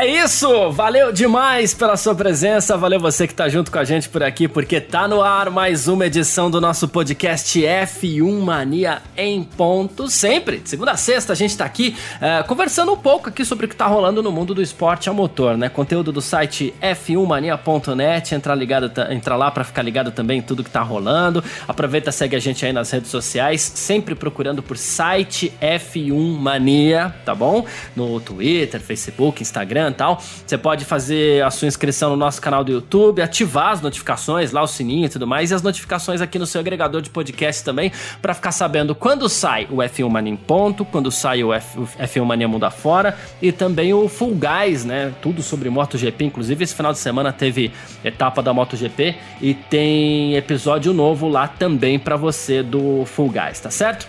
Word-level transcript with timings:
É 0.00 0.06
isso! 0.06 0.70
Valeu 0.70 1.10
demais 1.10 1.74
pela 1.74 1.96
sua 1.96 2.14
presença, 2.14 2.76
valeu 2.76 3.00
você 3.00 3.26
que 3.26 3.34
tá 3.34 3.48
junto 3.48 3.68
com 3.68 3.80
a 3.80 3.84
gente 3.84 4.08
por 4.08 4.22
aqui, 4.22 4.46
porque 4.46 4.80
tá 4.80 5.08
no 5.08 5.20
ar 5.20 5.50
mais 5.50 5.88
uma 5.88 6.06
edição 6.06 6.48
do 6.48 6.60
nosso 6.60 6.86
podcast 6.86 7.60
F1 7.60 8.40
Mania 8.40 9.02
em 9.16 9.42
ponto, 9.42 10.08
sempre, 10.08 10.58
de 10.58 10.68
segunda 10.70 10.92
a 10.92 10.96
sexta 10.96 11.32
a 11.32 11.36
gente 11.36 11.56
tá 11.56 11.64
aqui 11.64 11.96
uh, 12.18 12.46
conversando 12.46 12.92
um 12.92 12.96
pouco 12.96 13.28
aqui 13.28 13.44
sobre 13.44 13.66
o 13.66 13.68
que 13.68 13.74
tá 13.74 13.88
rolando 13.88 14.22
no 14.22 14.30
mundo 14.30 14.54
do 14.54 14.62
esporte 14.62 15.10
a 15.10 15.12
motor, 15.12 15.58
né? 15.58 15.68
Conteúdo 15.68 16.12
do 16.12 16.20
site 16.20 16.72
f1mania.net, 16.80 18.36
entra, 18.36 18.54
ligado, 18.54 18.92
entra 19.10 19.34
lá 19.34 19.50
para 19.50 19.64
ficar 19.64 19.82
ligado 19.82 20.12
também 20.12 20.38
em 20.38 20.42
tudo 20.42 20.62
que 20.62 20.70
tá 20.70 20.80
rolando, 20.80 21.42
aproveita, 21.66 22.12
segue 22.12 22.36
a 22.36 22.40
gente 22.40 22.64
aí 22.64 22.72
nas 22.72 22.88
redes 22.92 23.10
sociais, 23.10 23.62
sempre 23.74 24.14
procurando 24.14 24.62
por 24.62 24.76
site 24.78 25.52
F1 25.60 26.38
Mania, 26.38 27.12
tá 27.24 27.34
bom? 27.34 27.66
No 27.96 28.20
Twitter, 28.20 28.80
Facebook, 28.80 29.42
Instagram, 29.42 29.87
Instagram 29.88 29.90
e 29.90 29.94
tal. 29.94 30.22
Você 30.46 30.58
pode 30.58 30.84
fazer 30.84 31.42
a 31.42 31.50
sua 31.50 31.68
inscrição 31.68 32.10
no 32.10 32.16
nosso 32.16 32.40
canal 32.40 32.62
do 32.62 32.72
YouTube, 32.72 33.20
ativar 33.20 33.72
as 33.72 33.80
notificações, 33.80 34.52
lá 34.52 34.62
o 34.62 34.66
sininho 34.66 35.06
e 35.06 35.08
tudo 35.08 35.26
mais, 35.26 35.50
e 35.50 35.54
as 35.54 35.62
notificações 35.62 36.20
aqui 36.20 36.38
no 36.38 36.46
seu 36.46 36.60
agregador 36.60 37.00
de 37.00 37.10
podcast 37.10 37.64
também, 37.64 37.92
para 38.20 38.34
ficar 38.34 38.52
sabendo 38.52 38.94
quando 38.94 39.28
sai 39.28 39.66
o 39.70 39.76
F1 39.76 40.08
Mania 40.08 40.32
em 40.32 40.36
ponto, 40.36 40.84
quando 40.84 41.10
sai 41.10 41.42
o, 41.42 41.52
F, 41.52 41.78
o 41.78 41.86
F1 41.86 42.24
Mania 42.24 42.48
Mundo 42.48 42.64
Afora 42.64 43.16
e 43.40 43.50
também 43.50 43.92
o 43.92 44.08
Full 44.08 44.36
Guys, 44.36 44.84
né? 44.84 45.12
Tudo 45.22 45.42
sobre 45.42 45.68
MotoGP. 45.70 46.24
Inclusive, 46.24 46.64
esse 46.64 46.74
final 46.74 46.92
de 46.92 46.98
semana 46.98 47.32
teve 47.32 47.72
etapa 48.04 48.42
da 48.42 48.52
MotoGP 48.52 49.16
e 49.40 49.54
tem 49.54 50.36
episódio 50.36 50.92
novo 50.92 51.28
lá 51.28 51.48
também 51.48 51.98
para 51.98 52.16
você 52.16 52.62
do 52.62 53.04
Full 53.06 53.30
Guys, 53.30 53.60
tá 53.60 53.70
certo? 53.70 54.06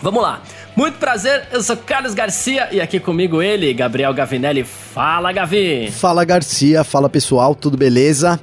Vamos 0.00 0.20
lá. 0.20 0.42
Muito 0.74 0.96
prazer, 0.98 1.48
eu 1.52 1.62
sou 1.62 1.76
Carlos 1.76 2.14
Garcia 2.14 2.68
e 2.72 2.80
aqui 2.80 2.98
comigo 2.98 3.42
ele, 3.42 3.74
Gabriel 3.74 4.14
Gavinelli. 4.14 4.64
Fala, 4.64 5.30
Gavi! 5.30 5.90
Fala, 5.90 6.24
Garcia. 6.24 6.82
Fala, 6.82 7.10
pessoal. 7.10 7.54
Tudo 7.54 7.76
beleza? 7.76 8.40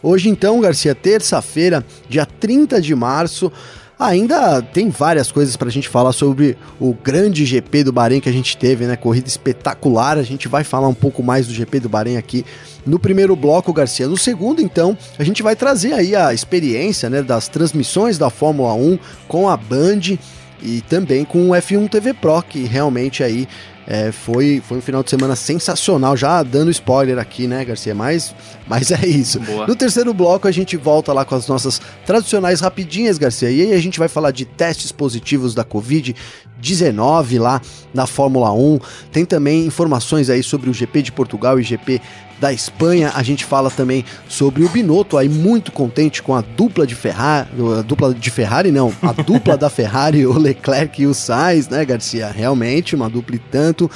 Hoje, 0.00 0.28
então, 0.28 0.60
Garcia, 0.60 0.94
terça-feira, 0.94 1.84
dia 2.08 2.24
30 2.24 2.80
de 2.80 2.94
março. 2.94 3.50
Ainda 3.98 4.62
tem 4.62 4.90
várias 4.90 5.32
coisas 5.32 5.56
para 5.56 5.68
a 5.68 5.72
gente 5.72 5.88
falar 5.88 6.12
sobre 6.12 6.56
o 6.80 6.94
grande 6.94 7.44
GP 7.44 7.84
do 7.84 7.92
Bahrein 7.92 8.20
que 8.20 8.28
a 8.28 8.32
gente 8.32 8.56
teve, 8.56 8.86
né? 8.86 8.94
Corrida 8.94 9.26
espetacular. 9.26 10.18
A 10.18 10.22
gente 10.22 10.46
vai 10.46 10.62
falar 10.62 10.86
um 10.86 10.94
pouco 10.94 11.20
mais 11.20 11.48
do 11.48 11.52
GP 11.52 11.80
do 11.80 11.88
Bahrein 11.88 12.16
aqui 12.16 12.44
no 12.86 12.98
primeiro 12.98 13.34
bloco, 13.34 13.72
Garcia. 13.72 14.06
No 14.06 14.16
segundo, 14.16 14.62
então, 14.62 14.96
a 15.18 15.24
gente 15.24 15.42
vai 15.42 15.56
trazer 15.56 15.94
aí 15.94 16.14
a 16.14 16.32
experiência, 16.32 17.10
né, 17.10 17.22
das 17.22 17.48
transmissões 17.48 18.18
da 18.18 18.30
Fórmula 18.30 18.72
1 18.74 18.98
com 19.26 19.48
a 19.48 19.56
Band 19.56 20.16
e 20.62 20.80
também 20.82 21.24
com 21.24 21.50
o 21.50 21.52
F1 21.52 21.88
TV 21.88 22.14
Pro, 22.14 22.42
que 22.42 22.64
realmente 22.64 23.22
aí 23.22 23.48
é, 23.86 24.12
foi, 24.12 24.62
foi 24.66 24.78
um 24.78 24.80
final 24.80 25.02
de 25.02 25.10
semana 25.10 25.34
sensacional, 25.34 26.16
já 26.16 26.42
dando 26.42 26.70
spoiler 26.70 27.18
aqui, 27.18 27.46
né, 27.46 27.64
Garcia? 27.64 27.94
Mas, 27.94 28.34
mas 28.66 28.90
é 28.92 29.06
isso. 29.06 29.40
Boa. 29.40 29.66
No 29.66 29.74
terceiro 29.74 30.14
bloco, 30.14 30.46
a 30.46 30.52
gente 30.52 30.76
volta 30.76 31.12
lá 31.12 31.24
com 31.24 31.34
as 31.34 31.48
nossas 31.48 31.80
tradicionais 32.06 32.60
rapidinhas, 32.60 33.18
Garcia. 33.18 33.50
E 33.50 33.62
aí 33.62 33.72
a 33.72 33.80
gente 33.80 33.98
vai 33.98 34.08
falar 34.08 34.30
de 34.30 34.44
testes 34.44 34.92
positivos 34.92 35.54
da 35.54 35.64
Covid-19 35.64 37.40
lá 37.40 37.60
na 37.92 38.06
Fórmula 38.06 38.52
1. 38.52 38.78
Tem 39.10 39.24
também 39.24 39.66
informações 39.66 40.30
aí 40.30 40.42
sobre 40.42 40.70
o 40.70 40.72
GP 40.72 41.02
de 41.02 41.12
Portugal 41.12 41.58
e 41.58 41.62
GP 41.62 42.00
da 42.42 42.52
Espanha. 42.52 43.12
A 43.14 43.22
gente 43.22 43.44
fala 43.44 43.70
também 43.70 44.04
sobre 44.28 44.64
o 44.64 44.68
Binotto, 44.68 45.16
aí 45.16 45.28
muito 45.28 45.70
contente 45.70 46.20
com 46.20 46.34
a 46.34 46.40
dupla 46.40 46.84
de 46.84 46.96
Ferrari, 46.96 47.48
a 47.78 47.82
dupla 47.82 48.12
de 48.12 48.30
Ferrari 48.30 48.72
não, 48.72 48.92
a 49.00 49.12
dupla 49.22 49.56
da 49.56 49.70
Ferrari, 49.70 50.26
o 50.26 50.36
Leclerc 50.36 51.00
e 51.00 51.06
o 51.06 51.14
Sainz, 51.14 51.68
né, 51.68 51.84
Garcia? 51.84 52.28
Realmente 52.28 52.96
uma 52.96 53.08
dupla 53.08 53.36
e 53.36 53.38
tanto. 53.38 53.88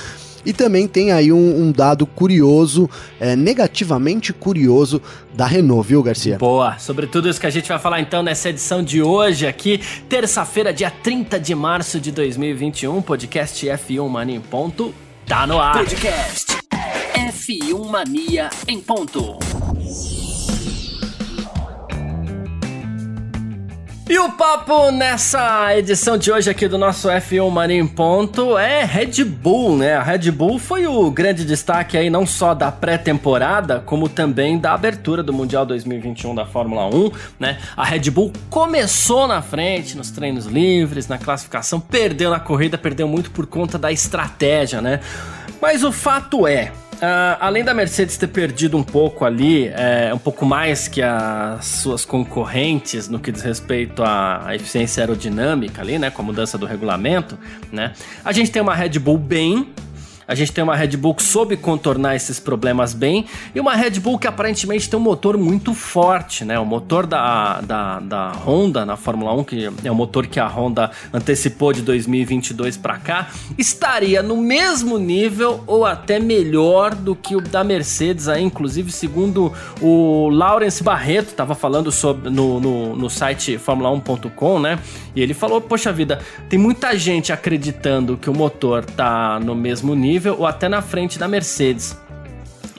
E 0.45 0.53
também 0.53 0.87
tem 0.87 1.11
aí 1.11 1.33
um, 1.33 1.61
um 1.61 1.73
dado 1.73 2.07
curioso, 2.07 2.89
é, 3.19 3.35
negativamente 3.35 4.33
curioso 4.33 5.03
da 5.35 5.45
Renault, 5.45 5.89
viu, 5.89 6.01
Garcia? 6.05 6.39
Boa, 6.39 6.79
sobre 6.79 7.09
tudo 7.09 7.29
isso 7.29 7.41
que 7.41 7.49
a 7.49 7.51
gente 7.51 7.69
vai 7.69 7.81
falar 7.81 8.01
então 8.01 8.23
nessa 8.23 8.51
edição 8.51 8.81
de 8.81 9.03
hoje 9.03 9.45
aqui, 9.45 9.81
terça-feira, 10.09 10.73
dia 10.73 10.89
30 11.03 11.41
de 11.41 11.53
março 11.53 11.99
de 11.99 12.13
2021, 12.13 13.03
podcast 13.03 13.67
F1 13.67 14.09
Mania 14.09 14.37
em 14.37 14.41
ponto, 14.41 14.95
tá 15.27 15.49
no 15.49 15.59
ar. 15.59 15.79
Podcast 15.79 16.66
F1 17.15 17.89
Mania 17.89 18.51
em 18.67 18.81
ponto. 18.81 19.39
E 24.09 24.17
o 24.21 24.31
papo 24.31 24.93
nessa 24.93 25.77
edição 25.77 26.17
de 26.17 26.31
hoje 26.31 26.49
aqui 26.49 26.69
do 26.69 26.79
nosso 26.79 27.09
F1 27.09 27.51
Mania 27.51 27.77
em 27.77 27.89
Ponto 27.89 28.57
é 28.57 28.85
Red 28.85 29.25
Bull, 29.25 29.77
né? 29.77 29.97
A 29.97 30.03
Red 30.05 30.31
Bull 30.31 30.61
foi 30.61 30.87
o 30.87 31.11
grande 31.11 31.45
destaque 31.45 31.99
aí 31.99 32.09
não 32.09 32.25
só 32.25 32.55
da 32.55 32.71
pré-temporada, 32.71 33.83
como 33.85 34.09
também 34.09 34.61
da 34.61 34.75
abertura 34.75 35.25
do 35.25 35.33
Mundial 35.33 35.67
2021 35.67 36.37
da 36.37 36.47
Fórmula 36.47 36.87
1, 36.87 37.11
né? 37.41 37.59
A 37.77 37.85
Red 37.85 38.09
Bull 38.13 38.33
começou 38.49 39.27
na 39.27 39.43
frente 39.43 39.97
nos 39.97 40.13
treinos 40.13 40.47
livres, 40.47 41.09
na 41.09 41.19
classificação, 41.19 41.81
perdeu 41.81 42.31
na 42.31 42.39
corrida, 42.39 42.79
perdeu 42.79 43.09
muito 43.09 43.33
por 43.33 43.45
conta 43.45 43.77
da 43.77 43.91
estratégia, 43.91 44.81
né? 44.81 45.01
Mas 45.61 45.83
o 45.83 45.91
fato 45.91 46.47
é, 46.47 46.71
Uh, 46.97 47.37
além 47.41 47.63
da 47.63 47.75
Mercedes 47.75 48.17
ter 48.17 48.27
perdido 48.29 48.75
um 48.77 48.83
pouco 48.83 49.27
ali, 49.27 49.69
é, 49.69 50.13
um 50.15 50.19
pouco 50.19 50.47
mais 50.47 50.89
que 50.89 51.03
as 51.03 51.67
suas 51.67 52.07
concorrentes 52.07 53.07
no 53.07 53.19
que 53.19 53.31
diz 53.31 53.43
respeito 53.43 54.03
à, 54.03 54.55
eficiência 54.55 55.03
aerodinâmica 55.03 55.83
ali, 55.83 55.99
né, 55.99 56.11
com 56.11 56.23
a 56.23 56.25
mudança 56.25 56.57
do 56.57 56.65
regulamento, 56.65 57.39
né, 57.71 57.93
a 58.25 58.33
gente 58.33 58.51
tem 58.51 58.63
uma 58.63 58.75
Red 58.75 58.99
Bull 58.99 59.19
bem 59.19 59.75
a 60.29 60.35
gente 60.35 60.53
tem 60.53 60.65
uma 60.65 60.75
Red 60.75 60.97
Bull 60.97 61.15
que 61.15 61.23
soube 61.23 61.57
contornar 61.57 62.17
esses 62.17 62.41
problemas 62.41 62.93
bem 62.93 63.27
e 63.55 63.61
uma 63.61 63.75
Red 63.75 64.01
Bull 64.01 64.19
que 64.19 64.27
aparentemente 64.27 64.89
tem 64.89 64.99
um 64.99 65.03
motor 65.03 65.39
muito 65.39 65.73
forte, 65.73 66.45
né? 66.45 66.59
O 66.59 66.65
motor 66.65 67.07
da, 67.07 67.61
da, 67.61 68.01
da 68.01 68.33
Honda 68.33 68.85
na 68.85 68.97
Fórmula 68.97 69.33
1, 69.35 69.45
que 69.45 69.71
é 69.85 69.91
o 69.91 69.95
motor 69.95 70.27
que 70.27 70.41
a 70.41 70.49
Honda 70.49 70.91
antecipou 71.13 71.73
de 71.73 71.83
2022 71.83 72.77
para 72.77 72.99
cá, 72.99 73.29
estaria 73.57 74.23
no 74.23 74.37
mesmo 74.37 74.99
nível 74.99 75.63
ou 75.67 75.85
até 75.85 76.19
melhor 76.19 76.95
do 76.95 77.15
que 77.15 77.37
o 77.37 77.41
da 77.41 77.63
Mercedes, 77.63 78.29
aí, 78.29 78.43
inclusive 78.43 78.91
segundo 78.91 79.53
o 79.81 80.29
Lawrence 80.31 80.83
Barreto, 80.83 81.29
estava 81.29 81.55
falando 81.55 81.93
sobre 81.93 82.31
no, 82.31 82.59
no, 82.59 82.97
no 82.97 83.09
site 83.09 83.59
Fórmula1.com, 83.59 84.59
né? 84.59 84.79
E 85.15 85.23
ele 85.23 85.35
falou: 85.35 85.61
Poxa 85.61 85.93
vida, 85.93 86.21
tem 86.49 86.59
muita 86.59 86.97
gente 86.99 87.33
acreditando 87.33 88.17
que 88.17 88.29
o 88.29 88.35
motor 88.35 88.85
tá 88.85 89.39
no 89.41 89.55
mesmo 89.55 89.95
nível 89.95 90.16
nível 90.17 90.37
ou 90.39 90.47
até 90.47 90.67
na 90.67 90.81
frente 90.81 91.19
da 91.19 91.29
Mercedes. 91.29 91.95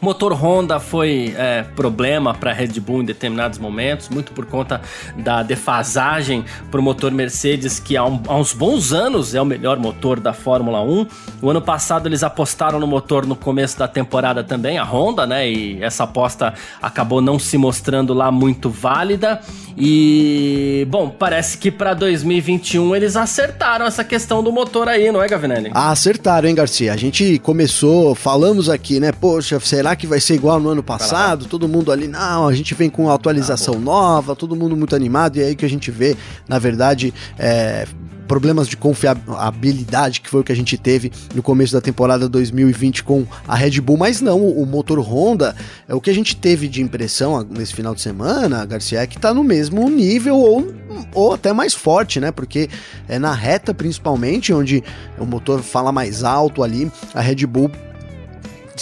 Motor 0.01 0.33
Honda 0.33 0.79
foi 0.79 1.33
é, 1.37 1.63
problema 1.75 2.33
para 2.33 2.51
a 2.51 2.53
Red 2.53 2.79
Bull 2.79 3.01
em 3.01 3.05
determinados 3.05 3.57
momentos, 3.57 4.09
muito 4.09 4.31
por 4.31 4.45
conta 4.45 4.79
da 5.17 5.41
defasagem 5.41 6.45
para 6.69 6.79
o 6.79 6.83
motor 6.83 7.11
Mercedes, 7.11 7.79
que 7.79 7.97
há, 7.97 8.05
um, 8.05 8.21
há, 8.27 8.35
uns 8.35 8.53
bons 8.53 8.93
anos 8.93 9.33
é 9.33 9.41
o 9.41 9.45
melhor 9.45 9.77
motor 9.77 10.19
da 10.19 10.33
Fórmula 10.33 10.81
1. 10.81 11.07
O 11.41 11.49
ano 11.49 11.61
passado 11.61 12.07
eles 12.07 12.21
apostaram 12.21 12.79
no 12.79 12.85
motor 12.85 13.25
no 13.25 13.35
começo 13.35 13.77
da 13.79 13.87
temporada 13.87 14.43
também, 14.43 14.77
a 14.77 14.83
Honda, 14.83 15.25
né? 15.25 15.49
E 15.49 15.83
essa 15.83 16.03
aposta 16.03 16.53
acabou 16.81 17.19
não 17.19 17.39
se 17.39 17.57
mostrando 17.57 18.13
lá 18.13 18.31
muito 18.31 18.69
válida. 18.69 19.41
E, 19.79 20.87
bom, 20.89 21.07
parece 21.07 21.57
que 21.57 21.69
para 21.69 21.93
2021 21.93 22.95
eles 22.95 23.15
acertaram 23.15 23.85
essa 23.85 24.03
questão 24.03 24.41
do 24.41 24.51
motor 24.51 24.87
aí, 24.87 25.11
não 25.11 25.21
é, 25.21 25.27
Gavinelli? 25.27 25.69
Acertaram, 25.71 26.49
hein, 26.49 26.55
Garcia? 26.55 26.93
A 26.93 26.97
gente 26.97 27.37
começou, 27.39 28.15
falamos 28.15 28.69
aqui, 28.69 28.99
né? 28.99 29.11
Poxa, 29.11 29.59
será 29.59 29.86
será 29.87 29.95
que 29.95 30.07
vai 30.07 30.19
ser 30.19 30.35
igual 30.35 30.59
no 30.59 30.69
ano 30.69 30.83
passado? 30.83 31.45
Todo 31.45 31.67
mundo 31.67 31.93
ali, 31.93 32.09
não, 32.09 32.47
a 32.47 32.53
gente 32.53 32.75
vem 32.75 32.89
com 32.89 33.09
atualização 33.09 33.75
ah, 33.75 33.79
nova, 33.79 34.35
todo 34.35 34.53
mundo 34.53 34.75
muito 34.75 34.93
animado, 34.93 35.37
e 35.37 35.41
aí 35.41 35.55
que 35.55 35.63
a 35.63 35.69
gente 35.69 35.89
vê, 35.89 36.17
na 36.45 36.59
verdade, 36.59 37.13
é, 37.39 37.87
problemas 38.27 38.67
de 38.67 38.75
confiabilidade, 38.75 40.19
que 40.19 40.29
foi 40.29 40.41
o 40.41 40.43
que 40.43 40.51
a 40.51 40.55
gente 40.55 40.77
teve 40.77 41.09
no 41.33 41.41
começo 41.41 41.71
da 41.71 41.79
temporada 41.79 42.27
2020 42.27 43.01
com 43.05 43.25
a 43.47 43.55
Red 43.55 43.79
Bull, 43.79 43.95
mas 43.95 44.19
não, 44.19 44.45
o 44.45 44.65
motor 44.65 44.99
Honda, 44.99 45.55
é 45.87 45.95
o 45.95 46.01
que 46.01 46.09
a 46.09 46.13
gente 46.13 46.35
teve 46.35 46.67
de 46.67 46.81
impressão 46.81 47.47
nesse 47.49 47.73
final 47.73 47.95
de 47.95 48.01
semana, 48.01 48.65
Garcia, 48.65 48.99
é 48.99 49.07
que 49.07 49.17
tá 49.17 49.33
no 49.33 49.43
mesmo 49.43 49.89
nível 49.89 50.35
ou, 50.35 50.67
ou 51.13 51.33
até 51.33 51.53
mais 51.53 51.73
forte, 51.73 52.19
né? 52.19 52.29
Porque 52.29 52.69
é 53.07 53.17
na 53.17 53.33
reta 53.33 53.73
principalmente, 53.73 54.51
onde 54.51 54.83
o 55.17 55.25
motor 55.25 55.61
fala 55.61 55.93
mais 55.93 56.25
alto 56.25 56.61
ali, 56.61 56.91
a 57.13 57.21
Red 57.21 57.45
Bull 57.45 57.71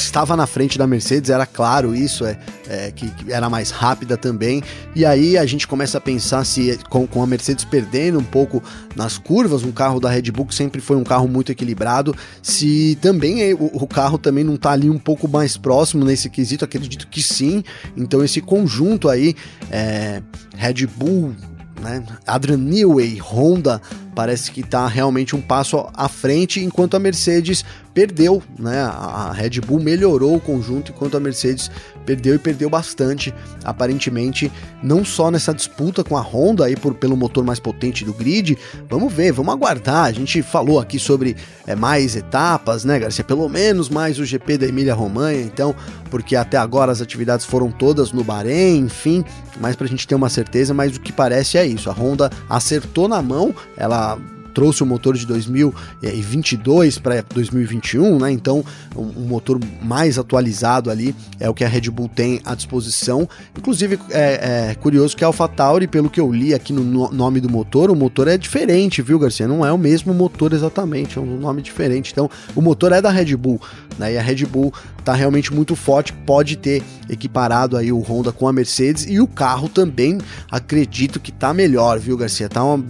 estava 0.01 0.36
na 0.36 0.45
frente 0.47 0.77
da 0.77 0.86
Mercedes, 0.86 1.30
era 1.30 1.45
claro 1.45 1.95
isso, 1.95 2.25
é, 2.25 2.38
é 2.68 2.92
que, 2.92 3.09
que, 3.12 3.31
era 3.31 3.50
mais 3.50 3.71
rápida 3.71 4.18
também. 4.18 4.63
E 4.95 5.06
aí 5.06 5.38
a 5.38 5.45
gente 5.45 5.68
começa 5.68 5.97
a 5.97 6.01
pensar 6.01 6.44
se 6.45 6.77
com, 6.89 7.07
com 7.07 7.21
a 7.21 7.27
Mercedes 7.27 7.65
perdendo 7.65 8.19
um 8.19 8.24
pouco 8.24 8.62
nas 8.95 9.18
curvas, 9.18 9.63
um 9.63 9.71
carro 9.71 10.00
da 10.00 10.09
Red 10.09 10.31
Bull 10.31 10.45
que 10.45 10.56
sempre 10.56 10.81
foi 10.81 10.95
um 10.97 11.03
carro 11.03 11.27
muito 11.27 11.51
equilibrado, 11.51 12.15
se 12.42 12.97
também 13.01 13.42
é, 13.42 13.53
o, 13.53 13.69
o 13.74 13.88
carro 13.88 14.18
também 14.18 14.44
não 14.44 14.56
está 14.56 14.71
ali 14.71 14.89
um 14.89 15.00
pouco 15.00 15.27
mais 15.27 15.57
próximo 15.57 16.03
nesse 16.03 16.30
quesito, 16.30 16.65
acredito 16.65 17.07
que 17.07 17.21
sim. 17.21 17.63
Então 17.95 18.24
esse 18.24 18.41
conjunto 18.41 19.09
aí, 19.09 19.36
é, 19.71 20.21
Red 20.56 20.88
Bull, 20.88 21.36
né, 21.81 22.04
Adrian 22.25 22.57
Newey, 22.57 23.19
Honda, 23.19 23.81
parece 24.13 24.51
que 24.51 24.62
está 24.62 24.88
realmente 24.88 25.36
um 25.36 25.42
passo 25.42 25.88
à 25.94 26.07
frente, 26.07 26.63
enquanto 26.63 26.95
a 26.95 27.00
Mercedes 27.00 27.66
perdeu, 27.94 28.42
né? 28.57 28.81
A 28.81 29.31
Red 29.33 29.62
Bull 29.62 29.80
melhorou 29.80 30.36
o 30.36 30.42
conjunto 30.42 30.92
enquanto 30.92 31.16
a 31.16 31.19
Mercedes 31.19 31.72
perdeu 32.06 32.36
e 32.36 32.40
perdeu 32.40 32.69
bastante, 32.69 33.34
aparentemente, 33.63 34.52
não 34.84 35.04
só 35.04 35.31
nessa 35.31 35.54
disputa 35.54 36.04
com 36.04 36.16
a 36.16 36.22
Honda 36.22 36.66
aí 36.66 36.75
por, 36.75 36.94
pelo 36.94 37.18
motor 37.18 37.44
mais 37.44 37.60
potente 37.60 38.06
do 38.06 38.13
grid. 38.13 38.57
Vamos 38.90 39.12
ver, 39.12 39.31
vamos 39.31 39.54
aguardar. 39.54 40.06
A 40.06 40.12
gente 40.12 40.42
falou 40.42 40.80
aqui 40.80 41.00
sobre 41.00 41.36
é, 41.66 41.75
mais 41.75 42.16
etapas, 42.16 42.86
né, 42.86 43.00
Garcia? 43.00 43.24
Pelo 43.24 43.50
menos 43.50 43.90
mais 43.90 44.19
o 44.19 44.25
GP 44.25 44.57
da 44.57 44.68
Emília 44.68 44.94
Romanha, 44.94 45.42
então, 45.42 45.75
porque 46.10 46.36
até 46.36 46.57
agora 46.57 46.92
as 46.92 47.02
atividades 47.02 47.46
foram 47.46 47.72
todas 47.72 48.12
no 48.12 48.24
Bahrein, 48.24 48.86
enfim, 48.86 49.24
mais 49.60 49.75
pra 49.75 49.88
gente 49.88 50.08
ter 50.08 50.16
uma 50.16 50.30
certeza, 50.30 50.74
mas 50.74 50.96
o 50.96 51.01
que 51.01 51.12
parece 51.12 51.58
é 51.58 51.66
isso. 51.66 51.90
A 51.90 51.94
Honda 51.94 52.30
acertou 52.50 53.08
na 53.08 53.22
mão, 53.22 53.54
ela 53.78 54.18
trouxe 54.56 54.81
o 54.81 54.86
motor 54.86 55.16
de 55.16 55.28
2022 55.28 56.98
para 56.98 57.22
2021, 57.22 58.18
né? 58.18 58.31
Então, 58.31 58.63
um, 58.96 59.28
motor 59.28 59.60
mais 59.84 60.18
atualizado 60.18 60.90
ali 60.90 61.13
é 61.42 61.50
o 61.50 61.54
que 61.54 61.66
a 61.66 61.68
Red 61.68 61.92
Bull 61.92 62.07
tem 62.07 62.40
à 62.46 62.56
disposição. 62.56 63.28
Inclusive, 63.56 64.00
é, 64.10 64.69
é 64.72 64.75
curioso 64.75 65.16
que 65.16 65.25
a 65.25 65.28
AlphaTauri, 65.28 65.88
pelo 65.88 66.10
que 66.10 66.22
eu 66.22 66.31
li 66.31 66.54
aqui 66.54 66.72
no, 66.72 66.84
no 66.84 67.12
nome 67.12 67.42
do 67.42 67.50
motor, 67.50 67.92
o 67.92 67.96
motor 67.96 68.30
é 68.30 68.38
diferente, 68.38 69.02
viu, 69.02 69.19
Garcia? 69.19 69.46
Não 69.46 69.66
é 69.66 69.74
o 69.74 69.78
mesmo 69.78 70.13
motor 70.13 70.54
exatamente, 70.54 71.18
é 71.18 71.22
um 71.22 71.38
nome 71.38 71.62
diferente. 71.62 72.13
Então, 72.13 72.30
o 72.56 72.62
motor 72.62 72.94
é 72.94 73.01
da 73.01 73.12
Red 73.12 73.36
Bull, 73.36 73.60
né? 74.00 74.13
E 74.13 74.18
a 74.18 74.22
Red 74.22 74.46
Bull 74.46 74.74
tá 75.04 75.13
realmente 75.13 75.54
muito 75.54 75.75
forte, 75.75 76.13
pode 76.13 76.56
ter 76.56 76.81
equiparado 77.10 77.78
aí 77.78 77.92
o 77.92 78.00
Honda 78.00 78.31
com 78.31 78.48
a 78.48 78.54
Mercedes 78.54 79.06
e 79.08 79.19
o 79.19 79.28
carro 79.28 79.69
também 79.69 80.18
acredito 80.50 81.19
que 81.19 81.31
tá 81.31 81.54
melhor, 81.54 82.00
viu, 82.00 82.18
Garcia? 82.18 82.50
Tá 82.50 82.63
uma, 82.63 82.84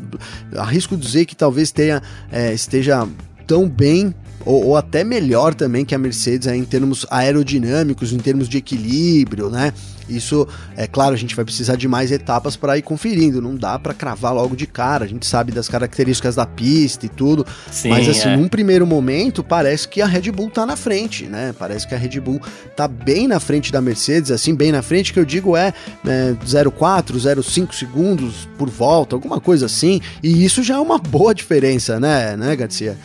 arrisco 0.55 0.95
dizer 0.95 1.25
que 1.25 1.35
talvez 1.35 1.54
tenha, 1.71 2.01
é, 2.31 2.53
esteja 2.53 3.07
tão 3.47 3.67
bem 3.67 4.13
ou, 4.43 4.67
ou, 4.67 4.77
até 4.77 5.03
melhor 5.03 5.53
também 5.53 5.85
que 5.85 5.95
a 5.95 5.97
Mercedes 5.97 6.47
é, 6.47 6.55
em 6.55 6.65
termos 6.65 7.05
aerodinâmicos, 7.09 8.13
em 8.13 8.17
termos 8.17 8.47
de 8.47 8.57
equilíbrio, 8.57 9.49
né? 9.49 9.73
Isso, 10.07 10.47
é 10.77 10.85
claro, 10.85 11.13
a 11.13 11.17
gente 11.17 11.35
vai 11.35 11.43
precisar 11.43 11.75
de 11.75 11.87
mais 11.87 12.11
etapas 12.11 12.55
para 12.55 12.77
ir 12.77 12.83
conferindo, 12.83 13.41
não 13.41 13.55
dá 13.55 13.79
para 13.79 13.93
cravar 13.93 14.33
logo 14.33 14.55
de 14.55 14.67
cara, 14.67 15.03
a 15.03 15.07
gente 15.07 15.25
sabe 15.25 15.51
das 15.51 15.67
características 15.67 16.35
da 16.35 16.45
pista 16.45 17.05
e 17.05 17.09
tudo, 17.09 17.45
Sim, 17.71 17.89
mas 17.89 18.07
assim, 18.07 18.29
é. 18.29 18.37
num 18.37 18.47
primeiro 18.47 18.85
momento, 18.85 19.43
parece 19.43 19.87
que 19.87 20.01
a 20.01 20.05
Red 20.05 20.31
Bull 20.31 20.51
tá 20.51 20.65
na 20.65 20.75
frente, 20.75 21.25
né? 21.25 21.55
Parece 21.57 21.87
que 21.87 21.95
a 21.95 21.97
Red 21.97 22.19
Bull 22.19 22.39
tá 22.75 22.87
bem 22.87 23.27
na 23.27 23.39
frente 23.39 23.71
da 23.71 23.81
Mercedes, 23.81 24.29
assim, 24.29 24.53
bem 24.53 24.71
na 24.71 24.83
frente, 24.83 25.11
que 25.11 25.19
eu 25.19 25.25
digo 25.25 25.57
é, 25.57 25.73
é 26.05 26.35
0,4, 26.45 27.15
0,5 27.15 27.73
segundos 27.73 28.47
por 28.57 28.69
volta, 28.69 29.15
alguma 29.15 29.41
coisa 29.41 29.65
assim, 29.65 29.99
e 30.21 30.45
isso 30.45 30.61
já 30.61 30.75
é 30.75 30.79
uma 30.79 30.99
boa 30.99 31.33
diferença, 31.33 31.99
né, 31.99 32.37
né, 32.37 32.55
Garcia? 32.55 32.95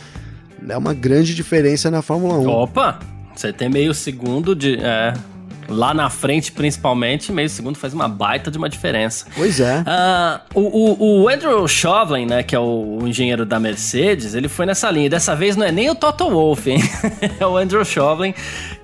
É 0.67 0.77
uma 0.77 0.93
grande 0.93 1.33
diferença 1.33 1.89
na 1.89 2.01
Fórmula 2.01 2.37
1. 2.39 2.47
Opa! 2.47 2.99
Você 3.35 3.51
tem 3.51 3.69
meio 3.69 3.93
segundo 3.93 4.55
de. 4.55 4.75
É, 4.75 5.13
lá 5.71 5.93
na 5.93 6.09
frente, 6.09 6.51
principalmente, 6.51 7.31
meio 7.31 7.49
segundo 7.49 7.77
faz 7.77 7.93
uma 7.93 8.07
baita 8.07 8.51
de 8.51 8.57
uma 8.57 8.69
diferença. 8.69 9.25
Pois 9.35 9.59
é. 9.59 9.83
Uh, 10.53 10.59
o, 10.59 11.21
o, 11.23 11.29
Andrew 11.29 11.67
Chauvelin, 11.67 12.25
né, 12.25 12.43
que 12.43 12.55
é 12.55 12.59
o, 12.59 12.99
o, 13.01 13.07
engenheiro 13.07 13.45
da 13.45 13.59
Mercedes, 13.59 14.33
ele 14.33 14.47
foi 14.47 14.65
nessa 14.65 14.89
linha. 14.91 15.09
Dessa 15.09 15.35
vez 15.35 15.55
não 15.55 15.65
é 15.65 15.71
nem 15.71 15.89
o 15.89 15.95
Toto 15.95 16.29
Wolff, 16.29 16.69
hein? 16.69 16.79
é 17.39 17.45
o 17.45 17.57
Andrew 17.57 17.83
Chauvelin, 17.83 18.33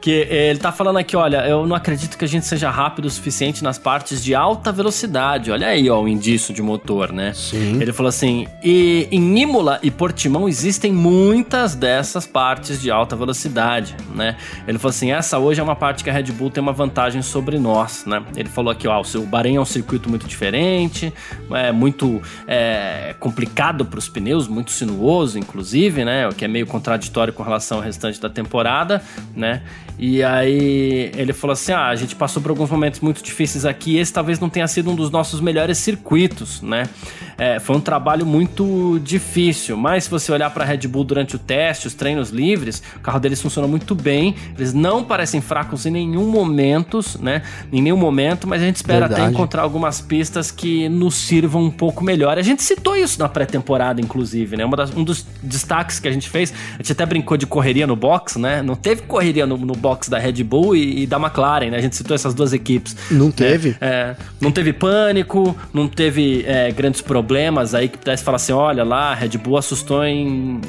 que 0.01 0.11
ele 0.29 0.59
tá 0.59 0.71
falando 0.71 0.97
aqui, 0.97 1.15
olha, 1.15 1.45
eu 1.47 1.65
não 1.67 1.75
acredito 1.75 2.17
que 2.17 2.25
a 2.25 2.27
gente 2.27 2.45
seja 2.45 2.69
rápido 2.69 3.05
o 3.05 3.09
suficiente 3.09 3.63
nas 3.63 3.77
partes 3.77 4.23
de 4.23 4.33
alta 4.33 4.71
velocidade. 4.71 5.51
Olha 5.51 5.67
aí, 5.67 5.89
ó, 5.89 6.01
o 6.01 6.07
indício 6.07 6.53
de 6.53 6.61
motor, 6.61 7.11
né? 7.11 7.33
Sim. 7.33 7.81
Ele 7.81 7.93
falou 7.93 8.09
assim, 8.09 8.47
e 8.63 9.07
em 9.11 9.39
Imola 9.39 9.79
e 9.83 9.91
Portimão 9.91 10.47
existem 10.47 10.91
muitas 10.91 11.75
dessas 11.75 12.25
partes 12.25 12.81
de 12.81 12.89
alta 12.89 13.15
velocidade, 13.15 13.95
né? 14.13 14.37
Ele 14.67 14.77
falou 14.77 14.89
assim, 14.89 15.11
essa 15.11 15.37
hoje 15.37 15.59
é 15.59 15.63
uma 15.63 15.75
parte 15.75 16.03
que 16.03 16.09
a 16.09 16.13
Red 16.13 16.31
Bull 16.31 16.49
tem 16.49 16.61
uma 16.61 16.73
vantagem 16.77 17.21
sobre 17.21 17.59
nós, 17.59 18.05
né? 18.05 18.23
Ele 18.35 18.47
falou 18.47 18.71
aqui, 18.71 18.87
ó, 18.87 19.01
o 19.01 19.25
Bahrein 19.25 19.55
é 19.55 19.59
um 19.59 19.65
circuito 19.65 20.09
muito 20.09 20.27
diferente, 20.27 21.11
é 21.51 21.71
muito 21.71 22.21
é, 22.47 23.15
complicado 23.19 23.83
para 23.83 23.99
os 23.99 24.07
pneus, 24.07 24.47
muito 24.47 24.71
sinuoso, 24.71 25.37
inclusive, 25.37 26.05
né? 26.05 26.27
O 26.27 26.33
que 26.33 26.45
é 26.45 26.47
meio 26.47 26.67
contraditório 26.67 27.33
com 27.33 27.43
relação 27.43 27.79
ao 27.79 27.83
restante 27.83 28.21
da 28.21 28.29
temporada, 28.29 29.01
né? 29.35 29.63
E 29.99 30.23
aí 30.23 31.11
ele 31.15 31.33
falou 31.33 31.53
assim: 31.53 31.71
ah, 31.71 31.87
a 31.87 31.95
gente 31.95 32.15
passou 32.15 32.41
por 32.41 32.51
alguns 32.51 32.69
momentos 32.69 32.99
muito 32.99 33.23
difíceis 33.23 33.65
aqui, 33.65 33.97
esse 33.97 34.13
talvez 34.13 34.39
não 34.39 34.49
tenha 34.49 34.67
sido 34.67 34.91
um 34.91 34.95
dos 34.95 35.09
nossos 35.09 35.41
melhores 35.41 35.79
circuitos, 35.79 36.61
né? 36.61 36.87
É, 37.37 37.59
foi 37.59 37.75
um 37.75 37.79
trabalho 37.79 38.25
muito 38.25 38.99
difícil, 39.03 39.77
mas 39.77 40.05
se 40.05 40.09
você 40.09 40.31
olhar 40.31 40.49
para 40.51 40.63
a 40.63 40.67
Red 40.67 40.87
Bull 40.87 41.03
durante 41.03 41.35
o 41.35 41.39
teste, 41.39 41.87
os 41.87 41.93
treinos 41.93 42.29
livres, 42.29 42.81
o 42.95 42.99
carro 42.99 43.19
deles 43.19 43.41
funciona 43.41 43.67
muito 43.67 43.93
bem, 43.93 44.35
eles 44.57 44.73
não 44.73 45.03
parecem 45.03 45.41
fracos 45.41 45.85
em 45.85 45.91
nenhum 45.91 46.27
momento, 46.29 46.66
né? 47.21 47.41
Em 47.71 47.81
nenhum 47.81 47.97
momento, 47.97 48.47
mas 48.47 48.61
a 48.61 48.65
gente 48.65 48.77
espera 48.77 49.07
Verdade. 49.07 49.21
até 49.21 49.31
encontrar 49.31 49.63
algumas 49.63 49.99
pistas 49.99 50.51
que 50.51 50.87
nos 50.87 51.15
sirvam 51.15 51.63
um 51.63 51.71
pouco 51.71 52.03
melhor. 52.03 52.37
A 52.37 52.41
gente 52.41 52.63
citou 52.63 52.95
isso 52.95 53.19
na 53.19 53.27
pré-temporada, 53.27 53.99
inclusive, 53.99 54.55
né? 54.55 54.67
Das, 54.77 54.95
um 54.95 55.03
dos 55.03 55.25
destaques 55.41 55.99
que 55.99 56.07
a 56.07 56.11
gente 56.11 56.29
fez, 56.29 56.53
a 56.73 56.77
gente 56.77 56.91
até 56.91 57.05
brincou 57.05 57.35
de 57.35 57.45
correria 57.45 57.87
no 57.87 57.95
box, 57.95 58.37
né? 58.37 58.61
Não 58.61 58.75
teve 58.75 59.01
correria 59.03 59.45
no, 59.45 59.57
no 59.57 59.73
box 59.73 60.09
da 60.09 60.17
Red 60.17 60.43
Bull 60.43 60.75
e, 60.75 61.03
e, 61.03 61.07
da 61.07 61.17
McLaren, 61.17 61.71
né? 61.71 61.77
A 61.77 61.81
gente 61.81 61.95
citou 61.95 62.13
essas 62.13 62.33
duas 62.33 62.53
equipes. 62.53 62.95
Não 63.09 63.31
teve? 63.31 63.75
É, 63.81 63.87
é, 63.87 64.15
não 64.39 64.51
teve 64.51 64.73
pânico, 64.73 65.55
não 65.73 65.87
teve 65.87 66.43
é, 66.45 66.71
grandes 66.71 67.01
problemas 67.01 67.73
aí 67.73 67.87
que 67.87 67.97
pudesse 67.97 68.23
falar 68.23 68.35
assim: 68.35 68.51
olha 68.51 68.83
lá, 68.83 69.11
a 69.11 69.15
Red 69.15 69.37
Bull 69.37 69.57
assustou 69.57 70.03
em, 70.03 70.61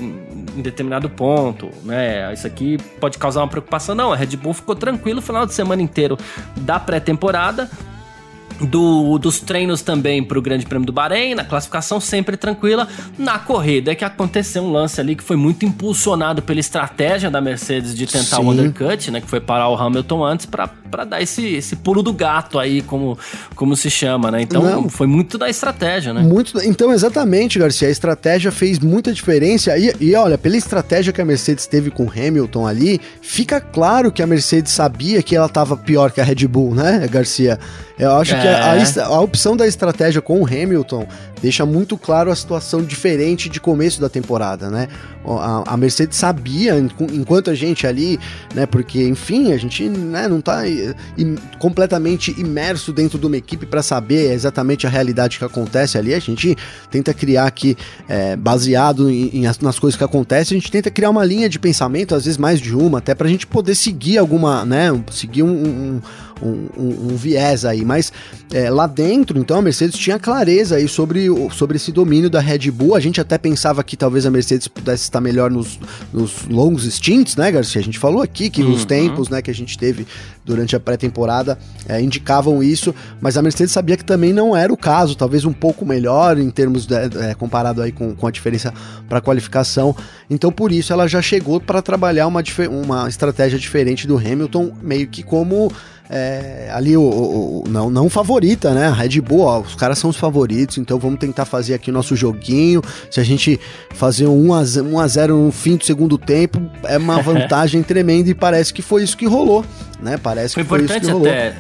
em 0.57 0.63
determinado 0.63 1.11
ponto, 1.11 1.69
né? 1.85 2.33
Isso 2.33 2.47
aqui 2.47 2.79
pode 3.01 3.19
causar 3.19 3.41
uma 3.41 3.49
preocupação. 3.49 3.95
Não, 3.95 4.13
a 4.13 4.17
Red 4.17 4.37
Bull 4.37 4.55
ficou 4.55 4.75
tranquilo 4.75 5.19
o 5.19 5.23
final 5.23 5.45
de 5.45 5.53
semana 5.53 5.78
inteiro 5.81 6.19
da 6.57 6.79
pré-temporada 6.79 7.69
do, 8.61 9.19
dos 9.19 9.41
treinos 9.41 9.83
também 9.83 10.23
para 10.23 10.39
o 10.39 10.43
Grande 10.43 10.67
Prêmio 10.67 10.87
do 10.87 10.93
Bahrein, 10.93 11.35
na 11.35 11.45
classificação 11.45 12.01
sempre 12.01 12.37
tranquila. 12.37 12.89
Na 13.19 13.39
corrida 13.39 13.93
é 13.93 13.95
que 13.95 14.05
aconteceu 14.05 14.63
um 14.63 14.71
lance 14.71 15.01
ali 15.01 15.15
que 15.15 15.23
foi 15.23 15.37
muito 15.37 15.65
impulsionado 15.65 16.43
pela 16.43 16.61
estratégia 16.61 17.31
da 17.31 17.41
Mercedes 17.41 17.95
de 17.95 18.07
tentar 18.07 18.37
Sim. 18.37 18.43
o 18.43 18.51
undercut, 18.51 19.11
né? 19.11 19.21
Que 19.21 19.29
foi 19.29 19.41
parar 19.41 19.69
o 19.69 19.77
Hamilton 19.77 20.25
antes 20.25 20.47
para 20.47 21.05
dar 21.05 21.23
esse, 21.23 21.47
esse 21.55 21.77
pulo 21.77 22.03
do 22.03 22.13
gato 22.13 22.59
aí, 22.59 22.83
como, 22.83 23.19
como 23.55 23.77
se 23.77 23.91
chama, 23.91 24.31
né? 24.31 24.43
Então 24.43 24.63
Não. 24.63 24.89
foi 24.89 25.07
muito 25.07 25.39
da 25.39 25.49
estratégia, 25.49 26.13
né? 26.13 26.23
Muito, 26.23 26.61
então, 26.63 26.93
exatamente, 26.93 27.59
Garcia. 27.59 27.89
A 27.89 27.91
estratégia 27.91 28.51
fez 28.51 28.79
muita 28.79 29.13
diferença. 29.13 29.77
E, 29.79 29.95
e 30.01 30.15
olha, 30.15 30.37
pela 30.37 30.57
estratégia 30.57 31.13
que 31.13 31.21
a 31.21 31.25
Mercedes 31.25 31.67
teve 31.67 31.91
com 31.91 32.07
o 32.07 32.11
Hamilton 32.11 32.67
ali, 32.67 33.01
fica 33.21 33.61
claro 33.61 34.11
que 34.11 34.23
a 34.23 34.27
Mercedes 34.27 34.73
sabia 34.73 35.23
que 35.23 35.37
ela 35.37 35.47
estava 35.47 35.77
pior 35.77 36.11
que 36.11 36.21
a 36.21 36.25
Red 36.25 36.47
Bull, 36.47 36.75
né, 36.75 37.07
Garcia? 37.11 37.59
Eu 37.99 38.13
acho 38.13 38.35
é. 38.35 38.41
que 38.41 38.47
a, 38.47 39.05
a, 39.05 39.07
a, 39.07 39.21
opção 39.21 39.57
da 39.57 39.67
estratégia 39.67 40.23
com 40.23 40.41
o 40.41 40.47
Hamilton 40.47 41.07
deixa 41.41 41.65
muito 41.65 41.97
claro 41.97 42.31
a 42.31 42.37
situação 42.37 42.83
diferente 42.83 43.49
de 43.49 43.61
começo 43.61 44.01
da 44.01 44.09
temporada, 44.09 44.71
né? 44.71 44.89
A, 45.25 45.75
a 45.75 45.77
Mercedes 45.77 46.17
sabia, 46.17 46.79
enquanto 46.79 47.51
a 47.51 47.55
gente 47.55 47.87
ali, 47.87 48.19
né? 48.55 48.67
Porque, 48.67 49.07
enfim, 49.07 49.53
a 49.53 49.57
gente 49.57 49.89
né, 49.89 50.27
não 50.27 50.41
tá 50.41 50.63
completamente 51.59 52.39
imerso 52.41 52.93
dentro 52.93 53.19
de 53.19 53.27
uma 53.27 53.37
equipe 53.37 53.67
para 53.67 53.83
saber 53.83 54.33
exatamente 54.33 54.87
a 54.87 54.91
realidade 54.91 55.39
que 55.39 55.45
acontece 55.45 55.99
ali. 55.99 56.15
A 56.15 56.19
gente 56.19 56.57
tenta 56.91 57.13
criar 57.13 57.47
aqui, 57.47 57.77
é, 58.09 58.37
baseado 58.37 59.11
em, 59.11 59.31
em, 59.35 59.43
nas 59.61 59.79
coisas 59.79 59.97
que 59.97 60.05
acontecem, 60.05 60.57
a 60.57 60.61
gente 60.61 60.71
tenta 60.71 60.91
criar 60.91 61.11
uma 61.11 61.25
linha 61.25 61.49
de 61.49 61.59
pensamento, 61.59 62.15
às 62.15 62.25
vezes 62.25 62.39
mais 62.39 62.61
de 62.61 62.75
uma, 62.75 62.99
até 62.99 63.15
pra 63.15 63.29
gente 63.29 63.47
poder 63.47 63.75
seguir 63.75 64.19
alguma, 64.19 64.65
né? 64.65 64.89
Seguir 65.11 65.43
um, 65.43 65.49
um 65.49 66.01
um, 66.43 66.69
um, 66.77 67.13
um 67.13 67.17
viés 67.17 67.65
aí, 67.65 67.85
mas 67.85 68.13
é, 68.53 68.71
lá 68.71 68.87
dentro, 68.87 69.39
então, 69.39 69.59
a 69.59 69.63
Mercedes 69.63 69.99
tinha 69.99 70.19
clareza 70.19 70.77
aí 70.77 70.89
sobre 70.89 71.28
sobre 71.51 71.77
esse 71.77 71.91
domínio 71.93 72.29
da 72.29 72.41
Red 72.41 72.71
Bull. 72.71 72.95
A 72.95 73.01
gente 73.01 73.21
até 73.21 73.39
pensava 73.39 73.83
que 73.83 73.97
talvez 73.97 74.27
a 74.27 74.31
Mercedes 74.31 74.69
pudesse 74.69 75.05
estar 75.05 75.21
melhor 75.21 75.51
nos, 75.51 75.79
nos 76.13 76.47
longos 76.49 76.85
stints, 76.85 77.37
né, 77.37 77.51
Garcia? 77.51 77.81
A 77.81 77.85
gente 77.85 77.99
falou 77.99 78.23
aqui 78.23 78.51
que 78.51 78.63
uhum. 78.63 78.73
os 78.73 78.85
tempos 78.85 79.29
né, 79.29 79.43
que 79.43 79.51
a 79.51 79.55
gente 79.55 79.77
teve 79.79 80.07
durante 80.45 80.75
a 80.75 80.81
pré-temporada 80.81 81.59
é, 81.87 82.01
indicavam 82.01 82.63
isso, 82.63 82.95
mas 83.21 83.37
a 83.37 83.43
Mercedes 83.43 83.73
sabia 83.73 83.97
que 83.97 84.05
também 84.05 84.33
não 84.33 84.57
era 84.57 84.73
o 84.73 84.77
caso, 84.77 85.15
talvez 85.15 85.45
um 85.45 85.53
pouco 85.53 85.85
melhor 85.85 86.39
em 86.39 86.51
termos 86.51 86.87
de, 86.87 86.95
é, 86.95 87.35
comparado 87.35 87.83
aí 87.83 87.93
com, 87.93 88.15
com 88.15 88.27
a 88.27 88.31
diferença 88.31 88.73
para 89.09 89.21
qualificação. 89.21 89.95
Então 90.31 90.51
por 90.51 90.73
isso 90.73 90.93
ela 90.93 91.07
já 91.07 91.21
chegou 91.21 91.61
para 91.61 91.83
trabalhar 91.83 92.27
uma, 92.27 92.43
uma 92.71 93.09
estratégia 93.09 93.59
diferente 93.59 94.07
do 94.07 94.17
Hamilton, 94.17 94.73
meio 94.83 95.07
que 95.07 95.23
como 95.23 95.71
é, 96.11 96.71
ali 96.73 96.97
o, 96.97 97.03
o, 97.03 97.65
o, 97.65 97.69
não, 97.69 97.91
não 97.91 98.09
favorita, 98.09 98.73
né? 98.73 98.87
A 98.87 98.93
Red 98.93 99.21
Bull, 99.21 99.41
ó, 99.41 99.61
os 99.61 99.75
caras 99.75 99.99
são 99.99 100.09
os 100.09 100.17
favoritos, 100.17 100.79
então 100.79 100.99
vamos 100.99 101.18
tentar 101.19 101.45
fazer 101.45 101.75
aqui 101.75 101.91
o 101.91 101.93
nosso 101.93 102.17
joguinho. 102.17 102.83
Se 103.11 103.21
a 103.21 103.25
gente 103.25 103.59
fazer 103.91 104.27
um 104.27 104.51
1 104.51 104.99
a 104.99 105.07
0 105.07 105.37
no 105.37 105.53
fim 105.53 105.77
do 105.77 105.85
segundo 105.85 106.17
tempo, 106.17 106.61
é 106.85 106.97
uma 106.99 107.21
vantagem 107.23 107.83
tremenda 107.83 108.31
e 108.31 108.35
parece 108.35 108.73
que 108.73 108.83
foi 108.83 109.03
isso 109.03 109.17
que 109.17 109.27
rolou, 109.27 109.65
né? 110.01 110.17
Parece 110.17 110.55
foi 110.55 110.63
que 110.63 110.69
foi 110.69 110.85
isso 110.85 111.01
que 111.01 111.07
rolou. 111.07 111.29
Até 111.29 111.57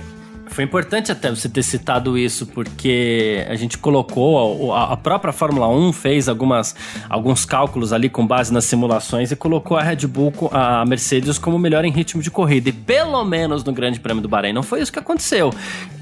foi 0.50 0.64
importante 0.64 1.12
até 1.12 1.30
você 1.30 1.48
ter 1.48 1.62
citado 1.62 2.16
isso, 2.18 2.46
porque 2.46 3.44
a 3.48 3.54
gente 3.54 3.78
colocou, 3.78 4.72
a, 4.72 4.92
a, 4.92 4.96
própria 4.96 5.32
Fórmula 5.32 5.68
1 5.68 5.92
fez 5.92 6.28
algumas, 6.28 6.74
alguns 7.08 7.44
cálculos 7.44 7.92
ali 7.92 8.08
com 8.08 8.26
base 8.26 8.52
nas 8.52 8.64
simulações 8.64 9.30
e 9.30 9.36
colocou 9.36 9.76
a 9.76 9.82
Red 9.82 10.06
Bull, 10.06 10.32
a 10.52 10.84
Mercedes, 10.84 11.38
como 11.38 11.58
melhor 11.58 11.84
em 11.84 11.90
ritmo 11.90 12.22
de 12.22 12.30
corrida. 12.30 12.68
E 12.68 12.72
pelo 12.72 13.22
menos 13.24 13.64
no 13.64 13.72
Grande 13.72 14.00
Prêmio 14.00 14.22
do 14.22 14.28
Bahrein 14.28 14.52
não 14.52 14.62
foi 14.62 14.80
isso 14.80 14.92
que 14.92 14.98
aconteceu. 14.98 15.52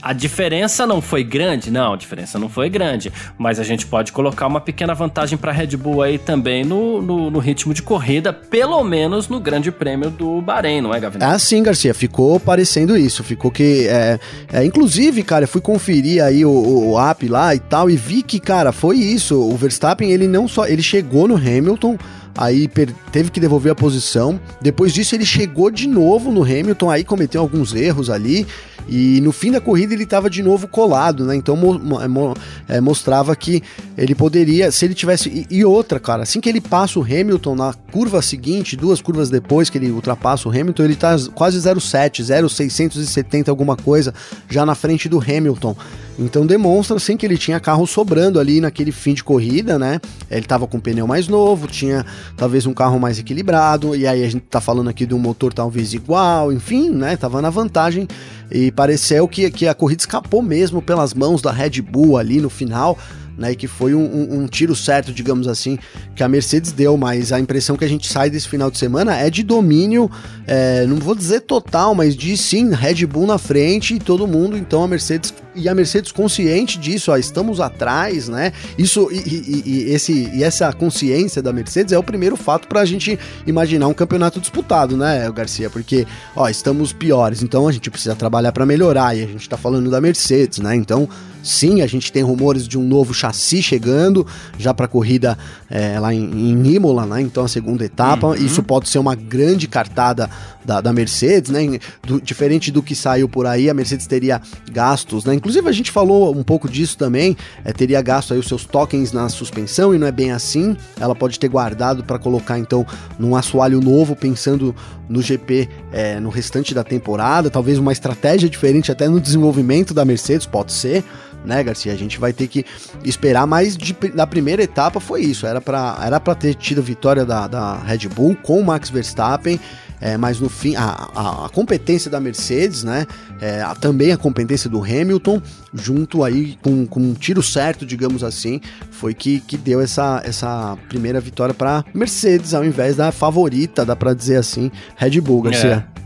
A 0.02 0.12
diferença 0.12 0.86
não 0.86 1.00
foi 1.00 1.24
grande? 1.24 1.70
Não, 1.70 1.94
a 1.94 1.96
diferença 1.96 2.38
não 2.38 2.48
foi 2.48 2.68
grande. 2.68 3.12
Mas 3.36 3.58
a 3.58 3.64
gente 3.64 3.86
pode 3.86 4.12
colocar 4.12 4.46
uma 4.46 4.60
pequena 4.60 4.94
vantagem 4.94 5.36
para 5.36 5.50
a 5.50 5.54
Red 5.54 5.76
Bull 5.76 6.02
aí 6.02 6.18
também 6.18 6.64
no, 6.64 7.02
no, 7.02 7.30
no, 7.30 7.38
ritmo 7.38 7.74
de 7.74 7.82
corrida, 7.82 8.32
pelo 8.32 8.82
menos 8.84 9.28
no 9.28 9.40
Grande 9.40 9.72
Prêmio 9.72 10.10
do 10.10 10.40
Bahrein, 10.40 10.80
não 10.80 10.94
é, 10.94 11.00
Gavin? 11.00 11.18
Ah, 11.20 11.38
sim, 11.38 11.62
Garcia. 11.62 11.92
Ficou 11.92 12.38
parecendo 12.38 12.96
isso. 12.96 13.24
Ficou 13.24 13.50
que. 13.50 13.86
É 13.88 14.18
é, 14.52 14.64
inclusive, 14.64 15.22
cara, 15.22 15.44
eu 15.44 15.48
fui 15.48 15.60
conferir 15.60 16.22
aí 16.22 16.44
o, 16.44 16.50
o, 16.92 16.98
app 16.98 17.26
lá 17.28 17.54
e 17.54 17.58
tal 17.58 17.90
e 17.90 17.96
vi 17.96 18.22
que, 18.22 18.38
cara, 18.38 18.72
foi 18.72 18.98
isso. 18.98 19.36
O 19.36 19.56
Verstappen, 19.56 20.10
ele 20.10 20.28
não 20.28 20.46
só. 20.46 20.66
Ele 20.66 20.82
chegou 20.82 21.26
no 21.26 21.36
Hamilton 21.36 21.98
aí 22.36 22.68
teve 23.10 23.30
que 23.30 23.40
devolver 23.40 23.72
a 23.72 23.74
posição. 23.74 24.40
Depois 24.60 24.92
disso, 24.92 25.14
ele 25.14 25.24
chegou 25.24 25.70
de 25.70 25.88
novo 25.88 26.30
no 26.30 26.42
Hamilton, 26.42 26.90
aí 26.90 27.04
cometeu 27.04 27.40
alguns 27.40 27.74
erros 27.74 28.10
ali. 28.10 28.46
E 28.88 29.20
no 29.20 29.32
fim 29.32 29.50
da 29.50 29.60
corrida 29.60 29.94
ele 29.94 30.04
estava 30.04 30.30
de 30.30 30.42
novo 30.42 30.68
colado, 30.68 31.24
né? 31.24 31.34
Então 31.34 31.56
mo 31.56 31.76
mo 31.78 32.34
é, 32.68 32.80
mostrava 32.80 33.34
que 33.34 33.62
ele 33.98 34.14
poderia, 34.14 34.70
se 34.70 34.84
ele 34.84 34.94
tivesse. 34.94 35.28
E, 35.28 35.58
e, 35.58 35.64
outra, 35.64 35.98
cara, 35.98 36.22
assim 36.22 36.40
que 36.40 36.48
ele 36.48 36.60
passa 36.60 36.98
o 36.98 37.02
Hamilton 37.02 37.56
na 37.56 37.74
curva 37.90 38.22
seguinte, 38.22 38.76
duas 38.76 39.00
curvas 39.00 39.28
depois 39.28 39.68
que 39.68 39.78
ele 39.78 39.90
ultrapassa 39.90 40.48
o 40.48 40.52
Hamilton, 40.52 40.84
ele 40.84 40.94
tá 40.94 41.16
quase 41.34 41.58
0,7, 41.58 42.22
0,670 42.22 43.50
alguma 43.50 43.76
coisa, 43.76 44.14
já 44.48 44.64
na 44.64 44.76
frente 44.76 45.08
do 45.08 45.18
Hamilton. 45.18 45.74
Então 46.18 46.46
demonstra 46.46 46.96
assim 46.96 47.16
que 47.16 47.26
ele 47.26 47.36
tinha 47.36 47.60
carro 47.60 47.86
sobrando 47.86 48.40
ali 48.40 48.60
naquele 48.60 48.90
fim 48.90 49.12
de 49.12 49.22
corrida, 49.22 49.78
né? 49.78 50.00
Ele 50.30 50.40
estava 50.40 50.66
com 50.66 50.78
um 50.78 50.80
pneu 50.80 51.06
mais 51.06 51.28
novo, 51.28 51.66
tinha 51.66 52.06
talvez 52.36 52.64
um 52.64 52.72
carro 52.72 52.98
mais 52.98 53.18
equilibrado, 53.18 53.94
e 53.94 54.06
aí 54.06 54.24
a 54.24 54.28
gente 54.28 54.42
tá 54.42 54.60
falando 54.60 54.88
aqui 54.88 55.04
de 55.04 55.14
um 55.14 55.18
motor 55.18 55.52
talvez 55.52 55.92
igual, 55.92 56.52
enfim, 56.52 56.90
né? 56.90 57.16
Tava 57.16 57.42
na 57.42 57.50
vantagem 57.50 58.08
e 58.50 58.70
pareceu 58.72 59.28
que, 59.28 59.50
que 59.50 59.68
a 59.68 59.74
corrida 59.74 60.00
escapou 60.00 60.40
mesmo 60.40 60.80
pelas 60.80 61.12
mãos 61.12 61.42
da 61.42 61.52
Red 61.52 61.82
Bull 61.82 62.16
ali 62.16 62.40
no 62.40 62.48
final 62.48 62.96
né? 63.36 63.52
E 63.52 63.56
que 63.56 63.66
foi 63.66 63.94
um, 63.94 64.04
um, 64.04 64.40
um, 64.40 64.46
tiro 64.46 64.74
certo, 64.74 65.12
digamos 65.12 65.48
assim, 65.48 65.78
que 66.14 66.22
a 66.22 66.28
Mercedes 66.28 66.72
deu, 66.72 66.96
mas 66.96 67.32
a 67.32 67.40
impressão 67.40 67.76
que 67.76 67.84
a 67.84 67.88
gente 67.88 68.10
sai 68.10 68.30
desse 68.30 68.48
final 68.48 68.70
de 68.70 68.78
semana 68.78 69.16
é 69.16 69.28
de 69.30 69.42
domínio, 69.42 70.10
é, 70.46 70.86
não 70.86 70.96
vou 70.96 71.14
dizer 71.14 71.40
total, 71.40 71.94
mas 71.94 72.16
de 72.16 72.36
sim, 72.36 72.72
Red 72.72 73.06
Bull 73.06 73.26
na 73.26 73.38
frente 73.38 73.94
e 73.94 73.98
todo 73.98 74.26
mundo, 74.26 74.56
então 74.56 74.82
a 74.82 74.88
Mercedes 74.88 75.34
e 75.54 75.68
a 75.68 75.74
Mercedes 75.74 76.12
consciente 76.12 76.78
disso, 76.78 77.10
ó, 77.10 77.16
estamos 77.16 77.60
atrás, 77.60 78.28
né? 78.28 78.52
Isso 78.76 79.08
e, 79.10 79.16
e, 79.16 79.62
e, 79.64 79.94
esse, 79.94 80.30
e 80.34 80.44
essa 80.44 80.70
consciência 80.72 81.42
da 81.42 81.52
Mercedes 81.52 81.92
é 81.92 81.98
o 81.98 82.02
primeiro 82.02 82.36
fato 82.36 82.68
para 82.68 82.80
a 82.80 82.84
gente 82.84 83.18
imaginar 83.46 83.88
um 83.88 83.94
campeonato 83.94 84.38
disputado, 84.38 84.96
né, 84.96 85.30
Garcia? 85.34 85.70
Porque, 85.70 86.06
ó, 86.34 86.48
estamos 86.48 86.92
piores, 86.92 87.42
então 87.42 87.66
a 87.66 87.72
gente 87.72 87.90
precisa 87.90 88.14
trabalhar 88.14 88.52
para 88.52 88.66
melhorar 88.66 89.16
e 89.16 89.22
a 89.22 89.26
gente 89.26 89.40
está 89.40 89.56
falando 89.56 89.90
da 89.90 90.00
Mercedes, 90.00 90.58
né? 90.58 90.76
Então, 90.76 91.08
sim, 91.46 91.80
a 91.80 91.86
gente 91.86 92.12
tem 92.12 92.22
rumores 92.22 92.66
de 92.66 92.78
um 92.78 92.82
novo 92.82 93.14
chassi 93.14 93.62
chegando 93.62 94.26
já 94.58 94.74
para 94.74 94.86
a 94.86 94.88
corrida 94.88 95.38
é, 95.70 95.98
lá 95.98 96.12
em, 96.12 96.22
em 96.22 96.74
Imola, 96.74 97.06
né? 97.06 97.20
Então 97.20 97.44
a 97.44 97.48
segunda 97.48 97.84
etapa, 97.84 98.28
uhum. 98.28 98.34
isso 98.34 98.62
pode 98.62 98.88
ser 98.88 98.98
uma 98.98 99.14
grande 99.14 99.66
cartada 99.66 100.30
da, 100.64 100.80
da 100.80 100.92
Mercedes, 100.92 101.50
né? 101.50 101.78
Do, 102.02 102.20
diferente 102.20 102.70
do 102.70 102.82
que 102.82 102.94
saiu 102.94 103.28
por 103.28 103.46
aí, 103.46 103.68
a 103.68 103.74
Mercedes 103.74 104.06
teria 104.06 104.40
gastos, 104.70 105.24
né? 105.24 105.34
Inclusive 105.34 105.68
a 105.68 105.72
gente 105.72 105.90
falou 105.90 106.34
um 106.36 106.42
pouco 106.42 106.68
disso 106.68 106.96
também, 106.96 107.36
é, 107.64 107.72
teria 107.72 108.00
gasto 108.02 108.32
aí 108.32 108.40
os 108.40 108.48
seus 108.48 108.64
tokens 108.64 109.12
na 109.12 109.28
suspensão 109.28 109.94
e 109.94 109.98
não 109.98 110.06
é 110.06 110.12
bem 110.12 110.32
assim. 110.32 110.76
Ela 111.00 111.14
pode 111.14 111.38
ter 111.38 111.48
guardado 111.48 112.04
para 112.04 112.18
colocar 112.18 112.58
então 112.58 112.86
num 113.18 113.34
assoalho 113.36 113.80
novo, 113.80 114.14
pensando 114.14 114.74
no 115.08 115.22
GP 115.22 115.68
é, 115.92 116.18
no 116.18 116.28
restante 116.28 116.74
da 116.74 116.82
temporada, 116.82 117.48
talvez 117.48 117.78
uma 117.78 117.92
estratégia 117.92 118.48
diferente 118.48 118.90
até 118.90 119.08
no 119.08 119.20
desenvolvimento 119.20 119.94
da 119.94 120.04
Mercedes, 120.04 120.46
pode 120.46 120.72
ser 120.72 121.04
né, 121.46 121.62
Garcia? 121.62 121.92
A 121.92 121.96
gente 121.96 122.18
vai 122.18 122.32
ter 122.32 122.48
que 122.48 122.66
esperar, 123.04 123.46
mas 123.46 123.76
de, 123.76 123.96
na 124.12 124.26
primeira 124.26 124.62
etapa 124.62 124.98
foi 124.98 125.22
isso. 125.22 125.46
Era 125.46 125.55
para 125.60 125.98
era 126.02 126.20
ter 126.34 126.54
tido 126.54 126.80
a 126.80 126.84
vitória 126.84 127.24
da, 127.24 127.46
da 127.46 127.78
Red 127.78 128.08
Bull 128.08 128.36
com 128.42 128.60
o 128.60 128.64
Max 128.64 128.90
Verstappen. 128.90 129.60
É, 129.98 130.16
mas 130.18 130.38
no 130.38 130.50
fim, 130.50 130.76
a, 130.76 131.08
a, 131.14 131.46
a, 131.46 131.48
competência 131.48 132.10
da 132.10 132.20
Mercedes, 132.20 132.84
né? 132.84 133.06
É, 133.40 133.62
a, 133.62 133.74
também 133.74 134.12
a 134.12 134.16
competência 134.16 134.68
do 134.68 134.82
Hamilton, 134.82 135.40
junto 135.72 136.22
aí 136.22 136.58
com, 136.60 136.86
com 136.86 137.00
um 137.00 137.14
tiro 137.14 137.42
certo, 137.42 137.86
digamos 137.86 138.22
assim, 138.22 138.60
foi 138.90 139.14
que, 139.14 139.40
que 139.40 139.56
deu 139.56 139.80
essa, 139.80 140.20
essa 140.22 140.76
primeira 140.88 141.18
vitória 141.18 141.54
para 141.54 141.82
Mercedes, 141.94 142.52
ao 142.52 142.62
invés 142.62 142.96
da 142.96 143.10
favorita, 143.10 143.86
dá 143.86 143.96
para 143.96 144.12
dizer 144.12 144.36
assim, 144.36 144.70
Red 144.96 145.18
Bull, 145.22 145.42
Garcia. 145.42 145.88
É. 145.92 145.96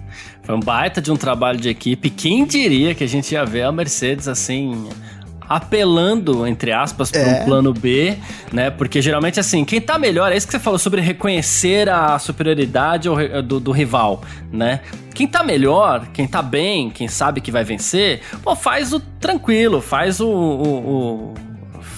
Foi 0.43 0.55
um 0.55 0.61
baita 0.61 1.01
de 1.01 1.11
um 1.11 1.17
trabalho 1.17 1.61
de 1.61 1.69
equipe. 1.69 2.11
Quem 2.11 2.45
diria 2.45 2.95
que 2.95 3.05
a 3.05 3.09
gente 3.09 3.33
ia 3.33 3.45
ver 3.45 3.63
a 3.63 3.73
Mercedes 3.73 4.27
assim 4.27 4.89
apelando, 5.51 6.47
entre 6.47 6.71
aspas, 6.71 7.11
para 7.11 7.23
é. 7.23 7.43
um 7.43 7.45
plano 7.45 7.75
B, 7.75 8.17
né? 8.53 8.71
Porque 8.71 9.03
geralmente, 9.03 9.41
assim, 9.41 9.65
quem 9.65 9.81
tá 9.81 9.99
melhor, 9.99 10.31
é 10.31 10.37
isso 10.37 10.47
que 10.47 10.53
você 10.53 10.61
falou 10.61 10.79
sobre 10.79 11.01
reconhecer 11.01 11.89
a 11.89 12.17
superioridade 12.21 13.09
do, 13.45 13.59
do 13.59 13.73
rival, 13.73 14.23
né? 14.53 14.79
Quem 15.13 15.27
tá 15.27 15.43
melhor, 15.43 16.07
quem 16.15 16.29
tá 16.29 16.41
bem, 16.41 16.89
quem 16.89 17.09
sabe 17.09 17.41
que 17.41 17.51
vai 17.51 17.65
vencer, 17.65 18.23
pô, 18.45 18.55
faz 18.55 18.93
o 18.93 19.01
tranquilo, 19.01 19.81
faz 19.81 20.21
o, 20.21 20.29
o, 20.29 21.33
o 21.33 21.35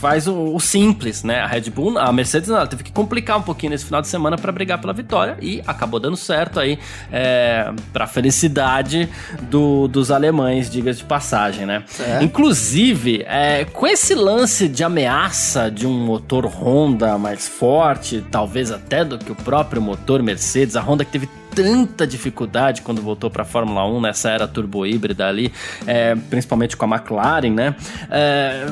faz 0.03 0.27
o, 0.27 0.35
o, 0.53 0.59
simples, 0.59 1.23
né? 1.23 1.39
A 1.39 1.47
Red 1.47 1.71
Bull, 1.71 1.97
a 1.97 2.13
Mercedes, 2.13 2.51
ela 2.51 2.67
teve 2.67 2.83
que 2.83 2.91
complicar 2.91 3.39
um 3.39 3.43
pouquinho 3.43 3.71
nesse 3.71 3.85
final 3.85 4.03
de 4.03 4.09
semana 4.09 4.37
para 4.37 4.51
brigar 4.51 4.81
pela 4.81 4.93
vitória 4.93 5.37
e 5.41 5.63
acabou 5.65 6.01
dando 6.01 6.17
certo 6.17 6.59
aí 6.59 6.77
é, 7.13 7.73
para 7.93 8.09
felicidade 8.09 9.09
do, 9.43 9.87
dos 9.87 10.11
alemães, 10.11 10.69
diga 10.69 10.93
de 10.93 11.05
passagem, 11.05 11.67
né? 11.67 11.85
É. 12.01 12.21
Inclusive, 12.21 13.23
é, 13.29 13.65
com 13.65 13.87
esse 13.87 14.13
lance 14.17 14.67
de 14.67 14.83
ameaça 14.83 15.71
de 15.71 15.87
um 15.87 15.93
motor 15.93 16.47
Honda 16.47 17.17
mais 17.17 17.47
forte, 17.47 18.25
talvez 18.29 18.73
até 18.73 19.05
do 19.05 19.17
que 19.17 19.31
o 19.31 19.37
próprio 19.37 19.81
motor 19.81 20.21
Mercedes, 20.21 20.75
a 20.75 20.81
Honda 20.81 21.05
que 21.05 21.13
teve 21.13 21.29
tanta 21.55 22.07
dificuldade 22.07 22.83
quando 22.83 23.03
voltou 23.03 23.31
para 23.31 23.43
a 23.43 23.45
Fórmula 23.45 23.87
1 23.87 24.01
nessa 24.01 24.31
era 24.31 24.49
turbo 24.49 24.87
híbrida 24.87 25.29
ali, 25.29 25.53
é, 25.87 26.15
principalmente 26.15 26.77
com 26.77 26.87
a 26.87 26.97
McLaren, 26.97 27.51
né? 27.51 27.75
É, 28.11 28.67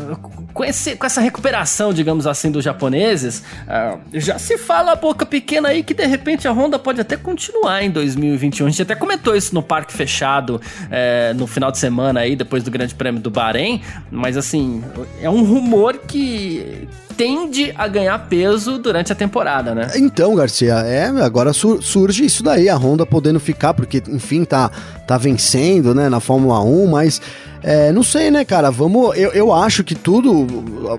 com, 0.52 0.64
esse, 0.64 0.96
com 0.96 1.06
essa 1.06 1.20
recuperação, 1.20 1.92
digamos 1.92 2.26
assim, 2.26 2.50
dos 2.50 2.64
japoneses, 2.64 3.42
é, 3.68 3.98
já 4.14 4.38
se 4.38 4.56
fala 4.58 4.92
a 4.92 4.96
boca 4.96 5.26
pequena 5.26 5.68
aí 5.68 5.82
que 5.82 5.94
de 5.94 6.06
repente 6.06 6.48
a 6.48 6.52
Honda 6.52 6.78
pode 6.78 7.00
até 7.00 7.16
continuar 7.16 7.82
em 7.82 7.90
2021. 7.90 8.66
A 8.66 8.70
gente 8.70 8.82
até 8.82 8.94
comentou 8.94 9.36
isso 9.36 9.54
no 9.54 9.62
parque 9.62 9.92
fechado 9.92 10.60
é, 10.90 11.32
no 11.34 11.46
final 11.46 11.70
de 11.70 11.78
semana 11.78 12.20
aí, 12.20 12.34
depois 12.34 12.62
do 12.62 12.70
Grande 12.70 12.94
Prêmio 12.94 13.20
do 13.20 13.30
Bahrein, 13.30 13.82
mas 14.10 14.36
assim, 14.36 14.82
é 15.20 15.28
um 15.28 15.44
rumor 15.44 15.98
que 15.98 16.88
tende 17.20 17.70
a 17.76 17.86
ganhar 17.86 18.18
peso 18.30 18.78
durante 18.78 19.12
a 19.12 19.14
temporada, 19.14 19.74
né? 19.74 19.90
Então, 19.96 20.34
Garcia, 20.34 20.76
é, 20.86 21.04
agora 21.22 21.52
sur 21.52 21.82
surge 21.82 22.24
isso 22.24 22.42
daí, 22.42 22.69
a 22.70 22.76
Honda 22.76 23.04
podendo 23.04 23.40
ficar, 23.40 23.74
porque, 23.74 24.02
enfim, 24.08 24.44
tá, 24.44 24.70
tá 25.06 25.18
vencendo, 25.18 25.94
né, 25.94 26.08
na 26.08 26.20
Fórmula 26.20 26.60
1, 26.62 26.86
mas 26.86 27.20
É, 27.62 27.92
não 27.92 28.02
sei, 28.02 28.30
né, 28.30 28.44
cara? 28.44 28.70
Vamos. 28.70 29.16
Eu, 29.16 29.32
eu 29.32 29.52
acho 29.52 29.84
que 29.84 29.94
tudo, 29.94 30.46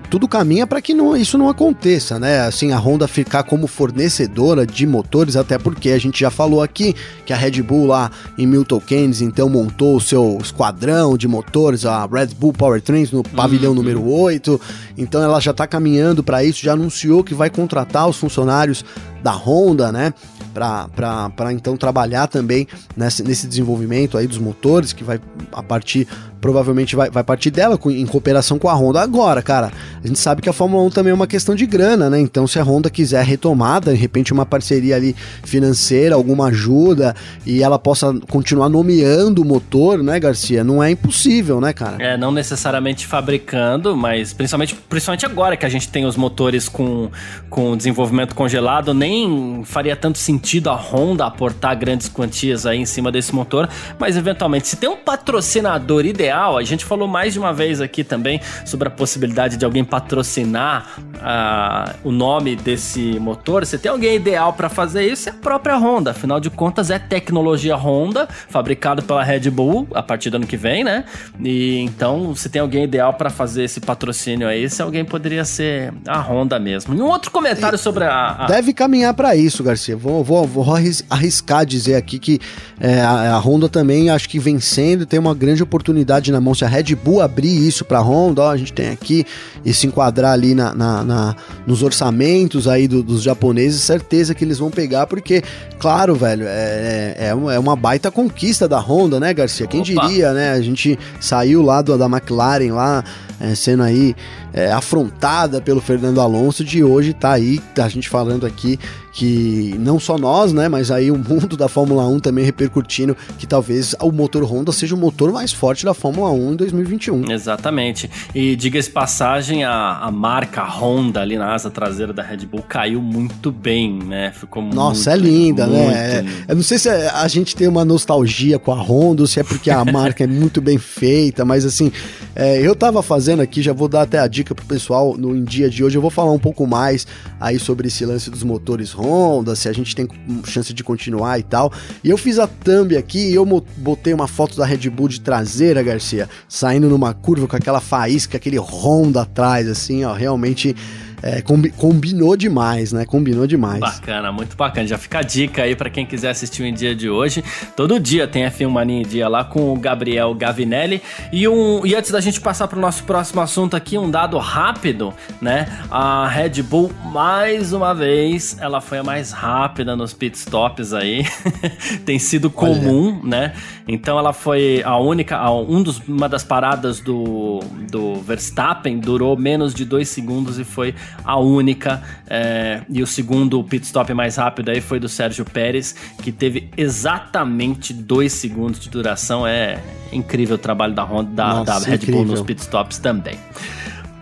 tudo 0.08 0.28
caminha 0.28 0.64
para 0.64 0.80
que 0.80 0.94
não, 0.94 1.16
isso 1.16 1.36
não 1.36 1.48
aconteça, 1.48 2.20
né? 2.20 2.42
Assim, 2.42 2.72
a 2.72 2.78
Honda 2.78 3.08
ficar 3.08 3.42
como 3.42 3.66
fornecedora 3.66 4.64
de 4.64 4.86
motores, 4.86 5.34
até 5.34 5.58
porque 5.58 5.90
a 5.90 5.98
gente 5.98 6.20
já 6.20 6.30
falou 6.30 6.62
aqui 6.62 6.94
que 7.26 7.32
a 7.32 7.36
Red 7.36 7.62
Bull 7.62 7.86
lá 7.86 8.10
em 8.38 8.46
Milton 8.46 8.80
Keynes, 8.80 9.20
então 9.20 9.48
montou 9.48 9.96
o 9.96 10.00
seu 10.00 10.38
esquadrão 10.40 11.16
de 11.16 11.26
motores, 11.26 11.84
a 11.84 12.06
Red 12.06 12.28
Bull 12.38 12.52
Powertrains 12.52 13.10
no 13.10 13.24
pavilhão 13.24 13.72
uhum. 13.72 13.78
número 13.78 14.08
8. 14.08 14.60
Então 14.96 15.20
ela 15.20 15.40
já 15.40 15.52
tá 15.52 15.66
caminhando 15.66 16.22
para 16.22 16.44
isso, 16.44 16.62
já 16.62 16.74
anunciou 16.74 17.24
que 17.24 17.34
vai 17.34 17.50
contratar 17.50 18.08
os 18.08 18.16
funcionários 18.16 18.84
da 19.20 19.32
Honda, 19.32 19.90
né? 19.90 20.14
Para 20.52 21.52
então 21.52 21.76
trabalhar 21.76 22.26
também 22.26 22.66
nesse, 22.96 23.22
nesse 23.22 23.46
desenvolvimento 23.46 24.18
aí 24.18 24.26
dos 24.26 24.38
motores, 24.38 24.92
que 24.92 25.04
vai 25.04 25.20
a 25.52 25.62
partir 25.62 26.06
provavelmente 26.42 26.96
vai, 26.96 27.08
vai 27.08 27.22
partir 27.22 27.52
dela 27.52 27.78
em 27.86 28.04
cooperação 28.04 28.58
com 28.58 28.68
a 28.68 28.74
Honda. 28.74 29.00
Agora, 29.00 29.40
cara, 29.40 29.70
a 30.02 30.06
gente 30.06 30.18
sabe 30.18 30.42
que 30.42 30.48
a 30.48 30.52
Fórmula 30.52 30.82
1 30.82 30.90
também 30.90 31.12
é 31.12 31.14
uma 31.14 31.28
questão 31.28 31.54
de 31.54 31.64
grana, 31.64 32.10
né? 32.10 32.18
Então, 32.18 32.48
se 32.48 32.58
a 32.58 32.64
Honda 32.64 32.90
quiser 32.90 33.24
retomar, 33.24 33.80
de 33.80 33.94
repente, 33.94 34.32
uma 34.32 34.44
parceria 34.44 34.96
ali 34.96 35.14
financeira, 35.44 36.16
alguma 36.16 36.48
ajuda, 36.48 37.14
e 37.46 37.62
ela 37.62 37.78
possa 37.78 38.12
continuar 38.28 38.68
nomeando 38.68 39.40
o 39.40 39.44
motor, 39.44 40.02
né, 40.02 40.18
Garcia? 40.18 40.64
Não 40.64 40.82
é 40.82 40.90
impossível, 40.90 41.60
né, 41.60 41.72
cara? 41.72 42.02
É, 42.02 42.16
não 42.16 42.32
necessariamente 42.32 43.06
fabricando, 43.06 43.96
mas 43.96 44.32
principalmente, 44.32 44.74
principalmente 44.88 45.24
agora 45.24 45.56
que 45.56 45.64
a 45.64 45.68
gente 45.68 45.88
tem 45.88 46.04
os 46.04 46.16
motores 46.16 46.68
com, 46.68 47.08
com 47.48 47.76
desenvolvimento 47.76 48.34
congelado, 48.34 48.92
nem 48.92 49.62
faria 49.64 49.94
tanto 49.94 50.18
sentido 50.18 50.41
a 50.70 50.74
Honda 50.74 51.26
aportar 51.26 51.76
grandes 51.76 52.08
quantias 52.08 52.66
aí 52.66 52.78
em 52.78 52.86
cima 52.86 53.10
desse 53.10 53.34
motor, 53.34 53.68
mas 53.98 54.16
eventualmente, 54.16 54.68
se 54.68 54.76
tem 54.76 54.88
um 54.88 54.96
patrocinador 54.96 56.04
ideal 56.04 56.42
a 56.56 56.62
gente 56.64 56.84
falou 56.84 57.08
mais 57.08 57.32
de 57.32 57.38
uma 57.38 57.52
vez 57.52 57.80
aqui 57.80 58.02
também 58.02 58.40
sobre 58.64 58.88
a 58.88 58.90
possibilidade 58.90 59.56
de 59.56 59.64
alguém 59.64 59.84
patrocinar 59.84 60.98
uh, 60.98 61.94
o 62.04 62.12
nome 62.12 62.56
desse 62.56 63.18
motor. 63.18 63.66
Se 63.66 63.78
tem 63.78 63.90
alguém 63.90 64.16
ideal 64.16 64.52
para 64.52 64.68
fazer 64.68 65.04
isso, 65.04 65.28
é 65.28 65.32
a 65.32 65.34
própria 65.34 65.76
Honda. 65.76 66.10
Afinal 66.12 66.40
de 66.40 66.50
contas, 66.50 66.90
é 66.90 66.98
tecnologia 66.98 67.76
Honda, 67.76 68.28
fabricado 68.48 69.02
pela 69.02 69.22
Red 69.22 69.50
Bull 69.50 69.86
a 69.94 70.02
partir 70.02 70.30
do 70.30 70.36
ano 70.36 70.46
que 70.46 70.56
vem, 70.56 70.84
né? 70.84 71.04
E 71.42 71.80
então, 71.80 72.34
se 72.34 72.48
tem 72.48 72.60
alguém 72.60 72.84
ideal 72.84 73.14
para 73.14 73.30
fazer 73.30 73.64
esse 73.64 73.80
patrocínio 73.80 74.48
aí, 74.48 74.68
se 74.68 74.82
alguém 74.82 75.04
poderia 75.04 75.44
ser 75.44 75.92
a 76.06 76.18
Honda 76.20 76.58
mesmo. 76.58 76.94
E 76.94 77.00
um 77.00 77.06
outro 77.06 77.30
comentário 77.30 77.78
sobre 77.78 78.04
a, 78.04 78.44
a, 78.44 78.46
Deve 78.46 78.72
caminhar 78.72 79.14
para 79.14 79.34
isso, 79.36 79.62
Garcia. 79.62 79.96
Vou, 79.96 80.22
vou, 80.24 80.31
vou 80.46 80.64
arriscar 81.10 81.64
dizer 81.66 81.94
aqui 81.94 82.18
que 82.18 82.40
é, 82.80 83.00
a, 83.00 83.34
a 83.34 83.38
Honda 83.38 83.68
também 83.68 84.10
acho 84.10 84.28
que 84.28 84.38
vencendo 84.38 85.06
tem 85.06 85.18
uma 85.18 85.34
grande 85.34 85.62
oportunidade 85.62 86.32
na 86.32 86.40
mão, 86.40 86.54
se 86.54 86.64
a 86.64 86.68
Red 86.68 86.94
Bull 86.94 87.20
abrir 87.20 87.66
isso 87.66 87.84
para 87.84 87.98
a 87.98 88.02
Honda, 88.02 88.42
ó, 88.42 88.50
a 88.50 88.56
gente 88.56 88.72
tem 88.72 88.88
aqui 88.88 89.24
e 89.64 89.72
se 89.72 89.86
enquadrar 89.86 90.32
ali 90.32 90.54
na, 90.54 90.74
na, 90.74 91.04
na 91.04 91.36
nos 91.66 91.82
orçamentos 91.82 92.66
aí 92.66 92.88
do, 92.88 93.02
dos 93.02 93.22
japoneses, 93.22 93.80
certeza 93.82 94.34
que 94.34 94.44
eles 94.44 94.58
vão 94.58 94.70
pegar, 94.70 95.06
porque, 95.06 95.42
claro, 95.78 96.14
velho, 96.14 96.44
é, 96.46 97.14
é, 97.18 97.28
é 97.28 97.58
uma 97.58 97.76
baita 97.76 98.10
conquista 98.10 98.68
da 98.68 98.78
Honda, 98.78 99.20
né, 99.20 99.32
Garcia? 99.32 99.66
Quem 99.66 99.80
Opa. 99.80 100.06
diria, 100.06 100.32
né? 100.32 100.52
A 100.52 100.60
gente 100.60 100.98
saiu 101.20 101.62
lá 101.62 101.82
do, 101.82 101.96
da 101.96 102.06
McLaren 102.06 102.72
lá, 102.72 103.04
é, 103.40 103.54
sendo 103.54 103.82
aí 103.82 104.14
é, 104.52 104.70
afrontada 104.70 105.60
pelo 105.60 105.80
Fernando 105.80 106.20
Alonso, 106.20 106.64
de 106.64 106.84
hoje 106.84 107.12
tá 107.12 107.32
aí, 107.32 107.60
a 107.78 107.88
gente 107.88 108.08
falando 108.08 108.46
aqui 108.46 108.78
que 109.12 109.74
não 109.78 110.00
só 110.00 110.16
nós, 110.16 110.52
né, 110.52 110.68
mas 110.68 110.90
aí 110.90 111.10
o 111.10 111.18
mundo 111.18 111.54
da 111.56 111.68
Fórmula 111.68 112.06
1 112.08 112.18
também 112.20 112.44
repercutindo 112.44 113.14
que 113.38 113.46
talvez 113.46 113.94
o 114.00 114.10
motor 114.10 114.42
Honda 114.42 114.72
seja 114.72 114.94
o 114.94 114.98
motor 114.98 115.30
mais 115.30 115.52
forte 115.52 115.84
da 115.84 115.92
Fórmula 115.92 116.30
1 116.30 116.52
em 116.52 116.56
2021. 116.56 117.30
Exatamente. 117.30 118.10
E 118.34 118.56
diga-se 118.56 118.90
passagem, 118.90 119.64
a, 119.64 119.98
a 119.98 120.10
marca 120.10 120.64
Honda 120.64 121.20
ali 121.20 121.36
na 121.36 121.52
asa 121.52 121.70
traseira 121.70 122.12
da 122.12 122.22
Red 122.22 122.46
Bull 122.46 122.62
caiu 122.66 123.02
muito 123.02 123.52
bem, 123.52 123.92
né? 123.92 124.32
Ficou 124.32 124.62
Nossa, 124.62 125.10
muito, 125.10 125.26
é 125.26 125.30
linda, 125.30 125.66
né? 125.66 125.84
É, 125.92 126.24
eu 126.48 126.56
não 126.56 126.62
sei 126.62 126.78
se 126.78 126.88
a 126.88 127.28
gente 127.28 127.54
tem 127.54 127.68
uma 127.68 127.84
nostalgia 127.84 128.58
com 128.58 128.72
a 128.72 128.80
Honda 128.80 129.22
ou 129.22 129.26
se 129.26 129.38
é 129.38 129.44
porque 129.44 129.70
a 129.70 129.84
marca 129.92 130.24
é 130.24 130.26
muito 130.26 130.60
bem 130.62 130.78
feita, 130.78 131.44
mas 131.44 131.66
assim, 131.66 131.92
é, 132.34 132.58
eu 132.60 132.74
tava 132.74 133.02
fazendo 133.02 133.42
aqui, 133.42 133.60
já 133.60 133.74
vou 133.74 133.88
dar 133.88 134.02
até 134.02 134.18
a 134.18 134.26
dica 134.26 134.41
pro 134.44 134.66
pessoal 134.66 135.16
no 135.16 135.40
dia 135.44 135.70
de 135.70 135.84
hoje, 135.84 135.96
eu 135.96 136.02
vou 136.02 136.10
falar 136.10 136.32
um 136.32 136.38
pouco 136.38 136.66
mais 136.66 137.06
aí 137.40 137.58
sobre 137.58 137.88
esse 137.88 138.04
lance 138.04 138.30
dos 138.30 138.42
motores 138.42 138.92
Honda, 138.92 139.54
se 139.54 139.68
a 139.68 139.72
gente 139.72 139.94
tem 139.94 140.08
chance 140.44 140.72
de 140.72 140.82
continuar 140.82 141.38
e 141.38 141.42
tal. 141.42 141.72
E 142.02 142.10
eu 142.10 142.18
fiz 142.18 142.38
a 142.38 142.46
thumb 142.46 142.96
aqui 142.96 143.30
e 143.30 143.34
eu 143.34 143.46
botei 143.76 144.12
uma 144.12 144.26
foto 144.26 144.56
da 144.56 144.66
Red 144.66 144.90
Bull 144.90 145.08
de 145.08 145.20
traseira, 145.20 145.82
Garcia, 145.82 146.28
saindo 146.48 146.88
numa 146.88 147.14
curva 147.14 147.46
com 147.46 147.56
aquela 147.56 147.80
faísca, 147.80 148.36
aquele 148.36 148.58
Honda 148.58 149.22
atrás, 149.22 149.68
assim, 149.68 150.04
ó, 150.04 150.12
realmente 150.12 150.74
é, 151.22 151.40
combi 151.40 151.70
combinou 151.70 152.36
demais, 152.36 152.92
né? 152.92 153.04
Combinou 153.04 153.46
demais. 153.46 153.78
Bacana, 153.78 154.32
muito 154.32 154.56
bacana. 154.56 154.86
Já 154.86 154.98
fica 154.98 155.20
a 155.20 155.22
dica 155.22 155.62
aí 155.62 155.76
para 155.76 155.88
quem 155.88 156.04
quiser 156.04 156.30
assistir 156.30 156.62
o 156.62 156.66
Em 156.66 156.74
Dia 156.74 156.94
de 156.94 157.08
hoje. 157.08 157.44
Todo 157.76 158.00
dia 158.00 158.26
tem 158.26 158.44
F1 158.44 158.68
Mania 158.68 159.00
em 159.00 159.06
Dia 159.06 159.28
lá 159.28 159.44
com 159.44 159.72
o 159.72 159.76
Gabriel 159.78 160.34
Gavinelli. 160.34 161.00
E, 161.32 161.46
um, 161.46 161.86
e 161.86 161.94
antes 161.94 162.10
da 162.10 162.20
gente 162.20 162.40
passar 162.40 162.66
para 162.66 162.76
o 162.76 162.80
nosso 162.80 163.04
próximo 163.04 163.40
assunto 163.40 163.76
aqui, 163.76 163.96
um 163.96 164.10
dado 164.10 164.36
rápido, 164.38 165.14
né? 165.40 165.68
A 165.90 166.26
Red 166.26 166.62
Bull, 166.62 166.90
mais 167.04 167.72
uma 167.72 167.94
vez, 167.94 168.56
ela 168.60 168.80
foi 168.80 168.98
a 168.98 169.04
mais 169.04 169.30
rápida 169.30 169.94
nos 169.94 170.12
pitstops 170.12 170.92
aí. 170.92 171.24
tem 172.04 172.18
sido 172.18 172.50
comum, 172.50 173.20
Olha. 173.20 173.28
né? 173.28 173.52
Então 173.86 174.18
ela 174.18 174.32
foi 174.32 174.82
a 174.84 174.96
única, 174.96 175.36
a, 175.36 175.52
um 175.52 175.82
dos, 175.82 176.00
uma 176.08 176.28
das 176.28 176.42
paradas 176.42 176.98
do, 176.98 177.60
do 177.90 178.14
Verstappen 178.16 178.98
durou 178.98 179.36
menos 179.36 179.74
de 179.74 179.84
dois 179.84 180.08
segundos 180.08 180.58
e 180.58 180.64
foi 180.64 180.94
a 181.24 181.38
única. 181.38 182.02
É, 182.28 182.82
e 182.88 183.02
o 183.02 183.06
segundo 183.06 183.62
pit 183.64 183.84
stop 183.84 184.12
mais 184.14 184.36
rápido 184.36 184.70
aí 184.70 184.80
foi 184.80 184.98
do 184.98 185.08
Sérgio 185.08 185.44
Pérez, 185.44 185.94
que 186.22 186.32
teve 186.32 186.70
exatamente 186.76 187.92
dois 187.92 188.32
segundos 188.32 188.80
de 188.80 188.88
duração. 188.88 189.46
É 189.46 189.82
incrível 190.12 190.56
o 190.56 190.58
trabalho 190.58 190.94
da 190.94 191.04
Honda, 191.04 191.30
da, 191.30 191.48
Nossa, 191.54 191.64
da 191.64 191.78
Red 191.78 191.94
incrível. 191.96 192.24
Bull 192.24 192.26
nos 192.32 192.42
pit 192.42 192.60
stops 192.60 192.98
também. 192.98 193.38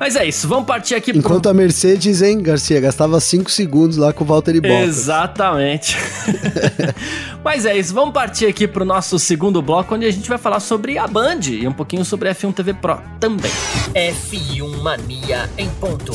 Mas 0.01 0.17
é 0.17 0.27
isso, 0.27 0.49
vamos 0.49 0.65
partir 0.65 0.95
aqui 0.95 1.11
Enquanto 1.11 1.43
pro... 1.43 1.51
a 1.51 1.55
Mercedes, 1.55 2.23
hein, 2.23 2.43
Garcia, 2.43 2.81
gastava 2.81 3.21
5 3.21 3.51
segundos 3.51 3.99
lá 3.99 4.15
com 4.15 4.25
o 4.25 4.27
Valtteri 4.27 4.59
Bottas. 4.59 4.89
Exatamente. 4.89 5.95
Mas 7.45 7.67
é 7.67 7.77
isso, 7.77 7.93
vamos 7.93 8.15
partir 8.15 8.47
aqui 8.47 8.67
pro 8.67 8.83
nosso 8.83 9.19
segundo 9.19 9.61
bloco, 9.61 9.95
onde 9.95 10.07
a 10.07 10.11
gente 10.11 10.27
vai 10.27 10.39
falar 10.39 10.61
sobre 10.61 10.97
a 10.97 11.07
Band 11.07 11.41
e 11.51 11.69
um 11.69 11.73
pouquinho 11.73 12.03
sobre 12.03 12.31
a 12.31 12.35
F1 12.35 12.55
TV 12.55 12.73
Pro 12.73 12.99
também. 13.21 13.53
F1 13.95 14.79
Mania 14.79 15.51
em 15.59 15.69
ponto. 15.69 16.15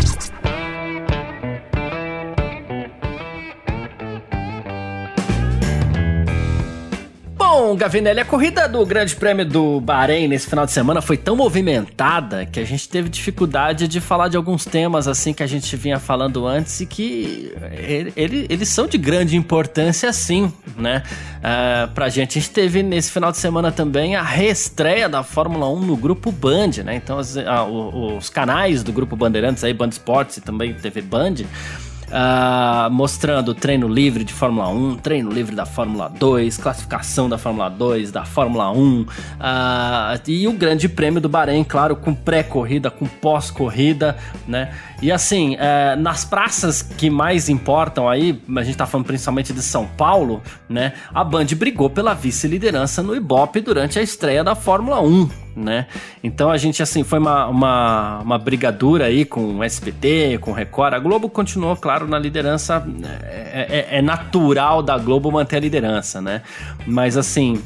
Bom, 7.53 7.75
Gavinelli, 7.75 8.21
a 8.21 8.23
corrida 8.23 8.65
do 8.65 8.85
Grande 8.85 9.13
Prêmio 9.13 9.45
do 9.45 9.81
Bahrein 9.81 10.25
nesse 10.25 10.47
final 10.47 10.65
de 10.65 10.71
semana 10.71 11.01
foi 11.01 11.17
tão 11.17 11.35
movimentada 11.35 12.45
que 12.45 12.61
a 12.61 12.63
gente 12.63 12.87
teve 12.87 13.09
dificuldade 13.09 13.89
de 13.89 13.99
falar 13.99 14.29
de 14.29 14.37
alguns 14.37 14.63
temas 14.63 15.05
assim 15.05 15.33
que 15.33 15.43
a 15.43 15.47
gente 15.47 15.75
vinha 15.75 15.99
falando 15.99 16.47
antes 16.47 16.79
e 16.79 16.85
que 16.85 17.53
ele, 17.73 18.13
ele, 18.15 18.47
eles 18.49 18.69
são 18.69 18.87
de 18.87 18.97
grande 18.97 19.35
importância 19.35 20.13
sim, 20.13 20.49
né? 20.77 21.03
Uh, 21.39 21.91
pra 21.91 22.07
gente. 22.07 22.37
A 22.37 22.41
gente 22.41 22.51
teve 22.51 22.81
nesse 22.81 23.11
final 23.11 23.33
de 23.33 23.37
semana 23.37 23.69
também 23.69 24.15
a 24.15 24.23
reestreia 24.23 25.09
da 25.09 25.21
Fórmula 25.21 25.67
1 25.67 25.81
no 25.81 25.97
Grupo 25.97 26.31
Band, 26.31 26.69
né? 26.85 26.95
Então 26.95 27.19
as, 27.19 27.35
uh, 27.35 28.15
os 28.15 28.29
canais 28.29 28.81
do 28.81 28.93
Grupo 28.93 29.17
Bandeirantes 29.17 29.61
aí, 29.65 29.73
Band 29.73 29.89
Sports 29.89 30.37
e 30.37 30.41
também 30.41 30.73
TV 30.73 31.01
Band 31.01 31.35
uh, 32.11 32.91
mostrando 32.91 33.53
treino 33.53 33.87
livre 33.87 34.23
de 34.23 34.33
Fórmula 34.33 34.67
1, 34.69 34.97
treino 34.97 35.31
livre 35.31 35.55
da 35.55 35.65
Fórmula 35.65 36.09
2, 36.09 36.57
classificação 36.57 37.29
da 37.29 37.37
Fórmula 37.37 37.69
2, 37.69 38.11
da 38.11 38.25
Fórmula 38.25 38.69
1 38.71 39.01
uh, 39.01 39.07
ah, 39.39 40.19
e 40.27 40.47
o 40.47 40.53
Grande 40.53 40.87
Prêmio 40.87 41.21
do 41.21 41.29
Bahrein, 41.29 41.63
claro, 41.63 41.95
com 41.95 42.13
pré-corrida, 42.13 42.91
com 42.91 43.05
pós-corrida, 43.05 44.17
né? 44.47 44.71
E 45.01 45.11
assim, 45.11 45.55
uh, 45.55 45.99
nas 45.99 46.23
praças 46.23 46.83
que 46.83 47.09
mais 47.09 47.49
importam 47.49 48.07
aí, 48.07 48.39
a 48.55 48.63
gente 48.63 48.77
tá 48.77 48.85
falando 48.85 49.07
principalmente 49.07 49.51
de 49.51 49.61
São 49.61 49.87
Paulo, 49.87 50.43
né? 50.69 50.93
A 51.11 51.23
Band 51.23 51.47
brigou 51.55 51.89
pela 51.89 52.13
vice-liderança 52.13 53.01
no 53.01 53.15
Ibope 53.15 53.61
durante 53.61 53.97
a 53.97 54.01
estreia 54.01 54.43
da 54.43 54.53
Fórmula 54.53 55.01
1, 55.01 55.29
né? 55.55 55.87
Então 56.23 56.51
a 56.51 56.57
gente, 56.57 56.83
assim, 56.83 57.03
foi 57.03 57.17
uma, 57.17 57.47
uma, 57.47 58.19
uma 58.19 58.37
brigadura 58.37 59.05
aí 59.05 59.25
com 59.25 59.57
o 59.57 59.63
SBT, 59.63 60.37
com 60.39 60.51
o 60.51 60.53
Record. 60.53 60.93
A 60.93 60.99
Globo 60.99 61.27
continuou, 61.29 61.75
claro, 61.75 62.07
na 62.07 62.19
liderança. 62.19 62.85
É, 63.03 63.87
é, 63.89 63.97
é 63.97 64.01
natural 64.03 64.83
da 64.83 64.99
Globo 64.99 65.31
manter 65.31 65.57
a 65.57 65.59
liderança, 65.59 66.21
né? 66.21 66.43
Mas 66.85 67.17
assim. 67.17 67.59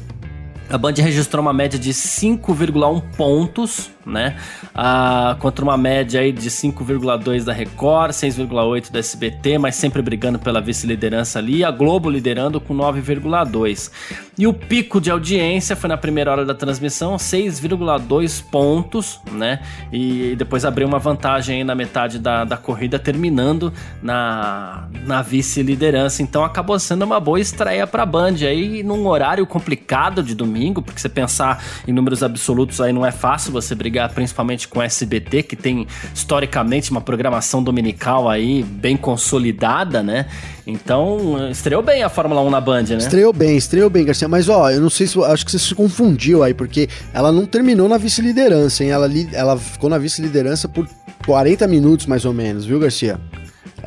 A 0.68 0.76
Band 0.76 0.94
registrou 0.96 1.42
uma 1.42 1.52
média 1.52 1.78
de 1.78 1.90
5,1 1.90 3.00
pontos, 3.16 3.88
né? 4.04 4.36
Ah, 4.74 5.36
contra 5.38 5.64
uma 5.64 5.76
média 5.76 6.20
aí 6.20 6.32
de 6.32 6.50
5,2 6.50 7.44
da 7.44 7.52
Record, 7.52 8.10
6,8 8.10 8.90
da 8.90 8.98
SBT, 8.98 9.58
mas 9.58 9.76
sempre 9.76 10.02
brigando 10.02 10.40
pela 10.40 10.60
vice-liderança 10.60 11.38
ali. 11.38 11.64
A 11.64 11.70
Globo 11.70 12.10
liderando 12.10 12.60
com 12.60 12.74
9,2. 12.74 13.90
E 14.36 14.46
o 14.46 14.52
pico 14.52 15.00
de 15.00 15.10
audiência 15.10 15.76
foi 15.76 15.88
na 15.88 15.96
primeira 15.96 16.32
hora 16.32 16.44
da 16.44 16.54
transmissão, 16.54 17.16
6,2 17.16 18.42
pontos, 18.50 19.20
né? 19.30 19.60
E 19.92 20.34
depois 20.36 20.64
abriu 20.64 20.88
uma 20.88 20.98
vantagem 20.98 21.58
aí 21.58 21.64
na 21.64 21.76
metade 21.76 22.18
da, 22.18 22.44
da 22.44 22.56
corrida, 22.56 22.98
terminando 22.98 23.72
na, 24.02 24.88
na 25.04 25.22
vice-liderança. 25.22 26.22
Então 26.22 26.44
acabou 26.44 26.78
sendo 26.78 27.04
uma 27.04 27.20
boa 27.20 27.38
estreia 27.38 27.86
para 27.86 28.02
a 28.02 28.06
Band 28.06 28.34
aí 28.42 28.82
num 28.82 29.06
horário 29.06 29.46
complicado 29.46 30.22
de 30.22 30.34
domingo 30.34 30.55
domingo, 30.56 30.80
porque 30.80 31.00
você 31.00 31.08
pensar 31.08 31.62
em 31.86 31.92
números 31.92 32.22
absolutos 32.22 32.80
aí 32.80 32.92
não 32.92 33.04
é 33.04 33.12
fácil 33.12 33.52
você 33.52 33.74
brigar 33.74 34.08
principalmente 34.12 34.66
com 34.66 34.78
o 34.78 34.82
SBT, 34.82 35.42
que 35.42 35.54
tem 35.54 35.86
historicamente 36.14 36.90
uma 36.90 37.00
programação 37.00 37.62
dominical 37.62 38.28
aí 38.28 38.62
bem 38.62 38.96
consolidada, 38.96 40.02
né? 40.02 40.26
Então, 40.66 41.48
estreou 41.50 41.82
bem 41.82 42.02
a 42.02 42.08
Fórmula 42.08 42.40
1 42.42 42.50
na 42.50 42.60
Band, 42.60 42.82
né? 42.82 42.96
Estreou 42.96 43.32
bem, 43.32 43.56
estreou 43.56 43.88
bem, 43.88 44.04
Garcia. 44.04 44.26
Mas, 44.26 44.48
ó, 44.48 44.70
eu 44.70 44.80
não 44.80 44.90
sei 44.90 45.06
se. 45.06 45.22
Acho 45.22 45.44
que 45.44 45.52
você 45.52 45.58
se 45.58 45.74
confundiu 45.74 46.42
aí, 46.42 46.54
porque 46.54 46.88
ela 47.12 47.30
não 47.30 47.46
terminou 47.46 47.88
na 47.88 47.98
vice-liderança, 47.98 48.82
hein? 48.82 48.90
Ela, 48.90 49.08
ela 49.32 49.56
ficou 49.56 49.88
na 49.88 49.98
vice-liderança 49.98 50.68
por 50.68 50.88
40 51.24 51.68
minutos, 51.68 52.06
mais 52.06 52.24
ou 52.24 52.32
menos, 52.32 52.64
viu, 52.64 52.80
Garcia? 52.80 53.20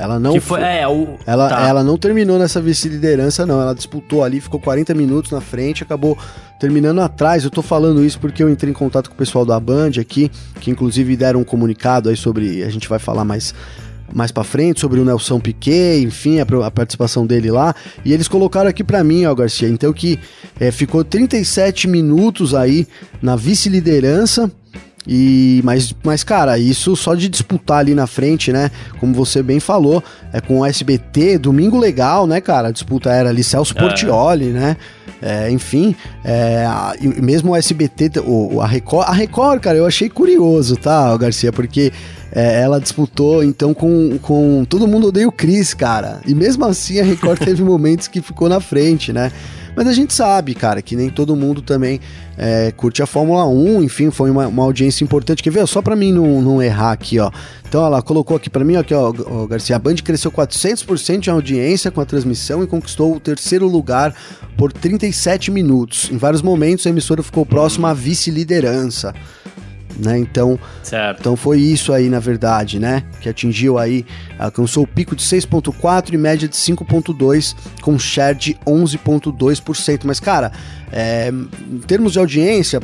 Ela 0.00 0.18
não 0.18 0.32
que 0.32 0.40
foi, 0.40 0.62
é, 0.62 0.88
o, 0.88 1.18
ela, 1.26 1.48
tá. 1.50 1.68
ela 1.68 1.84
não 1.84 1.98
terminou 1.98 2.38
nessa 2.38 2.58
vice-liderança, 2.58 3.44
não. 3.44 3.60
Ela 3.60 3.74
disputou 3.74 4.24
ali, 4.24 4.40
ficou 4.40 4.58
40 4.58 4.94
minutos 4.94 5.30
na 5.30 5.42
frente, 5.42 5.82
acabou 5.82 6.16
terminando 6.60 7.00
atrás. 7.00 7.42
Eu 7.42 7.50
tô 7.50 7.62
falando 7.62 8.04
isso 8.04 8.20
porque 8.20 8.42
eu 8.42 8.48
entrei 8.48 8.70
em 8.70 8.74
contato 8.74 9.08
com 9.08 9.14
o 9.14 9.18
pessoal 9.18 9.44
da 9.44 9.58
Band 9.58 9.92
aqui, 9.98 10.30
que 10.60 10.70
inclusive 10.70 11.16
deram 11.16 11.40
um 11.40 11.44
comunicado 11.44 12.10
aí 12.10 12.16
sobre. 12.16 12.62
A 12.62 12.68
gente 12.68 12.88
vai 12.88 13.00
falar 13.00 13.24
mais 13.24 13.52
mais 14.12 14.32
para 14.32 14.42
frente 14.42 14.80
sobre 14.80 14.98
o 14.98 15.04
Nelson 15.04 15.38
Piquet, 15.38 16.02
enfim, 16.02 16.40
a, 16.40 16.66
a, 16.66 16.70
participação 16.70 17.24
dele 17.24 17.48
lá. 17.48 17.72
E 18.04 18.12
eles 18.12 18.26
colocaram 18.26 18.68
aqui 18.68 18.82
para 18.82 19.04
mim, 19.04 19.24
ó, 19.24 19.32
Garcia, 19.32 19.68
então 19.68 19.92
que 19.92 20.18
é, 20.58 20.72
ficou 20.72 21.04
37 21.04 21.86
minutos 21.86 22.52
aí 22.52 22.88
na 23.22 23.36
vice-liderança 23.36 24.50
e, 25.06 25.60
mas, 25.64 25.94
mas, 26.04 26.22
cara, 26.22 26.58
isso 26.58 26.94
só 26.94 27.14
de 27.14 27.28
disputar 27.28 27.78
ali 27.78 27.94
na 27.94 28.06
frente, 28.06 28.52
né? 28.52 28.70
Como 28.98 29.14
você 29.14 29.42
bem 29.42 29.58
falou, 29.58 30.02
é 30.32 30.40
com 30.40 30.60
o 30.60 30.64
SBT, 30.64 31.38
domingo 31.38 31.78
legal, 31.78 32.26
né, 32.26 32.40
cara? 32.40 32.68
A 32.68 32.70
disputa 32.70 33.10
era 33.10 33.30
ali 33.30 33.42
Celso 33.42 33.74
é. 33.76 33.80
Portioli, 33.80 34.46
né? 34.46 34.76
É, 35.22 35.50
enfim, 35.50 35.94
é, 36.24 36.64
mesmo 37.20 37.52
o 37.52 37.56
SBT, 37.56 38.20
o, 38.24 38.60
a 38.60 38.66
Record, 38.66 39.06
a 39.06 39.12
Record, 39.12 39.60
cara, 39.60 39.76
eu 39.76 39.86
achei 39.86 40.08
curioso, 40.08 40.76
tá, 40.76 41.14
Garcia? 41.16 41.52
Porque 41.52 41.92
é, 42.32 42.60
ela 42.62 42.80
disputou 42.80 43.42
então 43.42 43.74
com, 43.74 44.18
com 44.18 44.64
Todo 44.64 44.86
Mundo 44.86 45.08
Odeia 45.08 45.28
o 45.28 45.32
Chris, 45.32 45.74
cara. 45.74 46.20
E 46.26 46.34
mesmo 46.34 46.64
assim 46.64 47.00
a 47.00 47.04
Record 47.04 47.38
teve 47.44 47.62
momentos 47.62 48.08
que 48.08 48.22
ficou 48.22 48.48
na 48.48 48.60
frente, 48.60 49.12
né? 49.12 49.30
Mas 49.74 49.86
a 49.86 49.92
gente 49.92 50.12
sabe, 50.12 50.54
cara, 50.54 50.82
que 50.82 50.96
nem 50.96 51.08
todo 51.08 51.36
mundo 51.36 51.62
também 51.62 52.00
é, 52.36 52.72
curte 52.76 53.02
a 53.02 53.06
Fórmula 53.06 53.46
1. 53.46 53.82
Enfim, 53.82 54.10
foi 54.10 54.30
uma, 54.30 54.46
uma 54.46 54.62
audiência 54.62 55.04
importante. 55.04 55.42
Quer 55.42 55.50
ver? 55.50 55.66
Só 55.66 55.80
para 55.80 55.94
mim 55.96 56.12
não, 56.12 56.42
não 56.42 56.62
errar 56.62 56.92
aqui, 56.92 57.18
ó. 57.18 57.30
Então 57.68 57.84
ela 57.84 58.02
colocou 58.02 58.36
aqui 58.36 58.50
para 58.50 58.64
mim, 58.64 58.76
aqui, 58.76 58.92
ó, 58.92 59.12
ó, 59.26 59.46
Garcia, 59.46 59.76
a 59.76 59.78
Band 59.78 59.96
cresceu 59.96 60.32
400% 60.32 61.20
de 61.20 61.30
audiência 61.30 61.90
com 61.90 62.00
a 62.00 62.04
transmissão 62.04 62.64
e 62.64 62.66
conquistou 62.66 63.14
o 63.14 63.20
terceiro 63.20 63.68
lugar 63.68 64.14
por 64.56 64.72
37 64.72 65.50
minutos. 65.50 66.10
Em 66.10 66.16
vários 66.16 66.42
momentos 66.42 66.86
a 66.86 66.90
emissora 66.90 67.22
ficou 67.22 67.46
próxima 67.46 67.90
à 67.90 67.94
vice-liderança 67.94 69.14
né? 69.98 70.18
Então, 70.18 70.58
certo. 70.82 71.20
então 71.20 71.36
foi 71.36 71.60
isso 71.60 71.92
aí, 71.92 72.08
na 72.08 72.18
verdade, 72.18 72.78
né? 72.78 73.04
Que 73.20 73.28
atingiu 73.28 73.78
aí, 73.78 74.04
alcançou 74.38 74.84
o 74.84 74.86
pico 74.86 75.16
de 75.16 75.22
6.4 75.22 76.12
e 76.12 76.16
média 76.16 76.48
de 76.48 76.56
5.2 76.56 77.54
com 77.82 77.98
share 77.98 78.36
de 78.36 78.54
11.2%. 78.66 80.00
Mas, 80.04 80.20
cara, 80.20 80.52
é, 80.92 81.28
em 81.28 81.78
termos 81.80 82.12
de 82.12 82.18
audiência, 82.18 82.80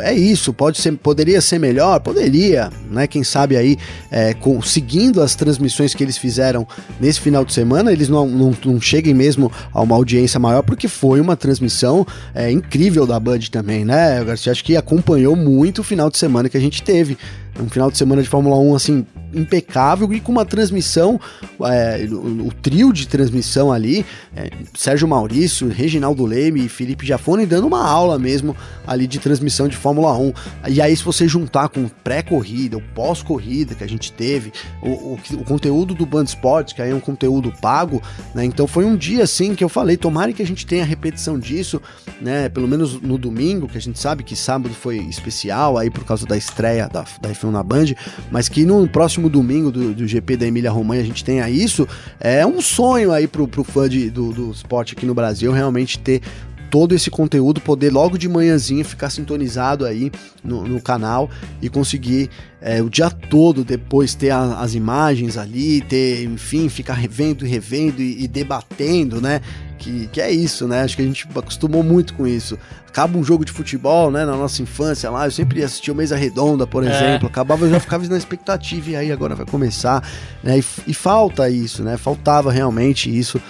é 0.00 0.14
isso, 0.14 0.52
pode 0.52 0.78
ser, 0.78 0.92
poderia 0.92 1.40
ser 1.40 1.58
melhor, 1.58 2.00
poderia, 2.00 2.70
né? 2.90 3.06
Quem 3.06 3.24
sabe 3.24 3.56
aí, 3.56 3.76
é, 4.10 4.34
com, 4.34 4.60
seguindo 4.62 5.22
as 5.22 5.34
transmissões 5.34 5.94
que 5.94 6.02
eles 6.02 6.16
fizeram 6.16 6.66
nesse 7.00 7.20
final 7.20 7.44
de 7.44 7.52
semana, 7.52 7.92
eles 7.92 8.08
não, 8.08 8.26
não, 8.26 8.54
não 8.64 8.80
cheguem 8.80 9.14
mesmo 9.14 9.50
a 9.72 9.80
uma 9.82 9.94
audiência 9.94 10.38
maior, 10.40 10.62
porque 10.62 10.88
foi 10.88 11.20
uma 11.20 11.36
transmissão 11.36 12.06
é, 12.34 12.50
incrível 12.50 13.06
da 13.06 13.18
Band 13.18 13.40
também, 13.50 13.84
né, 13.84 14.22
Garcia? 14.24 14.52
Acho 14.52 14.64
que 14.64 14.76
acompanhou 14.76 15.34
muito 15.36 15.80
o 15.80 15.84
final 15.84 16.10
de 16.10 16.18
semana 16.18 16.48
que 16.48 16.56
a 16.56 16.60
gente 16.60 16.82
teve. 16.82 17.16
Um 17.58 17.68
final 17.68 17.90
de 17.90 17.98
semana 17.98 18.22
de 18.22 18.28
Fórmula 18.28 18.56
1, 18.56 18.74
assim, 18.74 19.06
impecável 19.32 20.12
e 20.12 20.20
com 20.20 20.32
uma 20.32 20.44
transmissão, 20.44 21.20
é, 21.62 22.06
o, 22.10 22.46
o, 22.46 22.52
trio 22.52 22.92
de 22.92 23.06
transmissão 23.06 23.72
ali, 23.72 24.04
é, 24.34 24.50
Sérgio 24.74 25.06
Maurício, 25.06 25.68
Reginaldo 25.68 26.24
Leme 26.24 26.64
e 26.64 26.68
Felipe 26.68 27.06
Jafone 27.06 27.44
dando 27.46 27.66
uma 27.66 27.84
aula 27.84 28.18
mesmo 28.18 28.56
ali 28.86 29.06
de 29.06 29.18
transmissão 29.18 29.68
de 29.68 29.76
Fórmula 29.76 30.16
1. 30.16 30.32
E 30.68 30.80
aí, 30.80 30.96
se 30.96 31.04
você 31.04 31.28
juntar 31.28 31.68
com 31.68 31.88
pré-corrida, 31.88 32.76
o 32.76 32.82
pós-corrida 32.94 33.74
que 33.74 33.84
a 33.84 33.88
gente 33.88 34.12
teve, 34.12 34.52
o, 34.82 34.88
o, 34.88 35.20
o, 35.34 35.44
conteúdo 35.44 35.94
do 35.94 36.06
Band 36.06 36.24
Sports, 36.24 36.72
que 36.72 36.80
aí 36.80 36.90
é 36.90 36.94
um 36.94 37.00
conteúdo 37.00 37.52
pago, 37.60 38.02
né? 38.34 38.44
Então 38.44 38.66
foi 38.66 38.84
um 38.84 38.96
dia 38.96 39.24
assim 39.24 39.54
que 39.54 39.62
eu 39.62 39.68
falei, 39.68 39.96
tomara 39.96 40.32
que 40.32 40.42
a 40.42 40.46
gente 40.46 40.66
tenha 40.66 40.84
repetição 40.84 41.38
disso, 41.38 41.80
né? 42.20 42.48
Pelo 42.48 42.68
menos 42.68 43.00
no 43.00 43.18
domingo, 43.18 43.68
que 43.68 43.78
a 43.78 43.80
gente 43.80 43.98
sabe 43.98 44.22
que 44.22 44.34
sábado 44.34 44.74
foi 44.74 44.98
especial 44.98 45.76
aí 45.76 45.90
por 45.90 46.04
causa 46.04 46.26
da 46.26 46.36
estreia 46.36 46.88
da, 46.88 47.04
da 47.20 47.30
F1 47.30 47.47
na 47.50 47.62
Band, 47.62 47.86
mas 48.30 48.48
que 48.48 48.64
no 48.64 48.86
próximo 48.88 49.28
domingo 49.28 49.70
do, 49.70 49.94
do 49.94 50.06
GP 50.06 50.36
da 50.36 50.46
Emília 50.46 50.70
Romanha 50.70 51.02
a 51.02 51.04
gente 51.04 51.24
tenha 51.24 51.48
isso, 51.48 51.86
é 52.20 52.46
um 52.46 52.60
sonho 52.60 53.12
aí 53.12 53.26
pro, 53.26 53.46
pro 53.46 53.64
fã 53.64 53.88
de, 53.88 54.10
do, 54.10 54.32
do 54.32 54.50
esporte 54.50 54.94
aqui 54.94 55.06
no 55.06 55.14
Brasil 55.14 55.52
realmente 55.52 55.98
ter 55.98 56.22
todo 56.70 56.94
esse 56.94 57.10
conteúdo, 57.10 57.60
poder 57.60 57.92
logo 57.92 58.18
de 58.18 58.28
manhãzinha 58.28 58.84
ficar 58.84 59.10
sintonizado 59.10 59.84
aí 59.84 60.10
no, 60.42 60.66
no 60.66 60.80
canal 60.80 61.30
e 61.60 61.68
conseguir 61.68 62.30
é, 62.60 62.82
o 62.82 62.90
dia 62.90 63.10
todo 63.10 63.64
depois 63.64 64.14
ter 64.14 64.30
a, 64.30 64.60
as 64.60 64.74
imagens 64.74 65.36
ali, 65.36 65.80
ter, 65.80 66.24
enfim, 66.24 66.68
ficar 66.68 66.94
revendo 66.94 67.44
revendo 67.44 68.02
e, 68.02 68.24
e 68.24 68.28
debatendo, 68.28 69.20
né? 69.20 69.40
Que, 69.78 70.08
que 70.08 70.20
é 70.20 70.30
isso, 70.30 70.66
né? 70.66 70.82
Acho 70.82 70.96
que 70.96 71.02
a 71.02 71.04
gente 71.04 71.26
acostumou 71.34 71.82
muito 71.82 72.14
com 72.14 72.26
isso. 72.26 72.58
Acaba 72.86 73.16
um 73.16 73.22
jogo 73.22 73.44
de 73.44 73.52
futebol, 73.52 74.10
né? 74.10 74.24
Na 74.24 74.36
nossa 74.36 74.60
infância 74.60 75.08
lá, 75.10 75.26
eu 75.26 75.30
sempre 75.30 75.62
assistia 75.62 75.92
o 75.92 75.96
Mesa 75.96 76.16
Redonda, 76.16 76.66
por 76.66 76.84
é. 76.84 76.88
exemplo. 76.88 77.28
Acabava, 77.28 77.64
eu 77.64 77.70
já 77.70 77.80
ficava 77.80 78.06
na 78.08 78.16
expectativa, 78.16 78.90
e 78.90 78.96
aí 78.96 79.12
agora 79.12 79.34
vai 79.34 79.46
começar. 79.46 80.02
Né? 80.42 80.58
E, 80.58 80.64
e 80.88 80.94
falta 80.94 81.48
isso, 81.48 81.82
né? 81.82 81.96
Faltava 81.96 82.50
realmente 82.50 83.08
isso 83.16 83.40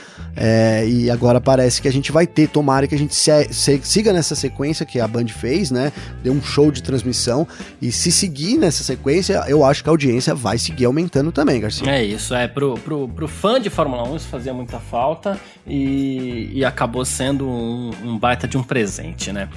é, 0.40 0.86
e 0.86 1.10
agora 1.10 1.40
parece 1.40 1.82
que 1.82 1.88
a 1.88 1.92
gente 1.92 2.12
vai 2.12 2.24
ter, 2.24 2.48
tomara 2.48 2.86
que 2.86 2.94
a 2.94 2.98
gente 2.98 3.12
se, 3.12 3.52
se, 3.52 3.80
siga 3.82 4.12
nessa 4.12 4.36
sequência 4.36 4.86
que 4.86 5.00
a 5.00 5.08
Band 5.08 5.26
fez, 5.26 5.72
né? 5.72 5.92
Deu 6.22 6.32
um 6.32 6.40
show 6.40 6.70
de 6.70 6.80
transmissão. 6.80 7.46
E 7.82 7.90
se 7.90 8.12
seguir 8.12 8.56
nessa 8.56 8.84
sequência, 8.84 9.44
eu 9.48 9.64
acho 9.64 9.82
que 9.82 9.88
a 9.88 9.92
audiência 9.92 10.36
vai 10.36 10.56
seguir 10.56 10.84
aumentando 10.84 11.32
também, 11.32 11.60
Garcia. 11.60 11.90
É 11.90 12.04
isso, 12.04 12.36
é. 12.36 12.46
Pro, 12.46 12.74
pro, 12.74 13.08
pro 13.08 13.26
fã 13.26 13.60
de 13.60 13.68
Fórmula 13.68 14.08
1 14.08 14.16
isso 14.16 14.28
fazia 14.28 14.54
muita 14.54 14.78
falta 14.78 15.36
e, 15.66 16.50
e 16.52 16.64
acabou 16.64 17.04
sendo 17.04 17.48
um, 17.48 17.90
um 18.04 18.16
baita 18.16 18.46
de 18.46 18.56
um 18.56 18.62
presente, 18.62 19.32
né? 19.32 19.48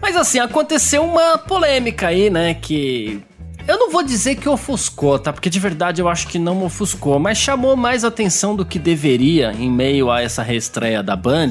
Mas 0.00 0.14
assim, 0.14 0.38
aconteceu 0.38 1.04
uma 1.04 1.36
polêmica 1.36 2.06
aí, 2.06 2.30
né? 2.30 2.54
Que 2.54 3.20
eu 3.68 3.78
não 3.78 3.90
vou 3.90 4.02
dizer 4.02 4.36
que 4.36 4.48
ofuscou, 4.48 5.18
tá? 5.18 5.30
Porque 5.30 5.50
de 5.50 5.60
verdade 5.60 6.00
eu 6.00 6.08
acho 6.08 6.26
que 6.26 6.38
não 6.38 6.64
ofuscou, 6.64 7.18
mas 7.18 7.36
chamou 7.36 7.76
mais 7.76 8.02
atenção 8.02 8.56
do 8.56 8.64
que 8.64 8.78
deveria 8.78 9.52
em 9.52 9.70
meio 9.70 10.10
a 10.10 10.22
essa 10.22 10.42
reestreia 10.42 11.02
da 11.02 11.14
Band, 11.14 11.50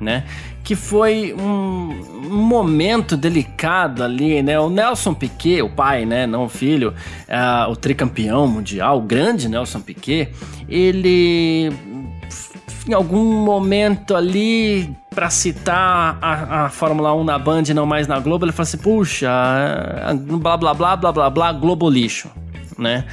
né? 0.00 0.24
Que 0.62 0.76
foi 0.76 1.34
um, 1.34 2.16
momento 2.30 3.16
delicado 3.16 4.04
ali, 4.04 4.42
né? 4.44 4.58
O 4.60 4.70
Nelson 4.70 5.12
Piquet, 5.12 5.60
o 5.62 5.68
pai, 5.68 6.06
né? 6.06 6.24
Não 6.24 6.44
o 6.44 6.48
filho, 6.48 6.94
uh, 7.28 7.70
o 7.70 7.74
tricampeão 7.74 8.46
mundial, 8.46 8.98
o 8.98 9.02
grande 9.02 9.48
Nelson 9.48 9.80
Piquet, 9.80 10.32
ele 10.68 11.72
em 12.88 12.92
algum 12.92 13.24
momento 13.44 14.14
ali, 14.14 14.96
para 15.16 15.30
citar 15.30 16.18
a, 16.20 16.66
a, 16.66 16.68
Fórmula 16.68 17.14
1 17.14 17.24
na 17.24 17.38
Band 17.38 17.62
e 17.70 17.72
não 17.74 17.86
mais 17.86 18.06
na 18.06 18.20
Globo, 18.20 18.44
ele 18.44 18.52
fala 18.52 18.64
assim: 18.64 18.76
puxa, 18.76 19.30
blá 20.38 20.58
blá 20.58 20.74
blá 20.74 20.94
blá 20.94 21.10
blá 21.10 21.30
blá, 21.30 21.52
Globo 21.52 21.88
lixo, 21.88 22.30
né? 22.78 23.06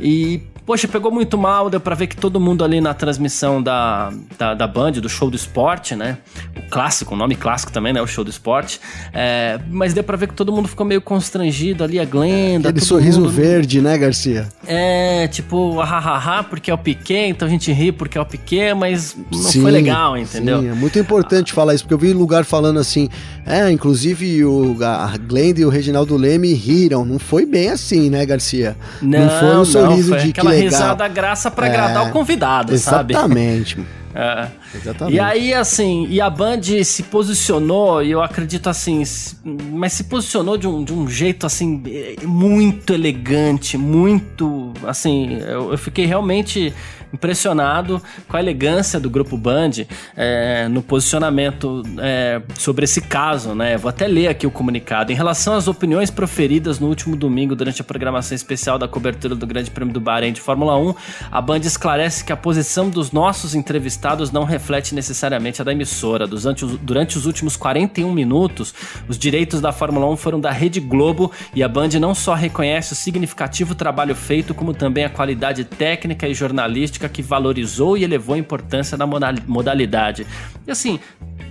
E 0.00 0.40
Poxa, 0.66 0.88
pegou 0.88 1.10
muito 1.10 1.36
mal, 1.36 1.68
deu 1.68 1.78
pra 1.78 1.94
ver 1.94 2.06
que 2.06 2.16
todo 2.16 2.40
mundo 2.40 2.64
ali 2.64 2.80
na 2.80 2.94
transmissão 2.94 3.62
da, 3.62 4.10
da, 4.38 4.54
da 4.54 4.66
Band, 4.66 4.92
do 4.92 5.10
show 5.10 5.28
do 5.28 5.36
esporte, 5.36 5.94
né? 5.94 6.16
O 6.56 6.70
clássico, 6.70 7.14
o 7.14 7.16
nome 7.16 7.34
clássico 7.34 7.70
também, 7.70 7.92
né? 7.92 8.00
O 8.00 8.06
show 8.06 8.24
do 8.24 8.30
esporte. 8.30 8.80
É, 9.12 9.60
mas 9.70 9.92
deu 9.92 10.02
pra 10.02 10.16
ver 10.16 10.28
que 10.28 10.34
todo 10.34 10.50
mundo 10.50 10.66
ficou 10.66 10.86
meio 10.86 11.02
constrangido 11.02 11.84
ali, 11.84 12.00
a 12.00 12.04
Glenda. 12.06 12.70
Aquele 12.70 12.84
sorriso 12.84 13.20
mundo... 13.20 13.30
verde, 13.30 13.82
né, 13.82 13.98
Garcia? 13.98 14.48
É, 14.66 15.28
tipo, 15.28 15.78
hahaha, 15.80 16.42
porque 16.44 16.70
é 16.70 16.74
o 16.74 16.78
Piquet, 16.78 17.28
então 17.28 17.46
a 17.46 17.50
gente 17.50 17.70
ri 17.70 17.92
porque 17.92 18.16
é 18.16 18.20
o 18.20 18.24
Piquet, 18.24 18.72
mas 18.72 19.14
não 19.30 19.42
sim, 19.42 19.60
foi 19.60 19.70
legal, 19.70 20.16
entendeu? 20.16 20.62
Sim, 20.62 20.68
é 20.70 20.74
muito 20.74 20.98
importante 20.98 21.52
ah. 21.52 21.54
falar 21.54 21.74
isso, 21.74 21.84
porque 21.84 21.94
eu 21.94 21.98
vi 21.98 22.14
lugar 22.14 22.42
falando 22.44 22.78
assim, 22.78 23.10
é, 23.46 23.70
inclusive 23.70 24.42
o, 24.46 24.76
a 24.82 25.14
Glenda 25.18 25.60
e 25.60 25.64
o 25.66 25.68
Reginaldo 25.68 26.16
Leme 26.16 26.54
riram. 26.54 27.04
Não 27.04 27.18
foi 27.18 27.44
bem 27.44 27.68
assim, 27.68 28.08
né, 28.08 28.24
Garcia? 28.24 28.74
Não, 29.02 29.18
não 29.18 29.28
foi 29.28 29.56
um 29.56 29.64
sorriso 29.66 30.10
não, 30.10 30.18
foi 30.18 30.26
de 30.26 30.32
que 30.32 30.53
legal. 30.54 30.70
risada 30.70 31.08
graça 31.08 31.50
para 31.50 31.66
agradar 31.66 32.06
é, 32.06 32.08
o 32.08 32.12
convidado, 32.12 32.72
exatamente. 32.72 33.12
sabe? 33.12 33.12
Exatamente. 33.14 33.86
É. 34.14 34.46
Exatamente. 34.72 35.16
E 35.16 35.18
aí, 35.18 35.52
assim, 35.52 36.06
e 36.08 36.20
a 36.20 36.30
Band 36.30 36.62
se 36.84 37.02
posicionou, 37.02 38.00
e 38.00 38.12
eu 38.12 38.22
acredito 38.22 38.70
assim, 38.70 39.02
mas 39.44 39.92
se 39.92 40.04
posicionou 40.04 40.56
de 40.56 40.68
um, 40.68 40.84
de 40.84 40.92
um 40.92 41.08
jeito, 41.08 41.44
assim, 41.44 41.82
muito 42.22 42.94
elegante, 42.94 43.76
muito, 43.76 44.72
assim, 44.86 45.40
eu, 45.40 45.72
eu 45.72 45.78
fiquei 45.78 46.06
realmente 46.06 46.72
impressionado 47.14 48.02
com 48.28 48.36
a 48.36 48.40
elegância 48.40 48.98
do 48.98 49.08
grupo 49.08 49.36
Band 49.36 49.70
é, 50.16 50.68
no 50.68 50.82
posicionamento 50.82 51.82
é, 51.98 52.42
sobre 52.58 52.84
esse 52.84 53.00
caso, 53.00 53.54
né? 53.54 53.76
Vou 53.76 53.88
até 53.88 54.06
ler 54.06 54.28
aqui 54.28 54.46
o 54.46 54.50
comunicado. 54.50 55.12
Em 55.12 55.14
relação 55.14 55.54
às 55.54 55.68
opiniões 55.68 56.10
proferidas 56.10 56.78
no 56.78 56.88
último 56.88 57.16
domingo 57.16 57.54
durante 57.54 57.80
a 57.80 57.84
programação 57.84 58.34
especial 58.34 58.78
da 58.78 58.88
cobertura 58.88 59.34
do 59.34 59.46
Grande 59.46 59.70
Prêmio 59.70 59.94
do 59.94 60.00
Bahrein 60.00 60.32
de 60.32 60.40
Fórmula 60.40 60.76
1, 60.76 60.94
a 61.30 61.40
Band 61.40 61.60
esclarece 61.60 62.24
que 62.24 62.32
a 62.32 62.36
posição 62.36 62.90
dos 62.90 63.12
nossos 63.12 63.54
entrevistados 63.54 64.32
não 64.32 64.44
reflete 64.44 64.94
necessariamente 64.94 65.62
a 65.62 65.64
da 65.64 65.72
emissora. 65.72 66.26
Durante 66.26 66.64
os, 66.64 66.78
durante 66.78 67.16
os 67.16 67.26
últimos 67.26 67.56
41 67.56 68.12
minutos, 68.12 68.74
os 69.08 69.16
direitos 69.16 69.60
da 69.60 69.72
Fórmula 69.72 70.10
1 70.10 70.16
foram 70.16 70.40
da 70.40 70.50
Rede 70.50 70.80
Globo 70.80 71.30
e 71.54 71.62
a 71.62 71.68
Band 71.68 71.90
não 72.00 72.14
só 72.14 72.34
reconhece 72.34 72.92
o 72.92 72.96
significativo 72.96 73.74
trabalho 73.74 74.14
feito, 74.14 74.54
como 74.54 74.74
também 74.74 75.04
a 75.04 75.10
qualidade 75.10 75.64
técnica 75.64 76.26
e 76.26 76.34
jornalística 76.34 77.03
que 77.08 77.22
valorizou 77.22 77.96
e 77.96 78.04
elevou 78.04 78.34
a 78.34 78.38
importância 78.38 78.96
da 78.96 79.06
modalidade. 79.06 80.26
E 80.66 80.70
assim, 80.70 80.98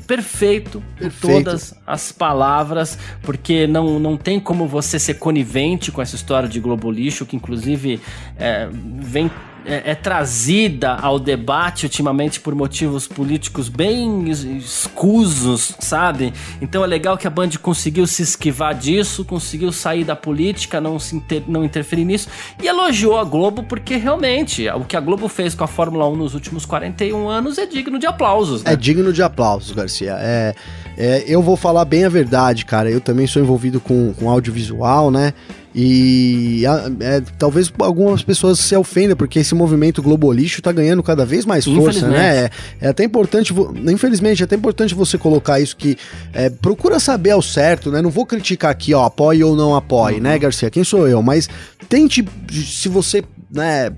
perfeito, 0.07 0.83
perfeito. 0.97 1.43
todas 1.43 1.73
as 1.85 2.11
palavras, 2.11 2.97
porque 3.21 3.67
não, 3.67 3.99
não 3.99 4.17
tem 4.17 4.39
como 4.39 4.67
você 4.67 4.99
ser 4.99 5.15
conivente 5.15 5.91
com 5.91 6.01
essa 6.01 6.15
história 6.15 6.47
de 6.47 6.59
Globo 6.59 6.91
Lixo, 6.91 7.25
que 7.25 7.35
inclusive 7.35 7.99
é, 8.37 8.67
vem 8.71 9.29
é, 9.65 9.91
é, 9.91 9.95
trazida 9.95 10.93
ao 10.95 11.19
debate 11.19 11.85
ultimamente 11.85 12.39
por 12.39 12.55
motivos 12.55 13.07
políticos 13.07 13.69
bem 13.69 14.29
escusos, 14.29 15.75
sabe? 15.79 16.33
Então 16.61 16.83
é 16.83 16.87
legal 16.87 17.17
que 17.17 17.27
a 17.27 17.29
Band 17.29 17.51
conseguiu 17.61 18.05
se 18.07 18.21
esquivar 18.21 18.75
disso, 18.75 19.25
conseguiu 19.25 19.71
sair 19.71 20.03
da 20.03 20.15
política, 20.15 20.81
não, 20.81 20.99
se 20.99 21.15
inter, 21.15 21.43
não 21.47 21.63
interferir 21.63 22.05
nisso 22.05 22.27
e 22.61 22.67
elogiou 22.67 23.17
a 23.17 23.23
Globo 23.23 23.63
porque 23.63 23.95
realmente 23.95 24.67
o 24.69 24.85
que 24.85 24.95
a 24.95 24.99
Globo 24.99 25.27
fez 25.27 25.55
com 25.55 25.63
a 25.63 25.67
Fórmula 25.67 26.07
1 26.09 26.15
nos 26.15 26.33
últimos 26.33 26.65
41 26.65 27.27
anos 27.27 27.57
é 27.57 27.65
digno 27.65 27.97
de 27.99 28.05
aplausos. 28.05 28.63
Né? 28.63 28.73
É 28.73 28.75
digno 28.75 29.11
de 29.13 29.21
aplausos, 29.21 29.71
Garcia. 29.71 30.15
É, 30.19 30.53
é, 30.97 31.23
eu 31.27 31.41
vou 31.41 31.57
falar 31.57 31.85
bem 31.85 32.05
a 32.05 32.09
verdade, 32.09 32.65
cara. 32.65 32.89
Eu 32.89 33.01
também 33.01 33.27
sou 33.27 33.41
envolvido 33.41 33.79
com, 33.79 34.13
com 34.13 34.29
audiovisual, 34.29 35.09
né? 35.09 35.33
E 35.75 36.63
é, 36.99 37.21
talvez 37.37 37.71
algumas 37.79 38.21
pessoas 38.21 38.59
se 38.59 38.75
ofendam, 38.75 39.17
porque 39.17 39.39
esse 39.39 39.55
movimento 39.55 40.03
globalista 40.03 40.59
está 40.59 40.71
ganhando 40.71 41.01
cada 41.01 41.25
vez 41.25 41.45
mais 41.45 41.65
força, 41.65 42.07
né? 42.07 42.45
É, 42.45 42.49
é, 42.81 42.87
até 42.89 43.03
importante, 43.03 43.53
infelizmente, 43.91 44.43
é 44.43 44.45
até 44.45 44.55
importante 44.55 44.93
você 44.93 45.17
colocar 45.17 45.59
isso 45.59 45.75
que 45.75 45.97
é, 46.31 46.49
procura 46.49 46.99
saber 46.99 47.31
ao 47.31 47.41
certo, 47.41 47.89
né? 47.89 48.01
Não 48.01 48.11
vou 48.11 48.25
criticar 48.25 48.69
aqui, 48.69 48.93
ó, 48.93 49.05
apoie 49.05 49.43
ou 49.43 49.55
não 49.55 49.75
apoie, 49.75 50.19
né, 50.19 50.29
uhum. 50.29 50.33
né, 50.33 50.39
Garcia? 50.39 50.69
Quem 50.69 50.83
sou 50.83 51.07
eu? 51.07 51.23
Mas 51.23 51.49
tente, 51.89 52.23
se 52.51 52.87
você 52.87 53.23
né, 53.53 53.91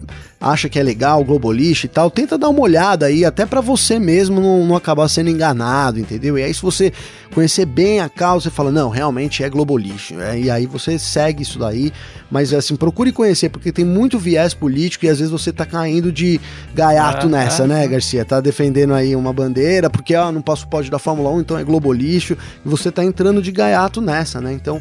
acha 0.46 0.70
que 0.70 0.78
é 0.78 0.84
legal, 0.84 1.24
globalista 1.24 1.88
e 1.88 1.90
tal, 1.90 2.12
tenta 2.12 2.38
dar 2.38 2.50
uma 2.50 2.62
olhada 2.62 3.08
aí, 3.08 3.26
até 3.26 3.48
para 3.48 3.62
você 3.62 3.98
mesmo 3.98 4.40
não, 4.40 4.64
não, 4.64 4.76
acabar 4.76 5.08
sendo 5.08 5.32
enganado, 5.32 6.00
entendeu? 6.00 6.38
E 6.38 6.44
aí, 6.44 6.54
se 6.54 6.62
você 6.62 6.94
conhecer 7.34 7.66
bem 7.66 8.00
a 8.00 8.08
causa, 8.08 8.44
você 8.44 8.56
fala, 8.56 8.72
não, 8.72 8.90
realmente 8.90 9.44
é 9.44 9.50
globalista. 9.50 10.14
É, 10.14 10.40
e 10.40 10.52
aí 10.52 10.68
você 10.68 11.00
segue 11.00 11.42
isso 11.42 11.58
daí, 11.58 11.92
mas 12.30 12.54
assim, 12.54 12.76
procure 12.76 13.12
conhecer, 13.12 13.50
porque 13.50 13.72
tem 13.72 13.84
muito 13.84 14.20
viés 14.20 14.54
político 14.54 15.06
e 15.06 15.10
às 15.10 15.18
vezes 15.18 15.32
você 15.32 15.52
tá 15.52 15.66
caindo 15.66 16.12
de 16.12 16.40
gaiato 16.76 17.28
nessa, 17.28 17.66
né, 17.66 17.88
Garcia? 17.88 18.24
Tá 18.24 18.40
defendendo 18.40 18.94
aí 18.94 19.16
uma 19.16 19.34
bandeira, 19.34 19.90
porque 19.90 20.16
ó, 20.16 20.32
não 20.32 20.44
passo 20.44 20.68
pode 20.68 20.92
da 20.92 21.00
Fórmula 21.00 21.32
1, 21.32 21.42
então 21.42 21.58
é 21.58 21.64
globalista, 21.64 22.38
e 22.64 22.70
você 22.70 22.92
tá 22.92 23.04
entrando 23.04 23.42
de 23.42 23.52
gaiato 23.52 24.00
nessa, 24.00 24.40
né? 24.40 24.54
Então 24.54 24.80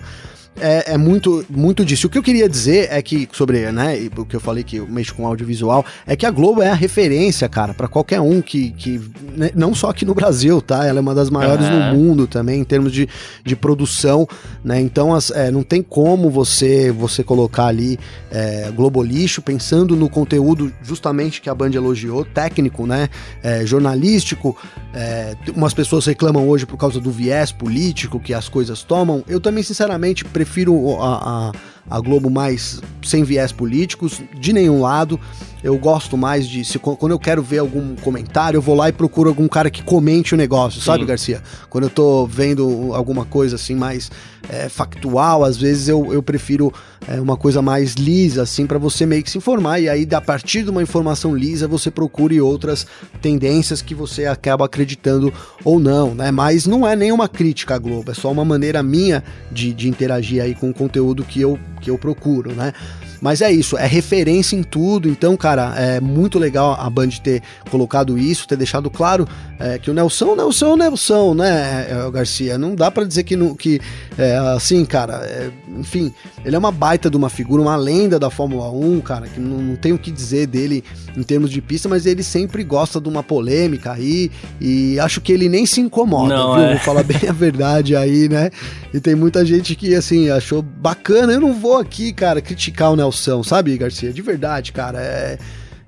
é, 0.60 0.92
é, 0.92 0.98
muito, 0.98 1.44
muito 1.50 1.84
disso. 1.84 2.06
O 2.06 2.10
que 2.10 2.16
eu 2.16 2.22
queria 2.22 2.48
dizer 2.48 2.88
é 2.90 3.02
que, 3.02 3.28
sobre, 3.32 3.70
né, 3.72 4.08
o 4.16 4.24
que 4.24 4.36
eu 4.36 4.40
falei 4.40 4.62
que 4.62 4.76
eu 4.76 4.86
mexo 4.86 5.14
com 5.14 5.26
audiovisual, 5.26 5.84
é 6.06 6.14
que 6.14 6.24
a 6.24 6.30
Globo 6.30 6.62
é 6.62 6.70
a 6.70 6.74
referência, 6.74 7.48
cara, 7.48 7.74
para 7.74 7.88
qualquer 7.88 8.20
um 8.20 8.40
que, 8.40 8.70
que 8.70 9.00
né, 9.36 9.50
não 9.54 9.74
só 9.74 9.90
aqui 9.90 10.04
no 10.04 10.14
Brasil, 10.14 10.60
tá? 10.62 10.86
Ela 10.86 10.98
é 10.98 11.02
uma 11.02 11.14
das 11.14 11.28
maiores 11.28 11.66
uhum. 11.66 11.92
no 11.92 11.94
mundo 11.96 12.26
também, 12.26 12.60
em 12.60 12.64
termos 12.64 12.92
de, 12.92 13.08
de 13.44 13.56
produção, 13.56 14.28
né? 14.62 14.80
Então, 14.80 15.12
as, 15.12 15.30
é, 15.30 15.50
não 15.50 15.62
tem 15.62 15.82
como 15.82 16.30
você, 16.30 16.92
você 16.92 17.24
colocar 17.24 17.66
ali 17.66 17.98
é, 18.30 18.70
Globo 18.74 19.02
Lixo 19.02 19.42
pensando 19.42 19.96
no 19.96 20.08
conteúdo 20.08 20.72
justamente 20.82 21.40
que 21.40 21.50
a 21.50 21.54
Band 21.54 21.72
elogiou, 21.72 22.24
técnico, 22.24 22.86
né? 22.86 23.08
É, 23.42 23.66
jornalístico. 23.66 24.56
É, 24.92 25.34
umas 25.56 25.74
pessoas 25.74 26.06
reclamam 26.06 26.48
hoje 26.48 26.64
por 26.64 26.76
causa 26.76 27.00
do 27.00 27.10
viés 27.10 27.50
político 27.50 28.20
que 28.20 28.32
as 28.32 28.48
coisas 28.48 28.82
tomam. 28.82 29.24
Eu 29.26 29.40
também, 29.40 29.62
sinceramente, 29.64 30.24
prefiro 30.24 30.43
prefiro 30.44 31.00
a, 31.00 31.52
a, 31.88 31.96
a 31.96 32.00
Globo 32.00 32.28
mais 32.28 32.80
sem 33.02 33.24
viés 33.24 33.50
políticos, 33.50 34.20
de 34.38 34.52
nenhum 34.52 34.80
lado. 34.82 35.18
Eu 35.62 35.78
gosto 35.78 36.16
mais 36.16 36.46
de. 36.46 36.64
Se, 36.64 36.78
quando 36.78 37.12
eu 37.12 37.18
quero 37.18 37.42
ver 37.42 37.58
algum 37.58 37.96
comentário, 37.96 38.58
eu 38.58 38.62
vou 38.62 38.74
lá 38.74 38.90
e 38.90 38.92
procuro 38.92 39.30
algum 39.30 39.48
cara 39.48 39.70
que 39.70 39.82
comente 39.82 40.34
o 40.34 40.36
negócio, 40.36 40.80
Sim. 40.80 40.86
sabe, 40.86 41.04
Garcia? 41.06 41.42
Quando 41.70 41.84
eu 41.84 41.90
tô 41.90 42.26
vendo 42.26 42.92
alguma 42.92 43.24
coisa 43.24 43.56
assim 43.56 43.74
mais 43.74 44.10
é, 44.48 44.68
factual, 44.68 45.44
às 45.44 45.56
vezes 45.56 45.88
eu, 45.88 46.12
eu 46.12 46.22
prefiro 46.22 46.72
é, 47.08 47.20
uma 47.20 47.36
coisa 47.36 47.60
mais 47.60 47.94
lisa, 47.94 48.42
assim, 48.42 48.66
para 48.66 48.78
você 48.78 49.06
meio 49.06 49.22
que 49.22 49.30
se 49.30 49.38
informar. 49.38 49.80
E 49.80 49.88
aí, 49.88 50.06
a 50.12 50.20
partir 50.20 50.62
de 50.62 50.70
uma 50.70 50.82
informação 50.82 51.34
lisa, 51.34 51.68
você 51.68 51.90
procure 51.90 52.40
outras 52.40 52.86
tendências 53.20 53.82
que 53.82 53.94
você 53.94 54.26
acaba 54.26 54.64
acreditando 54.64 55.32
ou 55.64 55.78
não, 55.78 56.14
né? 56.14 56.30
Mas 56.30 56.66
não 56.66 56.86
é 56.86 56.96
nenhuma 56.96 57.28
crítica 57.28 57.74
à 57.74 57.78
Globo, 57.78 58.10
é 58.10 58.14
só 58.14 58.30
uma 58.30 58.44
maneira 58.44 58.82
minha 58.82 59.22
de, 59.50 59.72
de 59.72 59.88
interagir 59.88 60.42
aí 60.42 60.54
com 60.54 60.70
o 60.70 60.74
conteúdo 60.74 61.24
que 61.24 61.40
eu, 61.40 61.58
que 61.80 61.90
eu 61.90 61.98
procuro, 61.98 62.52
né? 62.52 62.72
Mas 63.20 63.40
é 63.40 63.50
isso, 63.50 63.76
é 63.76 63.86
referência 63.86 64.56
em 64.56 64.62
tudo. 64.62 65.08
Então, 65.08 65.36
cara, 65.36 65.74
é 65.76 66.00
muito 66.00 66.38
legal 66.38 66.76
a 66.78 66.88
Band 66.90 67.08
ter 67.22 67.42
colocado 67.70 68.18
isso, 68.18 68.46
ter 68.46 68.56
deixado 68.56 68.90
claro 68.90 69.26
é, 69.58 69.78
que 69.78 69.90
o 69.90 69.94
Nelson, 69.94 70.34
Nelson 70.34 70.74
é 70.74 70.76
Nelson, 70.76 71.34
né, 71.34 71.86
é, 71.90 72.10
Garcia? 72.10 72.58
Não 72.58 72.74
dá 72.74 72.90
para 72.90 73.04
dizer 73.04 73.24
que, 73.24 73.36
não, 73.36 73.54
que 73.54 73.80
é, 74.18 74.36
assim, 74.54 74.84
cara, 74.84 75.22
é, 75.24 75.50
enfim, 75.78 76.12
ele 76.44 76.56
é 76.56 76.58
uma 76.58 76.72
baita 76.72 77.08
de 77.08 77.16
uma 77.16 77.28
figura, 77.28 77.62
uma 77.62 77.76
lenda 77.76 78.18
da 78.18 78.30
Fórmula 78.30 78.70
1, 78.70 79.00
cara, 79.00 79.26
que 79.26 79.40
não, 79.40 79.58
não 79.58 79.76
tem 79.76 79.92
o 79.92 79.98
que 79.98 80.10
dizer 80.10 80.46
dele 80.46 80.84
em 81.16 81.22
termos 81.22 81.50
de 81.50 81.60
pista, 81.60 81.88
mas 81.88 82.06
ele 82.06 82.22
sempre 82.22 82.62
gosta 82.64 83.00
de 83.00 83.08
uma 83.08 83.22
polêmica 83.22 83.92
aí 83.92 84.30
e 84.60 84.98
acho 85.00 85.20
que 85.20 85.32
ele 85.32 85.48
nem 85.48 85.64
se 85.64 85.80
incomoda, 85.80 86.34
não, 86.34 86.54
viu? 86.54 86.64
É. 86.64 86.70
Vou 86.72 86.80
falar 86.80 87.02
bem 87.02 87.28
a 87.28 87.32
verdade 87.32 87.96
aí, 87.96 88.28
né? 88.28 88.50
E 88.92 89.00
tem 89.00 89.14
muita 89.14 89.44
gente 89.44 89.74
que, 89.74 89.94
assim, 89.94 90.28
achou 90.30 90.62
bacana. 90.62 91.32
Eu 91.32 91.40
não 91.40 91.54
vou 91.54 91.78
aqui, 91.78 92.12
cara, 92.12 92.40
criticar 92.40 92.92
o 92.92 92.96
Nelson 92.96 93.03
Nelson, 93.04 93.42
sabe, 93.42 93.76
Garcia? 93.76 94.12
De 94.12 94.22
verdade, 94.22 94.72
cara. 94.72 94.98
É, 95.00 95.38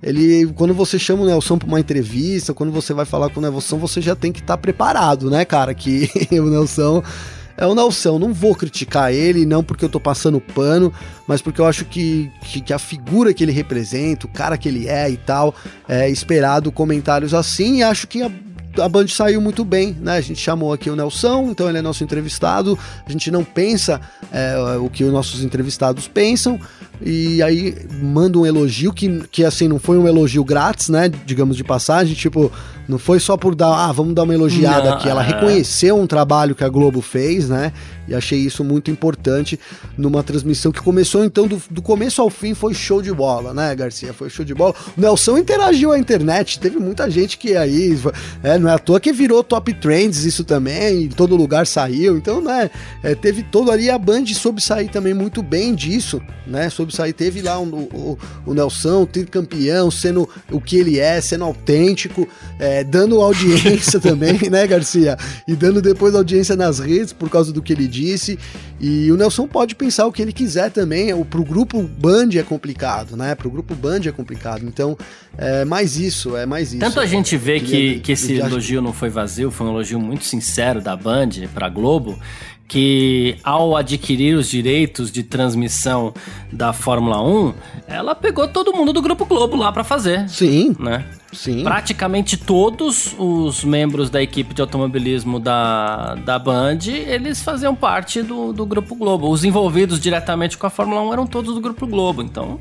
ele, 0.03 0.53
quando 0.55 0.75
você 0.75 0.99
chama 0.99 1.23
o 1.23 1.27
Nelson 1.27 1.59
para 1.59 1.69
uma 1.69 1.81
entrevista, 1.81 2.53
quando 2.53 2.71
você 2.71 2.93
vai 2.93 3.05
falar 3.05 3.31
com 3.31 3.41
o 3.41 3.43
Nelson, 3.43 3.79
você 3.79 4.01
já 4.01 4.15
tem 4.15 4.31
que 4.31 4.41
estar 4.41 4.57
tá 4.57 4.61
preparado, 4.61 5.31
né, 5.31 5.45
cara? 5.45 5.75
Que 5.75 6.11
o 6.33 6.51
Nelson 6.51 7.03
é 7.57 7.67
o 7.67 7.75
Nelson. 7.75 8.19
Não 8.19 8.33
vou 8.33 8.55
criticar 8.55 9.13
ele, 9.13 9.47
não 9.47 9.65
porque 9.65 9.85
eu 9.85 9.89
tô 9.89 9.99
passando 9.99 10.41
pano, 10.41 10.93
mas 11.27 11.41
porque 11.41 11.61
eu 11.61 11.67
acho 11.67 11.87
que, 11.87 12.31
que, 12.43 12.61
que, 12.61 12.73
a 12.73 12.79
figura 12.79 13.33
que 13.33 13.43
ele 13.43 13.53
representa, 13.53 14.27
o 14.27 14.31
cara 14.31 14.59
que 14.59 14.69
ele 14.69 14.87
é 14.87 15.11
e 15.11 15.17
tal, 15.17 15.55
é 15.89 16.09
esperado 16.11 16.71
comentários 16.71 17.33
assim. 17.33 17.79
E 17.79 17.83
acho 17.83 18.07
que 18.07 18.23
a, 18.23 18.31
a 18.83 18.89
Band 18.89 19.09
saiu 19.09 19.41
muito 19.41 19.65
bem, 19.65 19.97
né? 19.99 20.19
A 20.19 20.21
gente 20.21 20.41
chamou 20.41 20.73
aqui 20.73 20.91
o 20.91 20.97
Nelson, 20.97 21.49
então 21.51 21.69
ele 21.69 21.79
é 21.79 21.83
nosso 21.83 22.05
entrevistado. 22.05 22.79
A 23.07 23.11
gente 23.11 23.31
não 23.31 23.43
pensa 23.43 24.01
é, 24.31 24.77
o 24.79 24.91
que 24.91 25.05
os 25.05 25.13
nossos 25.13 25.43
entrevistados 25.43 26.07
pensam, 26.07 26.61
e 27.03 27.43
aí 27.43 27.75
manda 28.01 28.39
um 28.39 28.47
elogio 28.47 28.93
que, 28.93 29.23
que 29.31 29.45
assim 29.45 29.69
não 29.69 29.79
foi 29.79 29.99
um 29.99 30.07
elogio 30.09 30.45
grátis, 30.45 30.89
né? 30.89 31.09
Digamos 31.09 31.57
de 31.57 31.65
passagem, 31.65 32.15
tipo, 32.15 32.51
não 32.89 32.99
foi 32.99 33.19
só 33.19 33.37
por 33.37 33.55
dar, 33.55 33.89
ah, 33.89 33.93
vamos 33.93 34.15
dar 34.15 34.23
uma 34.23 34.35
elogiada 34.35 34.91
Não, 34.91 34.97
aqui. 34.97 35.09
Ela 35.09 35.23
é. 35.23 35.27
reconheceu 35.27 35.99
um 35.99 36.07
trabalho 36.07 36.55
que 36.55 36.65
a 36.65 36.69
Globo 36.69 37.01
fez, 37.01 37.49
né? 37.49 37.73
E 38.09 38.15
achei 38.15 38.39
isso 38.39 38.63
muito 38.63 38.91
importante 38.91 39.59
numa 39.99 40.23
transmissão 40.23 40.71
que 40.71 40.81
começou, 40.81 41.25
então, 41.25 41.49
do, 41.49 41.61
do 41.69 41.83
começo 41.83 42.23
ao 42.23 42.31
fim 42.31 42.55
foi 42.55 42.73
show 42.73 43.03
de 43.03 43.13
bola, 43.13 43.53
né, 43.53 43.75
Garcia? 43.75 44.13
Foi 44.13 44.31
show 44.31 44.45
de 44.45 44.55
bola. 44.55 44.75
O 44.97 45.01
Nelson 45.01 45.39
interagiu 45.39 45.91
à 45.91 45.99
internet, 45.99 46.61
teve 46.61 46.79
muita 46.79 47.11
gente 47.11 47.37
que 47.37 47.57
aí, 47.57 47.99
é, 48.45 48.59
não 48.59 48.71
é 48.71 48.75
à 48.75 48.79
toa 48.79 49.01
que 49.01 49.13
virou 49.13 49.43
top 49.43 49.75
trends 49.75 50.25
isso 50.25 50.45
também, 50.45 51.05
em 51.05 51.09
todo 51.09 51.35
lugar 51.35 51.67
saiu, 51.67 52.17
então, 52.17 52.41
né, 52.41 52.71
é, 53.03 53.15
teve 53.15 53.43
todo 53.43 53.73
ali, 53.73 53.91
a 53.91 53.99
Band 53.99 54.27
soube 54.27 54.61
sair 54.61 54.89
também 54.89 55.13
muito 55.13 55.43
bem 55.43 55.75
disso, 55.75 56.23
né, 56.47 56.71
soube 56.71 56.86
sair, 56.93 57.13
teve 57.13 57.43
lá 57.43 57.59
um, 57.59 57.69
o, 57.69 58.19
o 58.47 58.55
Nelson, 58.55 59.07
tricampeão, 59.07 59.91
sendo 59.91 60.29
o 60.51 60.61
que 60.61 60.77
ele 60.77 60.99
é, 60.99 61.21
sendo 61.21 61.45
autêntico, 61.45 62.29
é, 62.59 62.85
dando 62.85 63.21
audiência 63.21 63.99
também, 64.01 64.39
né, 64.51 64.67
Garcia? 64.67 65.17
E 65.47 65.55
dando 65.55 65.81
depois 65.83 66.15
audiência 66.15 66.57
nas 66.57 66.79
redes 66.79 67.13
por 67.13 67.29
causa 67.31 67.53
do 67.53 67.63
que 67.63 67.73
ele 67.73 67.89
disse. 67.89 68.39
E 68.79 69.11
o 69.11 69.17
Nelson 69.17 69.47
pode 69.47 69.75
pensar 69.75 70.07
o 70.07 70.13
que 70.13 70.21
ele 70.21 70.33
quiser 70.33 70.71
também. 70.71 71.13
O, 71.15 71.25
pro 71.25 71.45
grupo 71.45 71.83
Band 71.83 72.31
é 72.37 72.43
complicado, 72.43 73.17
né? 73.17 73.35
Pro 73.35 73.51
grupo 73.51 73.75
Band 73.75 74.01
é 74.07 74.13
complicado. 74.13 74.67
Então, 74.67 74.97
é 75.39 75.65
mais 75.65 75.99
isso, 75.99 76.37
é 76.37 76.45
mais 76.45 76.73
isso. 76.73 76.81
Tanto 76.81 77.01
a 77.01 77.07
gente 77.07 77.37
vê 77.37 77.61
que, 77.61 78.01
que 78.01 78.13
esse 78.13 78.35
elogio 78.35 78.83
não 78.83 78.93
foi 78.93 79.09
vazio, 79.09 79.51
foi 79.51 79.67
um 79.67 79.71
elogio 79.71 79.99
muito 80.01 80.25
sincero 80.25 80.81
da 80.81 80.97
Band 80.97 81.31
pra 81.55 81.69
Globo, 81.69 82.19
que 82.69 83.37
ao 83.45 83.77
adquirir 83.77 84.37
os 84.37 84.49
direitos 84.49 85.11
de 85.11 85.23
transmissão 85.23 86.13
da 86.53 86.73
Fórmula 86.73 87.23
1, 87.23 87.55
ela 87.87 88.15
pegou 88.15 88.49
todo 88.49 88.73
mundo 88.73 88.93
do 88.93 89.01
Grupo 89.01 89.25
Globo 89.25 89.57
lá 89.57 89.71
pra 89.73 89.85
fazer, 89.85 90.29
Sim, 90.29 90.75
né? 90.79 91.05
sim. 91.33 91.63
Praticamente 91.63 92.37
todos 92.37 93.15
os 93.19 93.63
membros 93.65 94.11
da 94.11 94.23
equipe 94.23 94.55
de 94.55 94.61
automobilismo 94.61 95.39
da, 95.39 96.15
da 96.17 96.39
Band, 96.39 96.79
eles 96.89 97.43
faziam 97.43 97.75
parte 97.75 98.23
do, 98.23 98.53
do 98.53 98.67
Grupo 98.67 98.95
Globo. 98.95 99.31
Os 99.31 99.45
envolvidos 99.45 100.01
diretamente 100.01 100.59
com 100.59 100.67
a 100.67 100.71
Fórmula 100.71 101.03
1 101.03 101.13
eram 101.13 101.27
todos 101.27 101.55
do 101.55 101.61
Grupo 101.61 101.87
Globo, 101.87 102.23
então... 102.23 102.59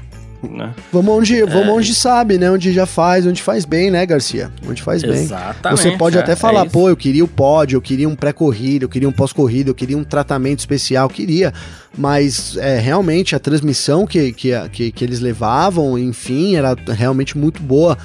Né? 0.49 0.73
Vamos 0.91 1.13
onde, 1.13 1.41
É. 1.41 1.45
vamos 1.45 1.69
onde 1.69 1.93
sabe, 1.93 2.38
né? 2.38 2.49
Onde 2.49 2.71
já 2.71 2.86
faz, 2.86 3.25
onde 3.25 3.41
faz 3.41 3.65
bem, 3.65 3.89
né, 3.91 4.05
Garcia? 4.05 4.51
Onde 4.67 4.81
faz 4.81 5.01
bem. 5.01 5.12
Exatamente, 5.12 5.81
Você 5.81 5.91
pode 5.97 6.17
até 6.17 6.34
é 6.34 6.36
falar, 6.36 6.65
pô, 6.65 6.89
eu 6.89 6.97
queria 6.97 7.23
o 7.23 7.27
pódio, 7.27 7.77
eu 7.77 7.81
queria 7.81 8.08
um 8.08 8.15
pré-corrida, 8.15 8.86
eu 8.86 8.89
queria 8.89 9.08
um 9.08 9.12
pós-corrida, 9.12 9.69
eu 9.69 9.75
queria 9.75 9.97
um 9.97 10.03
tratamento 10.03 10.60
especial, 10.60 11.10
queria. 11.10 11.53
Mas 11.97 12.58
é, 12.58 12.79
realmente 12.79 13.36
a 13.36 13.39
transmissão 13.39 14.05
que, 14.05 14.34
que, 14.34 14.51
que, 14.69 14.91
que 14.91 15.03
eles 15.03 15.19
levavam, 15.19 15.97
enfim, 15.97 16.55
era 16.55 16.75
realmente 16.88 17.38
muito 17.38 17.62
boa. 17.62 17.97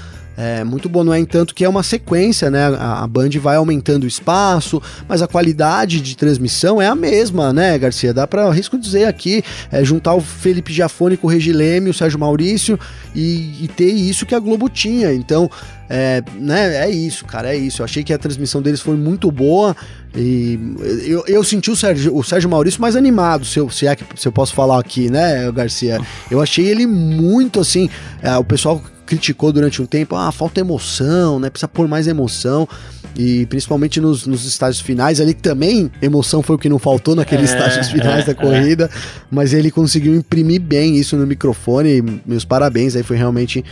É 0.42 0.64
muito 0.64 0.88
bom, 0.88 1.04
não 1.04 1.12
é 1.12 1.18
entanto 1.20 1.54
que 1.54 1.62
é 1.62 1.68
uma 1.68 1.82
sequência, 1.82 2.50
né? 2.50 2.64
A, 2.64 3.04
a 3.04 3.06
Band 3.06 3.28
vai 3.38 3.56
aumentando 3.56 4.04
o 4.04 4.06
espaço, 4.06 4.80
mas 5.06 5.20
a 5.20 5.26
qualidade 5.26 6.00
de 6.00 6.16
transmissão 6.16 6.80
é 6.80 6.86
a 6.86 6.94
mesma, 6.94 7.52
né, 7.52 7.78
Garcia? 7.78 8.14
Dá 8.14 8.26
para 8.26 8.50
risco 8.50 8.78
dizer 8.78 9.04
aqui, 9.04 9.42
é, 9.70 9.84
juntar 9.84 10.14
o 10.14 10.20
Felipe 10.22 10.72
Giafone 10.72 11.18
com 11.18 11.26
o 11.26 11.30
Regi 11.30 11.52
Leme, 11.52 11.90
o 11.90 11.94
Sérgio 11.94 12.18
Maurício 12.18 12.80
e, 13.14 13.64
e 13.64 13.68
ter 13.68 13.90
isso 13.90 14.24
que 14.24 14.34
a 14.34 14.38
Globo 14.38 14.70
tinha. 14.70 15.12
Então, 15.12 15.50
é, 15.90 16.22
né, 16.38 16.86
é 16.86 16.90
isso, 16.90 17.26
cara, 17.26 17.54
é 17.54 17.56
isso. 17.58 17.82
Eu 17.82 17.84
achei 17.84 18.02
que 18.02 18.12
a 18.14 18.18
transmissão 18.18 18.62
deles 18.62 18.80
foi 18.80 18.96
muito 18.96 19.30
boa 19.30 19.76
e 20.16 20.58
eu, 21.04 21.22
eu 21.26 21.44
senti 21.44 21.70
o 21.70 21.76
Sérgio, 21.76 22.16
o 22.16 22.24
Sérgio 22.24 22.48
Maurício 22.48 22.80
mais 22.80 22.96
animado, 22.96 23.44
se 23.44 23.58
eu, 23.58 23.68
se 23.68 23.86
é 23.86 23.94
que 23.94 24.04
se 24.16 24.26
eu 24.26 24.32
posso 24.32 24.54
falar 24.54 24.80
aqui, 24.80 25.10
né, 25.10 25.52
Garcia? 25.52 26.00
Eu 26.30 26.40
achei 26.40 26.66
ele 26.66 26.86
muito 26.86 27.60
assim. 27.60 27.90
é, 28.22 28.34
o 28.38 28.44
pessoal 28.44 28.82
criticou 29.10 29.52
durante 29.52 29.82
um 29.82 29.86
tempo, 29.86 30.14
ah, 30.14 30.30
falta 30.30 30.60
emoção, 30.60 31.40
né? 31.40 31.50
Precisa 31.50 31.66
pôr 31.66 31.88
mais 31.88 32.06
emoção. 32.06 32.68
E 33.16 33.44
principalmente 33.46 34.00
nos, 34.00 34.24
nos 34.24 34.46
estágios 34.46 34.80
finais 34.80 35.20
ali, 35.20 35.34
que 35.34 35.42
também 35.42 35.90
emoção 36.00 36.44
foi 36.44 36.54
o 36.54 36.58
que 36.58 36.68
não 36.68 36.78
faltou 36.78 37.16
naqueles 37.16 37.50
É, 37.50 37.54
estágios 37.54 37.88
finais 37.88 38.22
é, 38.22 38.26
da 38.28 38.34
corrida, 38.36 38.88
mas 39.28 39.52
ele 39.52 39.68
conseguiu 39.68 40.14
imprimir 40.14 40.60
bem 40.60 40.96
isso 40.96 41.16
no 41.16 41.26
microfone. 41.26 41.98
e 41.98 42.20
meus 42.24 42.44
parabéns, 42.44 42.94
aí 42.94 43.02
foi 43.02 43.16
realmente 43.16 43.64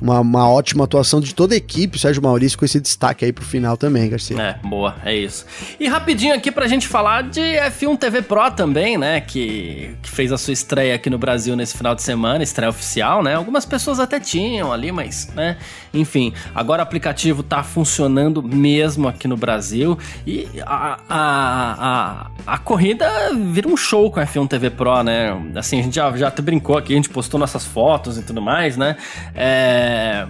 uma, 0.00 0.20
uma 0.20 0.48
ótima 0.48 0.84
atuação 0.84 1.20
de 1.20 1.34
toda 1.34 1.54
a 1.54 1.56
equipe, 1.56 1.98
Sérgio 1.98 2.22
Maurício 2.22 2.58
com 2.58 2.64
esse 2.64 2.80
destaque 2.80 3.24
aí 3.24 3.32
pro 3.32 3.44
final 3.44 3.76
também, 3.76 4.08
Garcia. 4.08 4.40
É, 4.40 4.58
boa, 4.66 4.96
é 5.04 5.14
isso. 5.14 5.44
E 5.78 5.86
rapidinho 5.88 6.34
aqui 6.34 6.50
pra 6.50 6.66
gente 6.66 6.88
falar 6.88 7.22
de 7.22 7.40
F1 7.40 7.98
TV 7.98 8.22
Pro 8.22 8.50
também, 8.50 8.96
né? 8.96 9.20
Que, 9.20 9.94
que 10.02 10.10
fez 10.10 10.32
a 10.32 10.38
sua 10.38 10.52
estreia 10.52 10.94
aqui 10.94 11.10
no 11.10 11.18
Brasil 11.18 11.54
nesse 11.54 11.76
final 11.76 11.94
de 11.94 12.02
semana, 12.02 12.42
estreia 12.42 12.70
oficial, 12.70 13.22
né? 13.22 13.34
Algumas 13.34 13.66
pessoas 13.66 14.00
até 14.00 14.18
tinham 14.18 14.72
ali, 14.72 14.90
mas, 14.90 15.28
né? 15.34 15.58
Enfim, 15.92 16.32
agora 16.54 16.80
o 16.80 16.82
aplicativo 16.82 17.42
tá 17.42 17.62
funcionando 17.62 18.42
mesmo 18.42 19.08
aqui 19.08 19.26
no 19.26 19.36
Brasil 19.36 19.98
e 20.26 20.48
a, 20.64 20.98
a, 21.08 22.26
a, 22.46 22.54
a 22.54 22.58
corrida 22.58 23.08
vira 23.52 23.68
um 23.68 23.76
show 23.76 24.10
com 24.10 24.20
a 24.20 24.26
F1 24.26 24.48
TV 24.48 24.70
Pro, 24.70 25.02
né? 25.02 25.30
Assim, 25.56 25.80
a 25.80 25.82
gente 25.82 25.96
já, 25.96 26.16
já 26.16 26.28
até 26.28 26.42
brincou 26.42 26.78
aqui, 26.78 26.92
a 26.92 26.96
gente 26.96 27.10
postou 27.10 27.40
nossas 27.40 27.64
fotos 27.64 28.18
e 28.18 28.22
tudo 28.22 28.40
mais, 28.40 28.76
né? 28.76 28.96
É 29.34 30.26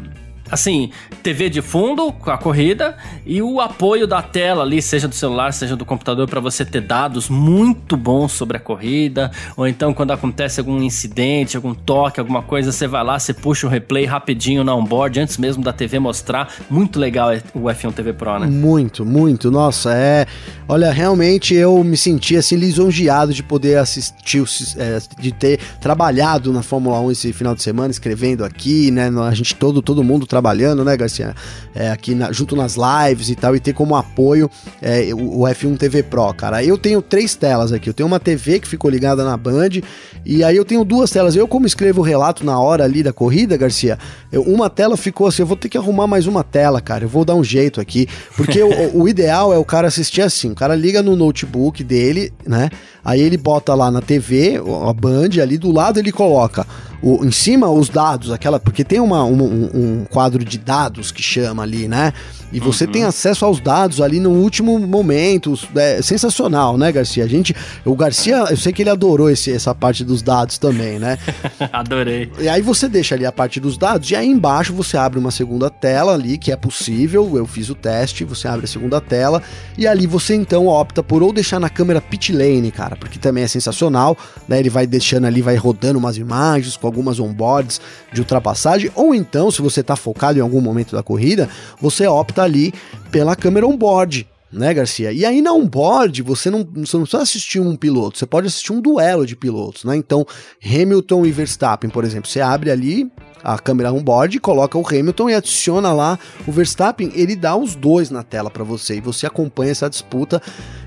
assim, 0.50 0.90
TV 1.22 1.48
de 1.48 1.62
fundo 1.62 2.12
com 2.12 2.30
a 2.30 2.38
corrida 2.38 2.96
e 3.24 3.40
o 3.42 3.60
apoio 3.60 4.06
da 4.06 4.22
tela 4.22 4.62
ali, 4.62 4.80
seja 4.82 5.06
do 5.06 5.14
celular, 5.14 5.52
seja 5.52 5.76
do 5.76 5.84
computador, 5.84 6.28
para 6.28 6.40
você 6.40 6.64
ter 6.64 6.80
dados 6.80 7.28
muito 7.28 7.96
bons 7.96 8.32
sobre 8.32 8.56
a 8.56 8.60
corrida, 8.60 9.30
ou 9.56 9.66
então 9.66 9.92
quando 9.94 10.12
acontece 10.12 10.60
algum 10.60 10.82
incidente, 10.82 11.56
algum 11.56 11.74
toque, 11.74 12.20
alguma 12.20 12.42
coisa, 12.42 12.72
você 12.72 12.86
vai 12.86 13.04
lá, 13.04 13.18
você 13.18 13.32
puxa 13.32 13.66
o 13.66 13.70
replay 13.70 14.04
rapidinho 14.04 14.64
na 14.64 14.74
onboard, 14.74 15.20
antes 15.20 15.36
mesmo 15.38 15.62
da 15.62 15.72
TV 15.72 15.98
mostrar. 15.98 16.52
Muito 16.68 16.98
legal 16.98 17.30
o 17.54 17.60
F1 17.60 17.92
TV 17.92 18.12
Pro, 18.12 18.38
né? 18.38 18.46
Muito, 18.46 19.04
muito. 19.04 19.50
Nossa, 19.50 19.94
é. 19.94 20.26
Olha, 20.68 20.92
realmente 20.92 21.54
eu 21.54 21.82
me 21.82 21.96
senti 21.96 22.36
assim 22.36 22.56
lisonjeado 22.56 23.32
de 23.32 23.42
poder 23.42 23.78
assistir, 23.78 24.42
é, 24.76 24.98
de 25.18 25.32
ter 25.32 25.58
trabalhado 25.80 26.52
na 26.52 26.62
Fórmula 26.62 27.00
1 27.00 27.10
esse 27.10 27.32
final 27.32 27.54
de 27.54 27.62
semana, 27.62 27.90
escrevendo 27.90 28.44
aqui, 28.44 28.90
né? 28.90 29.10
A 29.28 29.34
gente 29.34 29.54
todo, 29.54 29.82
todo 29.82 30.02
mundo 30.04 30.26
trabalhando, 30.26 30.39
né, 30.84 30.96
Garcia? 30.96 31.34
É, 31.74 31.90
aqui 31.90 32.14
na- 32.14 32.32
junto 32.32 32.56
nas 32.56 32.76
lives 32.76 33.28
e 33.28 33.34
tal, 33.34 33.54
e 33.54 33.60
ter 33.60 33.72
como 33.72 33.94
apoio 33.96 34.50
é, 34.82 35.10
o, 35.14 35.40
o 35.40 35.42
F1 35.48 35.76
TV 35.78 36.02
Pro, 36.02 36.32
cara. 36.34 36.62
Eu 36.64 36.76
tenho 36.78 37.00
três 37.02 37.34
telas 37.34 37.72
aqui. 37.72 37.88
Eu 37.88 37.94
tenho 37.94 38.06
uma 38.06 38.18
TV 38.20 38.58
que 38.60 38.68
ficou 38.68 38.90
ligada 38.90 39.24
na 39.24 39.36
Band, 39.36 39.80
e 40.24 40.42
aí 40.44 40.56
eu 40.56 40.64
tenho 40.64 40.84
duas 40.84 41.10
telas. 41.10 41.34
Eu, 41.36 41.46
como 41.48 41.66
escrevo 41.66 42.00
o 42.00 42.04
relato 42.04 42.44
na 42.44 42.58
hora 42.58 42.84
ali 42.84 43.02
da 43.02 43.12
corrida, 43.12 43.56
Garcia, 43.56 43.98
eu- 44.32 44.42
uma 44.42 44.68
tela 44.70 44.96
ficou 44.96 45.26
assim, 45.26 45.42
eu 45.42 45.46
vou 45.46 45.56
ter 45.56 45.68
que 45.68 45.78
arrumar 45.78 46.06
mais 46.06 46.26
uma 46.26 46.42
tela, 46.44 46.80
cara. 46.80 47.04
Eu 47.04 47.08
vou 47.08 47.24
dar 47.24 47.34
um 47.34 47.44
jeito 47.44 47.80
aqui. 47.80 48.06
Porque 48.36 48.62
o, 48.62 49.02
o 49.02 49.08
ideal 49.08 49.52
é 49.52 49.58
o 49.58 49.64
cara 49.64 49.88
assistir 49.88 50.22
assim. 50.22 50.50
O 50.50 50.54
cara 50.54 50.74
liga 50.74 51.02
no 51.02 51.16
notebook 51.16 51.82
dele, 51.84 52.32
né? 52.46 52.70
Aí 53.04 53.20
ele 53.20 53.36
bota 53.36 53.74
lá 53.74 53.90
na 53.90 54.00
TV, 54.02 54.60
a 54.88 54.92
Band, 54.92 55.40
ali 55.42 55.56
do 55.56 55.70
lado 55.72 55.98
ele 55.98 56.12
coloca 56.12 56.66
o, 57.02 57.24
em 57.24 57.30
cima 57.30 57.68
os 57.70 57.88
dados, 57.88 58.30
aquela. 58.30 58.58
Porque 58.60 58.84
tem 58.84 59.00
uma, 59.00 59.24
um, 59.24 59.42
um- 59.42 60.04
quadro 60.10 60.44
de 60.44 60.58
dados 60.58 61.10
que 61.10 61.22
chama 61.22 61.62
ali, 61.62 61.88
né? 61.88 62.12
E 62.52 62.58
você 62.58 62.86
tem 62.86 63.04
acesso 63.04 63.44
aos 63.44 63.60
dados 63.60 64.00
ali 64.00 64.18
no 64.18 64.30
último 64.30 64.78
momento. 64.78 65.54
É 65.76 66.02
sensacional, 66.02 66.76
né, 66.76 66.90
Garcia? 66.90 67.24
A 67.24 67.28
gente. 67.28 67.54
O 67.84 67.94
Garcia, 67.94 68.44
eu 68.50 68.56
sei 68.56 68.72
que 68.72 68.82
ele 68.82 68.90
adorou 68.90 69.30
esse, 69.30 69.52
essa 69.52 69.74
parte 69.74 70.04
dos 70.04 70.22
dados 70.22 70.58
também, 70.58 70.98
né? 70.98 71.18
Adorei. 71.72 72.30
E 72.38 72.48
aí 72.48 72.60
você 72.60 72.88
deixa 72.88 73.14
ali 73.14 73.24
a 73.24 73.32
parte 73.32 73.60
dos 73.60 73.78
dados 73.78 74.10
e 74.10 74.16
aí 74.16 74.26
embaixo 74.26 74.72
você 74.72 74.96
abre 74.96 75.18
uma 75.18 75.30
segunda 75.30 75.70
tela 75.70 76.14
ali, 76.14 76.38
que 76.38 76.50
é 76.50 76.56
possível, 76.56 77.36
eu 77.36 77.46
fiz 77.46 77.70
o 77.70 77.74
teste, 77.74 78.24
você 78.24 78.48
abre 78.48 78.64
a 78.64 78.68
segunda 78.68 79.00
tela 79.00 79.42
e 79.78 79.86
ali 79.86 80.06
você 80.06 80.34
então 80.34 80.66
opta 80.66 81.02
por 81.02 81.22
ou 81.22 81.32
deixar 81.32 81.60
na 81.60 81.68
câmera 81.68 82.00
pit 82.00 82.32
lane, 82.32 82.70
cara, 82.70 82.96
porque 82.96 83.18
também 83.18 83.44
é 83.44 83.48
sensacional, 83.48 84.16
né? 84.48 84.58
Ele 84.58 84.70
vai 84.70 84.86
deixando 84.86 85.26
ali, 85.26 85.40
vai 85.40 85.56
rodando 85.56 85.98
umas 85.98 86.16
imagens 86.16 86.76
com 86.76 86.86
algumas 86.86 87.20
onboards 87.20 87.80
de 88.12 88.20
ultrapassagem, 88.20 88.90
ou 88.94 89.14
então, 89.14 89.50
se 89.50 89.62
você 89.62 89.82
tá 89.82 89.94
focado 89.94 90.38
em 90.38 90.42
algum 90.42 90.60
momento 90.60 90.96
da 90.96 91.02
corrida, 91.02 91.48
você 91.80 92.06
opta 92.06 92.39
ali 92.42 92.72
pela 93.10 93.36
câmera 93.36 93.66
onboard, 93.66 94.26
né, 94.52 94.74
Garcia? 94.74 95.12
E 95.12 95.24
aí 95.24 95.40
na 95.40 95.52
onboard 95.52 96.22
você 96.22 96.50
não, 96.50 96.66
você 96.74 96.96
não 96.96 97.02
precisa 97.04 97.22
assistir 97.22 97.60
um 97.60 97.76
piloto, 97.76 98.18
você 98.18 98.26
pode 98.26 98.46
assistir 98.46 98.72
um 98.72 98.80
duelo 98.80 99.26
de 99.26 99.36
pilotos, 99.36 99.84
né? 99.84 99.96
Então, 99.96 100.26
Hamilton 100.64 101.26
e 101.26 101.30
Verstappen, 101.30 101.90
por 101.90 102.04
exemplo, 102.04 102.28
você 102.28 102.40
abre 102.40 102.70
ali 102.70 103.10
a 103.42 103.58
câmera 103.58 103.92
onboard, 103.92 104.38
coloca 104.38 104.76
o 104.76 104.86
Hamilton 104.86 105.30
e 105.30 105.34
adiciona 105.34 105.92
lá 105.92 106.18
o 106.46 106.52
Verstappen, 106.52 107.10
ele 107.14 107.34
dá 107.34 107.56
os 107.56 107.74
dois 107.74 108.10
na 108.10 108.22
tela 108.22 108.50
para 108.50 108.64
você 108.64 108.96
e 108.96 109.00
você 109.00 109.26
acompanha 109.26 109.72
essa 109.72 109.88
disputa. 109.88 110.42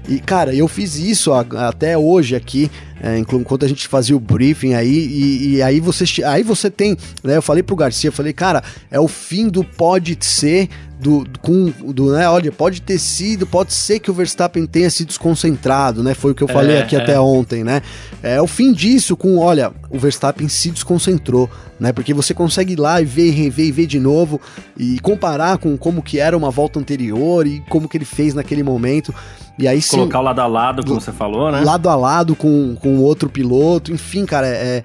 E 0.08 0.20
cara, 0.20 0.54
eu 0.54 0.68
fiz 0.68 0.96
isso 0.96 1.32
até 1.34 1.98
hoje 1.98 2.36
aqui, 2.36 2.70
é, 3.02 3.18
enquanto 3.18 3.66
a 3.66 3.68
gente 3.68 3.88
fazia 3.88 4.16
o 4.16 4.20
briefing 4.20 4.74
aí, 4.74 4.94
e, 4.94 5.56
e 5.56 5.62
aí 5.62 5.80
você 5.80 6.24
aí 6.24 6.44
você 6.44 6.70
tem, 6.70 6.98
né, 7.24 7.38
eu 7.38 7.42
falei 7.42 7.64
pro 7.64 7.76
Garcia, 7.76 8.10
eu 8.10 8.14
falei, 8.14 8.34
cara, 8.34 8.64
é 8.92 9.00
o 9.00 9.08
fim 9.08 9.48
do 9.48 9.64
pode 9.64 10.18
ser 10.22 10.70
do, 11.04 11.26
com, 11.42 11.72
do, 11.92 12.14
né, 12.14 12.28
olha, 12.30 12.50
pode 12.50 12.82
ter 12.82 12.98
sido, 12.98 13.46
pode 13.46 13.74
ser 13.74 14.00
que 14.00 14.10
o 14.10 14.14
Verstappen 14.14 14.66
tenha 14.66 14.90
se 14.90 15.04
desconcentrado, 15.04 16.02
né? 16.02 16.14
Foi 16.14 16.32
o 16.32 16.36
que 16.36 16.42
eu 16.42 16.48
falei 16.48 16.78
é, 16.78 16.82
aqui 16.82 16.96
é. 16.96 17.02
até 17.02 17.20
ontem, 17.20 17.64
né? 17.64 17.82
É 18.24 18.42
o 18.42 18.48
fim 18.48 18.72
disso 18.72 19.18
com, 19.18 19.38
olha, 19.38 19.74
o 19.90 20.00
Verstappen 20.00 20.48
se 20.48 20.72
desconcentrou, 20.72 21.50
né? 21.78 21.92
Porque 21.92 22.14
você 22.14 22.34
consegue 22.34 22.74
ir 22.74 22.80
lá 22.80 23.02
e 23.02 23.06
ver, 23.06 23.32
rever 23.32 23.66
e 23.66 23.72
ver 23.72 23.86
de 23.86 24.00
novo 24.00 24.40
e 24.78 24.98
comparar 25.02 25.58
com 25.58 25.78
como 25.78 26.02
que 26.02 26.20
era 26.20 26.38
uma 26.38 26.50
volta 26.50 26.80
anterior 26.80 27.46
e 27.46 27.60
como 27.70 27.90
que 27.90 27.98
ele 27.98 28.06
fez 28.06 28.34
naquele 28.34 28.64
momento. 28.64 29.14
E 29.60 29.68
aí 29.68 29.82
sim. 29.82 29.98
Colocar 29.98 30.20
o 30.20 30.24
lado 30.24 30.40
a 30.40 30.48
lado, 30.48 30.86
como 30.86 31.02
você 31.02 31.12
falou, 31.12 31.52
né? 31.52 31.62
Lado 31.62 31.90
a 31.90 31.96
lado 31.96 32.36
com, 32.36 32.76
com 32.76 33.00
outro 33.00 33.30
piloto, 33.30 33.92
enfim, 33.92 34.26
cara, 34.26 34.48
é, 34.48 34.52
é 34.52 34.84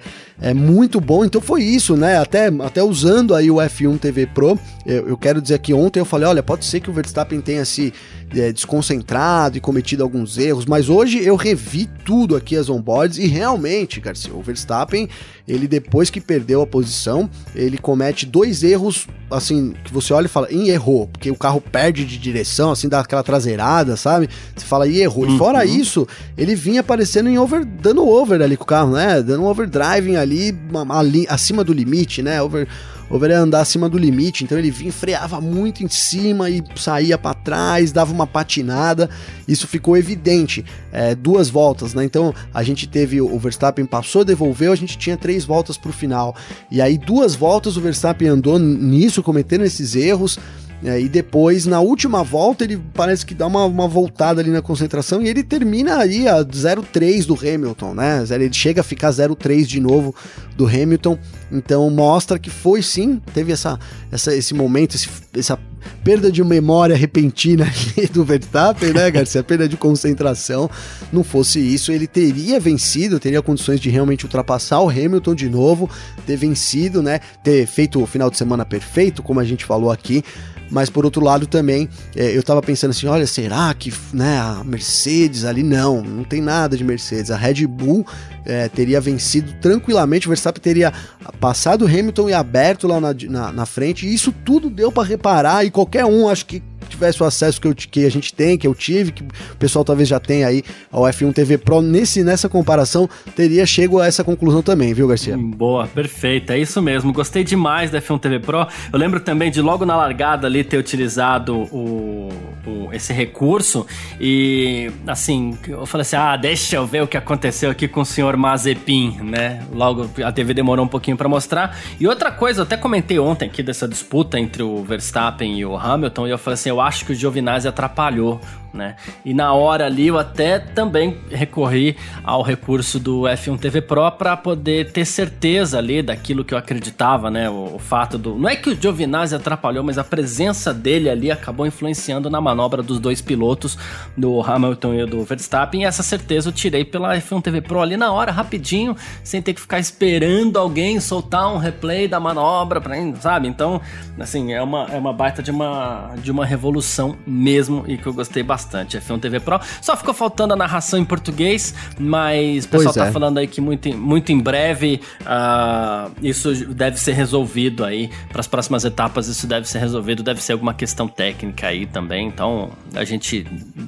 muito 0.53 1.01
bom. 1.01 1.25
Então 1.25 1.41
foi 1.41 1.63
isso, 1.63 1.97
né? 1.97 2.17
Até, 2.17 2.47
até 2.47 2.81
usando 2.81 3.35
aí 3.35 3.51
o 3.51 3.55
F1 3.55 3.99
TV 3.99 4.25
Pro, 4.25 4.57
eu, 4.85 5.09
eu 5.09 5.17
quero 5.17 5.41
dizer 5.41 5.59
que 5.59 5.73
ontem 5.73 5.99
eu 5.99 6.05
falei: 6.05 6.27
olha, 6.27 6.41
pode 6.41 6.65
ser 6.65 6.79
que 6.79 6.89
o 6.89 6.93
Verstappen 6.93 7.41
tenha 7.41 7.65
se 7.65 7.93
é, 8.35 8.51
desconcentrado 8.51 9.57
e 9.57 9.61
cometido 9.61 10.03
alguns 10.03 10.37
erros, 10.37 10.65
mas 10.65 10.89
hoje 10.89 11.23
eu 11.23 11.35
revi 11.35 11.89
tudo 12.05 12.35
aqui 12.35 12.55
as 12.55 12.69
onboards 12.69 13.17
e 13.17 13.27
realmente, 13.27 13.99
Garcia, 13.99 14.33
o 14.33 14.41
Verstappen, 14.41 15.07
ele 15.47 15.67
depois 15.67 16.09
que 16.09 16.21
perdeu 16.21 16.61
a 16.61 16.67
posição, 16.67 17.29
ele 17.55 17.77
comete 17.77 18.25
dois 18.25 18.63
erros, 18.63 19.07
assim, 19.31 19.73
que 19.83 19.91
você 19.91 20.13
olha 20.13 20.25
e 20.25 20.29
fala, 20.29 20.47
em 20.51 20.69
errou, 20.69 21.07
porque 21.07 21.31
o 21.31 21.35
carro 21.35 21.59
perde 21.59 22.05
de 22.05 22.17
direção, 22.17 22.71
assim, 22.71 22.87
dá 22.87 22.99
aquela 22.99 23.23
traseirada, 23.23 23.97
sabe? 23.97 24.29
Você 24.55 24.65
fala, 24.65 24.87
e 24.87 25.01
errou. 25.01 25.25
Uhum. 25.25 25.35
E 25.35 25.37
fora 25.37 25.65
isso, 25.65 26.07
ele 26.37 26.55
vinha 26.55 26.81
aparecendo 26.81 27.29
em 27.29 27.37
over, 27.37 27.65
dando 27.65 28.07
over 28.07 28.41
ali 28.41 28.55
com 28.55 28.63
o 28.63 28.67
carro, 28.67 28.91
né? 28.91 29.21
Dando 29.23 29.43
um 29.43 29.47
overdriving 29.47 30.15
ali, 30.15 30.55
ali 30.89 31.25
acima 31.27 31.63
do 31.63 31.73
limite, 31.73 32.21
né? 32.21 32.41
Over 32.41 32.67
over 33.09 33.31
é 33.31 33.35
andar 33.35 33.61
acima 33.61 33.89
do 33.89 33.97
limite, 33.97 34.43
então 34.43 34.57
ele 34.57 34.69
vinha, 34.71 34.91
freava 34.91 35.41
muito 35.41 35.83
em 35.83 35.87
cima 35.87 36.49
e 36.49 36.63
saía 36.75 37.17
para 37.17 37.33
trás, 37.33 37.91
dava 37.91 38.13
uma 38.13 38.27
patinada. 38.27 39.09
Isso 39.47 39.67
ficou 39.67 39.97
evidente. 39.97 40.63
É, 40.91 41.15
duas 41.15 41.49
voltas, 41.49 41.93
né? 41.93 42.03
Então 42.03 42.33
a 42.53 42.63
gente 42.63 42.87
teve 42.87 43.21
o 43.21 43.39
Verstappen 43.39 43.85
passou, 43.85 44.23
devolveu, 44.23 44.71
a 44.71 44.75
gente 44.75 44.97
tinha 44.97 45.17
três 45.17 45.45
voltas 45.45 45.77
para 45.77 45.89
o 45.89 45.93
final. 45.93 46.35
E 46.69 46.81
aí, 46.81 46.97
duas 46.97 47.35
voltas, 47.35 47.77
o 47.77 47.81
Verstappen 47.81 48.27
andou 48.27 48.59
nisso, 48.59 49.23
cometendo 49.23 49.63
esses 49.63 49.95
erros. 49.95 50.37
É, 50.83 50.99
e 50.99 51.09
depois, 51.09 51.65
na 51.65 51.81
última 51.81 52.23
volta, 52.23 52.63
ele 52.63 52.81
parece 52.93 53.25
que 53.25 53.33
dá 53.33 53.45
uma, 53.47 53.65
uma 53.65 53.87
voltada 53.87 54.39
ali 54.39 54.49
na 54.49 54.61
concentração 54.61 55.21
e 55.21 55.27
ele 55.27 55.43
termina 55.43 55.97
aí 55.97 56.27
a 56.27 56.43
0,3 56.43 57.25
do 57.25 57.33
Hamilton, 57.33 57.93
né? 57.93 58.23
Ele 58.29 58.51
chega 58.53 58.79
a 58.79 58.83
ficar 58.83 59.09
0,3 59.09 59.65
de 59.65 59.79
novo 59.79 60.15
do 60.55 60.65
Hamilton. 60.65 61.19
Então 61.51 61.89
mostra 61.89 62.39
que 62.39 62.49
foi 62.49 62.81
sim, 62.81 63.21
teve 63.33 63.51
essa, 63.51 63.77
essa, 64.09 64.33
esse 64.33 64.53
momento, 64.53 64.95
esse, 64.95 65.09
essa 65.35 65.59
perda 66.03 66.31
de 66.31 66.43
memória 66.43 66.95
repentina 66.95 67.65
do 68.11 68.23
Verstappen, 68.23 68.93
né, 68.93 69.09
Garcia? 69.11 69.43
Perda 69.43 69.67
de 69.67 69.77
concentração. 69.77 70.69
Não 71.11 71.23
fosse 71.23 71.59
isso, 71.59 71.91
ele 71.91 72.07
teria 72.07 72.59
vencido, 72.59 73.19
teria 73.19 73.41
condições 73.41 73.79
de 73.79 73.89
realmente 73.89 74.25
ultrapassar 74.25 74.81
o 74.81 74.89
Hamilton 74.89 75.35
de 75.35 75.49
novo, 75.49 75.89
ter 76.25 76.35
vencido, 76.35 77.01
né? 77.01 77.19
Ter 77.43 77.65
feito 77.65 78.01
o 78.01 78.05
final 78.05 78.29
de 78.29 78.37
semana 78.37 78.65
perfeito, 78.65 79.23
como 79.23 79.39
a 79.39 79.45
gente 79.45 79.65
falou 79.65 79.91
aqui 79.91 80.23
mas 80.69 80.89
por 80.89 81.05
outro 81.05 81.23
lado 81.23 81.47
também 81.47 81.89
é, 82.15 82.35
eu 82.35 82.43
tava 82.43 82.61
pensando 82.61 82.91
assim, 82.91 83.07
olha, 83.07 83.25
será 83.25 83.73
que 83.73 83.93
né, 84.13 84.37
a 84.37 84.63
Mercedes 84.63 85.43
ali 85.45 85.63
não, 85.63 86.01
não 86.01 86.23
tem 86.23 86.41
nada 86.41 86.77
de 86.77 86.83
Mercedes, 86.83 87.31
a 87.31 87.37
Red 87.37 87.65
Bull 87.65 88.05
é, 88.45 88.67
teria 88.67 89.01
vencido 89.01 89.53
tranquilamente, 89.61 90.27
o 90.27 90.29
Verstappen 90.29 90.61
teria 90.61 90.93
passado 91.39 91.85
o 91.85 91.87
Hamilton 91.87 92.29
e 92.29 92.33
aberto 92.33 92.87
lá 92.87 92.99
na, 92.99 93.15
na, 93.27 93.51
na 93.51 93.65
frente, 93.65 94.07
e 94.07 94.13
isso 94.13 94.31
tudo 94.31 94.69
deu 94.69 94.91
para 94.91 95.07
reparar 95.07 95.65
qualquer 95.69 96.05
um 96.05 96.27
acho 96.27 96.45
que 96.45 96.61
tivesse 96.87 97.21
o 97.21 97.25
acesso 97.25 97.59
que, 97.59 97.67
eu, 97.67 97.75
que 97.75 98.05
a 98.05 98.11
gente 98.11 98.33
tem, 98.33 98.57
que 98.57 98.67
eu 98.67 98.75
tive, 98.75 99.11
que 99.11 99.23
o 99.23 99.55
pessoal 99.57 99.83
talvez 99.83 100.07
já 100.07 100.19
tenha 100.19 100.47
aí 100.47 100.63
ao 100.91 101.03
F1 101.03 101.33
TV 101.33 101.57
Pro, 101.57 101.81
nesse, 101.81 102.23
nessa 102.23 102.47
comparação, 102.47 103.09
teria 103.35 103.65
chego 103.65 103.99
a 103.99 104.07
essa 104.07 104.23
conclusão 104.23 104.61
também, 104.61 104.93
viu, 104.93 105.07
Garcia? 105.07 105.37
Hum, 105.37 105.51
boa, 105.51 105.87
perfeito, 105.87 106.51
é 106.51 106.59
isso 106.59 106.81
mesmo. 106.81 107.13
Gostei 107.13 107.43
demais 107.43 107.91
da 107.91 108.01
F1 108.01 108.19
TV 108.19 108.39
Pro. 108.39 108.67
Eu 108.91 108.99
lembro 108.99 109.19
também 109.19 109.51
de 109.51 109.61
logo 109.61 109.85
na 109.85 109.95
largada 109.95 110.47
ali 110.47 110.63
ter 110.63 110.77
utilizado 110.77 111.57
o, 111.71 112.29
o, 112.65 112.89
esse 112.93 113.13
recurso 113.13 113.85
e, 114.19 114.91
assim, 115.07 115.57
eu 115.67 115.85
falei 115.85 116.01
assim: 116.01 116.15
ah, 116.15 116.35
deixa 116.35 116.75
eu 116.75 116.85
ver 116.85 117.03
o 117.03 117.07
que 117.07 117.17
aconteceu 117.17 117.69
aqui 117.69 117.87
com 117.87 118.01
o 118.01 118.05
senhor 118.05 118.35
Mazepin, 118.35 119.19
né? 119.21 119.63
Logo 119.73 120.09
a 120.23 120.31
TV 120.31 120.53
demorou 120.53 120.85
um 120.85 120.87
pouquinho 120.87 121.17
para 121.17 121.27
mostrar. 121.27 121.77
E 121.99 122.07
outra 122.07 122.31
coisa, 122.31 122.61
eu 122.61 122.63
até 122.63 122.77
comentei 122.77 123.19
ontem 123.19 123.45
aqui 123.45 123.63
dessa 123.63 123.87
disputa 123.87 124.39
entre 124.39 124.63
o 124.63 124.83
Verstappen 124.83 125.57
e 125.59 125.65
o 125.65 125.77
Hamilton 125.77 126.27
e 126.27 126.31
eu 126.31 126.37
falei 126.37 126.55
assim: 126.55 126.68
eu 126.69 126.79
acho 126.79 127.05
que 127.05 127.11
o 127.11 127.15
Giovinazzi 127.15 127.67
atrapalhou 127.67 128.39
né? 128.73 128.95
E 129.25 129.33
na 129.33 129.53
hora 129.53 129.85
ali 129.85 130.07
eu 130.07 130.17
até 130.17 130.59
também 130.59 131.17
recorri 131.29 131.97
ao 132.23 132.41
recurso 132.41 132.99
do 132.99 133.21
F1 133.23 133.59
TV 133.59 133.81
Pro 133.81 134.09
para 134.11 134.37
poder 134.37 134.91
ter 134.91 135.05
certeza 135.05 135.77
ali 135.77 136.01
daquilo 136.01 136.45
que 136.45 136.53
eu 136.53 136.57
acreditava, 136.57 137.29
né? 137.29 137.49
O, 137.49 137.75
o, 137.75 137.79
fato 137.79 138.17
do. 138.17 138.35
Não 138.35 138.47
é 138.47 138.55
que 138.55 138.69
o 138.69 138.79
Giovinazzi 138.79 139.35
atrapalhou, 139.35 139.83
mas 139.83 139.97
a 139.97 140.03
presença 140.03 140.73
dele 140.73 141.09
ali 141.09 141.31
acabou 141.31 141.65
influenciando 141.65 142.29
na 142.29 142.39
manobra 142.39 142.81
dos 142.81 142.99
dois 142.99 143.21
pilotos, 143.21 143.77
do 144.15 144.41
Hamilton 144.41 144.93
e 144.93 145.05
do 145.05 145.23
Verstappen. 145.23 145.81
E 145.81 145.85
essa 145.85 146.03
certeza 146.03 146.49
eu 146.49 146.53
tirei 146.53 146.85
pela 146.85 147.15
F1 147.17 147.41
TV 147.41 147.61
Pro 147.61 147.81
ali 147.81 147.97
na 147.97 148.11
hora, 148.11 148.31
rapidinho, 148.31 148.95
sem 149.23 149.41
ter 149.41 149.53
que 149.53 149.61
ficar 149.61 149.79
esperando 149.79 150.57
alguém 150.57 150.99
soltar 150.99 151.53
um 151.53 151.57
replay 151.57 152.07
da 152.07 152.19
manobra, 152.19 152.79
pra, 152.79 152.95
sabe? 153.19 153.47
Então, 153.47 153.81
assim, 154.19 154.53
é 154.53 154.61
uma, 154.61 154.87
é 154.91 154.97
uma 154.97 155.11
baita 155.11 155.41
de 155.41 155.51
uma, 155.51 156.13
de 156.21 156.31
uma 156.31 156.45
revolução 156.45 157.17
mesmo 157.25 157.83
e 157.87 157.97
que 157.97 158.07
eu 158.07 158.13
gostei 158.13 158.43
bastante 158.43 158.58
bastante. 158.59 158.97
F1 158.97 159.19
TV 159.19 159.39
Pro. 159.39 159.59
Só 159.81 159.95
ficou 159.95 160.13
faltando 160.13 160.53
a 160.53 160.55
narração 160.55 160.99
em 160.99 161.05
português, 161.05 161.73
mas 161.97 162.65
o 162.65 162.69
pessoal 162.69 162.93
tá 162.93 163.07
é. 163.07 163.11
falando 163.11 163.37
aí 163.37 163.47
que 163.47 163.61
muito, 163.61 163.95
muito 163.97 164.31
em 164.31 164.39
breve 164.39 164.99
uh, 165.21 166.11
isso 166.21 166.53
deve 166.73 166.99
ser 166.99 167.13
resolvido 167.13 167.85
aí. 167.85 168.09
Para 168.29 168.41
as 168.41 168.47
próximas 168.47 168.83
etapas, 168.83 169.27
isso 169.27 169.47
deve 169.47 169.67
ser 169.67 169.79
resolvido. 169.79 170.21
Deve 170.21 170.41
ser 170.41 170.53
alguma 170.53 170.73
questão 170.73 171.07
técnica 171.07 171.67
aí 171.67 171.85
também. 171.85 172.27
Então 172.27 172.71
a 172.93 173.05
gente 173.05 173.45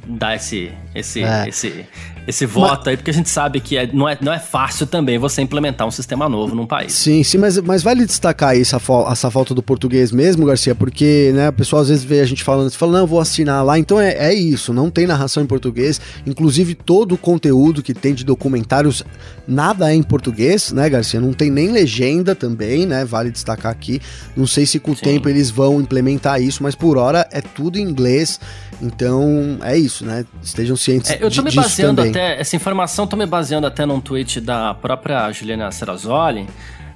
dá 0.07 0.35
esse, 0.35 0.71
esse, 0.95 1.23
é. 1.23 1.49
esse, 1.49 1.85
esse 2.27 2.45
voto 2.45 2.83
mas... 2.85 2.87
aí, 2.87 2.97
porque 2.97 3.11
a 3.11 3.13
gente 3.13 3.29
sabe 3.29 3.59
que 3.59 3.77
é, 3.77 3.89
não, 3.91 4.07
é, 4.07 4.17
não 4.21 4.31
é 4.31 4.39
fácil 4.39 4.85
também 4.85 5.17
você 5.17 5.41
implementar 5.41 5.87
um 5.87 5.91
sistema 5.91 6.29
novo 6.29 6.55
num 6.55 6.65
país. 6.65 6.93
Sim, 6.93 7.23
sim, 7.23 7.37
mas, 7.37 7.57
mas 7.59 7.83
vale 7.83 8.05
destacar 8.05 8.55
essa, 8.55 8.79
essa 9.11 9.31
falta 9.31 9.53
do 9.53 9.63
português 9.63 10.11
mesmo, 10.11 10.45
Garcia, 10.45 10.75
porque 10.75 11.31
né, 11.33 11.49
o 11.49 11.53
pessoal 11.53 11.81
às 11.81 11.89
vezes 11.89 12.03
vê 12.03 12.19
a 12.19 12.25
gente 12.25 12.43
falando, 12.43 12.71
fala, 12.71 12.99
não, 12.99 13.07
vou 13.07 13.19
assinar 13.19 13.63
lá. 13.65 13.77
Então 13.77 13.99
é, 13.99 14.11
é 14.11 14.33
isso, 14.33 14.73
não 14.73 14.89
tem 14.89 15.07
narração 15.07 15.43
em 15.43 15.47
português. 15.47 15.99
Inclusive, 16.25 16.75
todo 16.75 17.15
o 17.15 17.17
conteúdo 17.17 17.81
que 17.81 17.93
tem 17.93 18.13
de 18.13 18.23
documentários, 18.23 19.03
nada 19.47 19.91
é 19.91 19.95
em 19.95 20.03
português, 20.03 20.71
né, 20.71 20.89
Garcia? 20.89 21.19
Não 21.19 21.33
tem 21.33 21.49
nem 21.49 21.71
legenda 21.71 22.35
também, 22.35 22.85
né? 22.85 23.03
Vale 23.05 23.31
destacar 23.31 23.71
aqui. 23.71 24.01
Não 24.35 24.47
sei 24.47 24.65
se 24.65 24.79
com 24.79 24.91
o 24.91 24.95
sim. 24.95 25.03
tempo 25.03 25.29
eles 25.29 25.49
vão 25.49 25.81
implementar 25.81 26.41
isso, 26.41 26.63
mas 26.63 26.75
por 26.75 26.97
hora 26.97 27.27
é 27.31 27.41
tudo 27.41 27.77
em 27.77 27.81
inglês. 27.81 28.39
Então 28.81 29.59
é 29.61 29.77
isso, 29.77 30.03
né? 30.03 30.25
Estejam 30.41 30.75
cientes 30.75 31.11
é, 31.11 31.19
eu 31.21 31.29
tô 31.29 31.41
me 31.43 31.51
baseando 31.51 32.01
até, 32.11 32.39
essa 32.39 32.55
informação 32.55 33.07
tô 33.07 33.15
me 33.15 33.25
baseando 33.25 33.65
até 33.65 33.85
num 33.85 33.99
tweet 33.99 34.39
da 34.39 34.73
própria 34.73 35.31
Juliana 35.31 35.71
Serrazoli, 35.71 36.47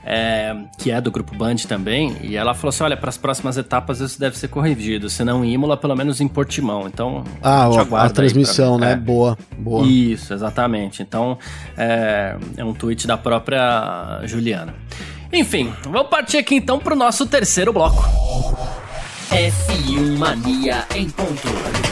é, 0.05 0.55
que 0.77 0.91
é 0.91 1.01
do 1.01 1.11
Grupo 1.11 1.35
Band 1.35 1.55
também, 1.67 2.15
e 2.21 2.35
ela 2.37 2.53
falou 2.53 2.69
assim: 2.69 2.83
olha, 2.83 2.95
para 2.95 3.09
as 3.09 3.17
próximas 3.17 3.57
etapas 3.57 3.99
isso 3.99 4.19
deve 4.19 4.37
ser 4.37 4.47
corrigido, 4.49 5.09
se 5.09 5.23
não 5.23 5.43
em 5.43 5.53
Imola, 5.53 5.75
pelo 5.75 5.95
menos 5.95 6.21
em 6.21 6.27
Portimão. 6.27 6.87
Então, 6.87 7.23
ah, 7.41 7.65
a, 7.65 8.05
a 8.05 8.09
transmissão, 8.09 8.77
né? 8.77 8.91
É. 8.91 8.95
Boa, 8.95 9.35
boa. 9.57 9.85
Isso, 9.87 10.33
exatamente. 10.33 11.01
Então, 11.01 11.39
é, 11.75 12.37
é 12.55 12.63
um 12.63 12.73
tweet 12.73 13.07
da 13.07 13.17
própria 13.17 14.21
Juliana. 14.25 14.75
Enfim, 15.33 15.73
vamos 15.83 16.09
partir 16.09 16.37
aqui 16.37 16.55
então 16.55 16.77
para 16.77 16.93
o 16.93 16.97
nosso 16.97 17.25
terceiro 17.25 17.73
bloco. 17.73 18.07
F1 19.31 20.17
Mania 20.17 20.85
em 20.95 21.09
ponto. 21.09 21.84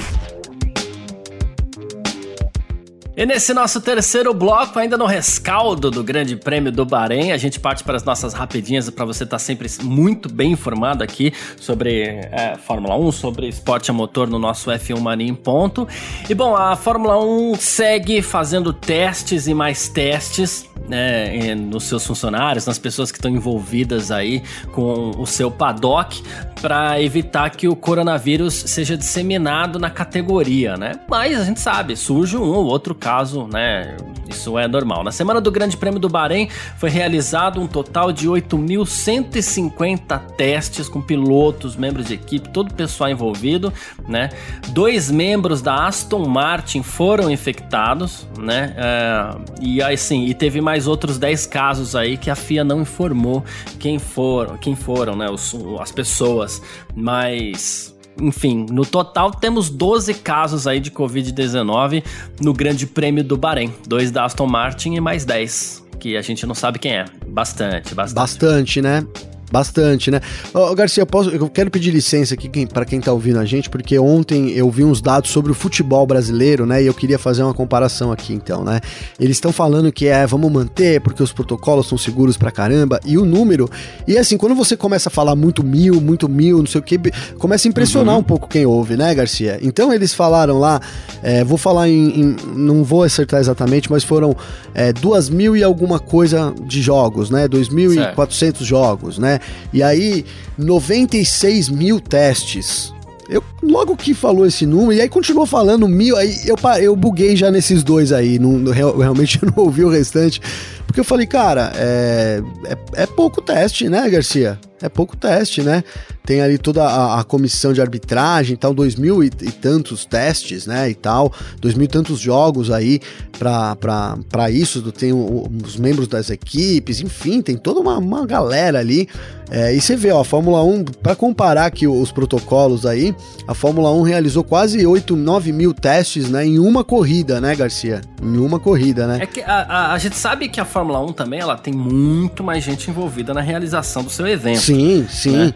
E 3.15 3.27
nesse 3.27 3.53
nosso 3.53 3.79
terceiro 3.79 4.33
bloco, 4.33 4.79
ainda 4.79 4.97
no 4.97 5.05
rescaldo 5.05 5.91
do 5.91 6.03
Grande 6.03 6.35
Prêmio 6.35 6.71
do 6.71 6.83
Bahrein, 6.83 7.31
a 7.31 7.37
gente 7.37 7.59
parte 7.59 7.83
para 7.83 7.95
as 7.95 8.03
nossas 8.03 8.33
rapidinhas 8.33 8.89
para 8.89 9.05
você 9.05 9.23
estar 9.23 9.35
tá 9.35 9.39
sempre 9.39 9.69
muito 9.83 10.27
bem 10.33 10.53
informado 10.53 11.03
aqui 11.03 11.31
sobre 11.57 12.05
é, 12.31 12.57
Fórmula 12.57 12.97
1, 12.97 13.11
sobre 13.11 13.47
esporte 13.47 13.91
a 13.91 13.93
motor 13.93 14.27
no 14.27 14.39
nosso 14.39 14.71
F1 14.71 14.99
Mania 14.99 15.27
em 15.27 15.35
ponto. 15.35 15.87
E 16.27 16.33
bom, 16.33 16.55
a 16.55 16.75
Fórmula 16.75 17.23
1 17.23 17.53
segue 17.53 18.19
fazendo 18.23 18.73
testes 18.73 19.45
e 19.45 19.53
mais 19.53 19.87
testes 19.87 20.67
né, 20.87 21.53
nos 21.53 21.83
seus 21.83 22.05
funcionários, 22.05 22.65
nas 22.65 22.79
pessoas 22.79 23.11
que 23.11 23.17
estão 23.19 23.29
envolvidas 23.29 24.11
aí 24.11 24.41
com 24.71 25.11
o 25.17 25.25
seu 25.27 25.51
paddock, 25.51 26.21
para 26.61 27.01
evitar 27.01 27.49
que 27.51 27.67
o 27.67 27.75
coronavírus 27.75 28.53
seja 28.53 28.97
disseminado 28.97 29.77
na 29.77 29.89
categoria, 29.89 30.77
né? 30.77 30.93
Mas 31.07 31.39
a 31.39 31.43
gente 31.43 31.59
sabe, 31.59 31.95
surge 31.95 32.37
um 32.37 32.41
ou 32.41 32.65
outro 32.65 32.95
caso, 33.03 33.45
né? 33.51 33.97
Isso 34.27 34.57
é 34.57 34.67
normal. 34.67 35.03
Na 35.03 35.11
semana 35.11 35.41
do 35.41 35.51
Grande 35.51 35.75
Prêmio 35.75 35.99
do 35.99 36.07
Bahrein 36.07 36.47
foi 36.77 36.89
realizado 36.89 37.59
um 37.59 37.67
total 37.67 38.13
de 38.13 38.29
8.150 38.29 40.19
testes 40.37 40.87
com 40.87 41.01
pilotos, 41.01 41.75
membros 41.75 42.07
de 42.07 42.13
equipe, 42.13 42.49
todo 42.49 42.71
o 42.71 42.73
pessoal 42.73 43.09
envolvido, 43.09 43.73
né? 44.07 44.29
Dois 44.69 45.11
membros 45.11 45.61
da 45.61 45.85
Aston 45.85 46.25
Martin 46.25 46.81
foram 46.81 47.29
infectados, 47.29 48.25
né? 48.39 48.73
É, 48.77 49.35
e 49.61 49.81
assim, 49.81 50.25
e 50.25 50.33
teve 50.33 50.61
mais 50.61 50.87
outros 50.87 51.19
10 51.19 51.45
casos 51.47 51.95
aí 51.95 52.17
que 52.17 52.29
a 52.29 52.35
FIA 52.35 52.63
não 52.63 52.81
informou 52.81 53.43
quem 53.79 53.99
foram, 53.99 54.57
quem 54.57 54.75
foram, 54.75 55.15
né? 55.15 55.29
Os, 55.29 55.53
as 55.79 55.91
pessoas 55.91 56.61
mas 56.95 57.92
enfim, 58.19 58.65
no 58.69 58.85
total 58.85 59.31
temos 59.31 59.69
12 59.69 60.15
casos 60.15 60.67
aí 60.67 60.79
de 60.79 60.91
Covid-19 60.91 62.03
no 62.41 62.53
Grande 62.53 62.85
Prêmio 62.85 63.23
do 63.23 63.37
Bahrein. 63.37 63.73
Dois 63.87 64.11
da 64.11 64.25
Aston 64.25 64.47
Martin 64.47 64.95
e 64.95 65.01
mais 65.01 65.25
10, 65.25 65.85
que 65.99 66.15
a 66.15 66.21
gente 66.21 66.45
não 66.45 66.55
sabe 66.55 66.79
quem 66.79 66.93
é. 66.93 67.05
Bastante, 67.27 67.93
bastante. 67.95 68.15
Bastante, 68.15 68.81
né? 68.81 69.05
Bastante, 69.53 70.09
né? 70.09 70.19
Ô, 70.51 70.73
Garcia, 70.73 71.03
eu, 71.03 71.05
posso, 71.05 71.29
eu 71.29 71.47
quero 71.47 71.69
pedir 71.69 71.91
licença 71.91 72.33
aqui 72.33 72.49
para 72.65 72.85
quem 72.85 72.99
tá 72.99 73.13
ouvindo 73.13 73.37
a 73.37 73.45
gente, 73.45 73.69
porque 73.69 73.99
ontem 73.99 74.49
eu 74.49 74.67
vi 74.71 74.83
uns 74.83 74.99
dados 74.99 75.29
sobre 75.29 75.51
o 75.51 75.53
futebol 75.53 76.07
brasileiro, 76.07 76.65
né? 76.65 76.81
E 76.81 76.87
eu 76.87 76.93
queria 76.93 77.19
fazer 77.19 77.43
uma 77.43 77.53
comparação 77.53 78.11
aqui, 78.11 78.33
então, 78.33 78.63
né? 78.63 78.81
Eles 79.19 79.37
estão 79.37 79.51
falando 79.51 79.91
que 79.91 80.07
é, 80.07 80.25
vamos 80.25 80.51
manter, 80.51 80.99
porque 81.01 81.21
os 81.21 81.31
protocolos 81.31 81.87
são 81.87 81.99
seguros 81.99 82.35
pra 82.35 82.49
caramba, 82.49 82.99
e 83.05 83.15
o 83.15 83.25
número. 83.25 83.69
E 84.07 84.17
assim, 84.17 84.37
quando 84.37 84.55
você 84.55 84.75
começa 84.75 85.09
a 85.09 85.11
falar 85.11 85.35
muito 85.35 85.63
mil, 85.63 86.01
muito 86.01 86.27
mil, 86.27 86.57
não 86.57 86.65
sei 86.65 86.81
o 86.81 86.83
que, 86.83 86.97
começa 87.37 87.67
a 87.67 87.69
impressionar 87.69 88.15
uhum. 88.15 88.21
um 88.21 88.23
pouco 88.23 88.47
quem 88.47 88.65
ouve, 88.65 88.97
né, 88.97 89.13
Garcia? 89.13 89.59
Então 89.61 89.93
eles 89.93 90.15
falaram 90.15 90.57
lá, 90.57 90.81
é, 91.21 91.43
vou 91.43 91.59
falar 91.59 91.87
em, 91.87 92.21
em, 92.21 92.35
Não 92.55 92.83
vou 92.83 93.03
acertar 93.03 93.39
exatamente, 93.39 93.91
mas 93.91 94.03
foram 94.03 94.35
é, 94.73 94.91
duas 94.91 95.29
mil 95.29 95.55
e 95.55 95.63
alguma 95.63 95.99
coisa 95.99 96.51
de 96.65 96.81
jogos, 96.81 97.29
né? 97.29 97.47
2.400 97.47 98.63
jogos, 98.63 99.19
né? 99.19 99.39
E 99.71 99.81
aí, 99.81 100.25
96 100.57 101.69
mil 101.69 101.99
testes. 101.99 102.93
Eu 103.29 103.43
logo 103.61 103.95
que 103.95 104.13
falou 104.13 104.45
esse 104.45 104.65
número, 104.65 104.93
e 104.93 105.01
aí 105.01 105.09
continuou 105.09 105.45
falando 105.45 105.87
mil, 105.87 106.17
aí 106.17 106.35
eu, 106.45 106.57
eu 106.81 106.95
buguei 106.95 107.35
já 107.35 107.49
nesses 107.49 107.81
dois 107.81 108.11
aí, 108.11 108.37
não, 108.37 108.71
realmente 108.71 109.39
eu 109.41 109.51
não 109.55 109.63
ouvi 109.63 109.83
o 109.83 109.89
restante. 109.89 110.41
Porque 110.85 110.99
eu 110.99 111.03
falei, 111.03 111.25
cara, 111.25 111.71
é, 111.75 112.41
é, 112.65 113.03
é 113.03 113.05
pouco 113.05 113.41
teste, 113.41 113.89
né, 113.89 114.09
Garcia? 114.09 114.59
É 114.81 114.89
pouco 114.89 115.15
teste, 115.15 115.61
né? 115.61 115.83
tem 116.25 116.41
ali 116.41 116.57
toda 116.57 116.83
a, 116.83 117.19
a 117.19 117.23
comissão 117.23 117.73
de 117.73 117.81
arbitragem, 117.81 118.55
tal, 118.55 118.73
dois 118.73 118.95
mil 118.95 119.23
e, 119.23 119.27
e, 119.27 119.51
tantos 119.51 120.05
testes, 120.05 120.65
né, 120.65 120.89
e 120.89 120.95
tal, 120.95 121.31
dois 121.59 121.75
mil 121.75 121.85
e 121.85 121.87
tantos 121.87 122.19
jogos 122.19 122.71
aí 122.71 123.01
para 123.37 124.49
isso, 124.49 124.81
tem 124.91 125.11
o, 125.11 125.49
os 125.63 125.75
membros 125.75 126.07
das 126.07 126.29
equipes, 126.29 127.01
enfim, 127.01 127.41
tem 127.41 127.57
toda 127.57 127.79
uma, 127.79 127.97
uma 127.97 128.25
galera 128.25 128.79
ali, 128.79 129.09
é, 129.51 129.75
e 129.75 129.81
você 129.81 129.95
vê, 129.95 130.11
ó, 130.11 130.21
a 130.21 130.25
Fórmula 130.25 130.63
1, 130.63 130.85
para 130.85 131.15
comparar 131.15 131.65
aqui 131.65 131.85
os 131.85 132.11
protocolos 132.11 132.85
aí, 132.85 133.13
a 133.47 133.53
Fórmula 133.53 133.91
1 133.91 134.01
realizou 134.01 134.43
quase 134.43 134.85
8, 134.85 135.15
9 135.15 135.51
mil 135.51 135.73
testes, 135.73 136.29
né, 136.29 136.45
em 136.45 136.57
uma 136.57 136.83
corrida, 136.83 137.41
né, 137.41 137.53
Garcia? 137.53 138.01
Em 138.21 138.37
uma 138.37 138.59
corrida, 138.59 139.05
né? 139.05 139.19
É 139.21 139.25
que 139.27 139.41
a, 139.41 139.61
a, 139.61 139.93
a 139.93 139.97
gente 139.97 140.15
sabe 140.15 140.47
que 140.47 140.59
a 140.59 140.65
Fórmula 140.73 140.99
1 140.99 141.13
também, 141.13 141.39
ela 141.39 141.55
tem 141.55 141.71
muito 141.71 142.43
mais 142.43 142.63
gente 142.63 142.89
envolvida 142.89 143.31
na 143.31 143.41
realização 143.41 144.03
do 144.03 144.09
seu 144.09 144.27
evento. 144.27 144.61
Sim, 144.61 145.05
sim. 145.07 145.37
Né? 145.37 145.53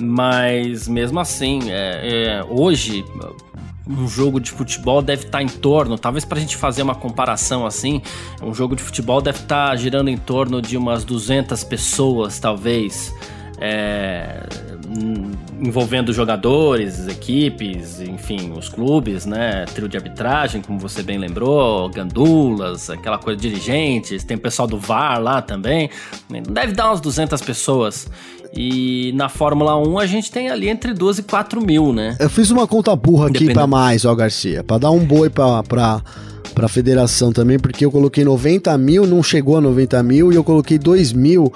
Mas 0.00 0.88
mesmo 0.88 1.20
assim, 1.20 1.70
é, 1.70 2.40
é, 2.40 2.44
hoje 2.48 3.04
um 3.86 4.08
jogo 4.08 4.40
de 4.40 4.50
futebol 4.50 5.02
deve 5.02 5.24
estar 5.24 5.42
em 5.42 5.48
torno, 5.48 5.98
talvez 5.98 6.24
para 6.24 6.38
a 6.38 6.40
gente 6.40 6.56
fazer 6.56 6.82
uma 6.82 6.94
comparação 6.94 7.66
assim, 7.66 8.00
um 8.42 8.54
jogo 8.54 8.74
de 8.74 8.82
futebol 8.82 9.20
deve 9.20 9.38
estar 9.38 9.74
girando 9.76 10.08
em 10.08 10.16
torno 10.16 10.62
de 10.62 10.76
umas 10.76 11.04
200 11.04 11.64
pessoas, 11.64 12.38
talvez, 12.38 13.14
é, 13.58 14.46
envolvendo 15.60 16.12
jogadores, 16.12 17.06
equipes, 17.08 18.00
enfim, 18.00 18.52
os 18.56 18.68
clubes, 18.68 19.26
né? 19.26 19.64
Trio 19.74 19.88
de 19.88 19.96
arbitragem, 19.96 20.62
como 20.62 20.78
você 20.78 21.02
bem 21.02 21.18
lembrou, 21.18 21.88
gandulas, 21.90 22.88
aquela 22.88 23.18
coisa, 23.18 23.38
dirigentes, 23.38 24.24
tem 24.24 24.36
o 24.36 24.40
pessoal 24.40 24.66
do 24.66 24.78
VAR 24.78 25.20
lá 25.20 25.42
também. 25.42 25.90
Deve 26.48 26.72
dar 26.72 26.86
umas 26.86 27.00
200 27.00 27.40
pessoas. 27.42 28.08
E 28.54 29.12
na 29.14 29.28
Fórmula 29.28 29.76
1 29.76 29.98
a 29.98 30.06
gente 30.06 30.32
tem 30.32 30.48
ali 30.48 30.68
entre 30.68 30.94
12 30.94 31.20
e 31.20 31.24
4 31.24 31.60
mil, 31.60 31.92
né? 31.92 32.16
Eu 32.18 32.30
fiz 32.30 32.50
uma 32.50 32.66
conta 32.66 32.94
burra 32.96 33.28
aqui 33.28 33.52
para 33.52 33.66
mais, 33.66 34.04
ó, 34.04 34.14
Garcia, 34.14 34.64
para 34.64 34.78
dar 34.78 34.90
um 34.90 35.04
boi 35.04 35.28
pra, 35.28 35.62
pra, 35.62 36.02
pra 36.54 36.68
federação 36.68 37.30
também, 37.30 37.58
porque 37.58 37.84
eu 37.84 37.90
coloquei 37.90 38.24
90 38.24 38.76
mil, 38.78 39.06
não 39.06 39.22
chegou 39.22 39.58
a 39.58 39.60
90 39.60 40.02
mil, 40.02 40.32
e 40.32 40.36
eu 40.36 40.42
coloquei 40.42 40.78
2 40.78 41.12
mil 41.12 41.52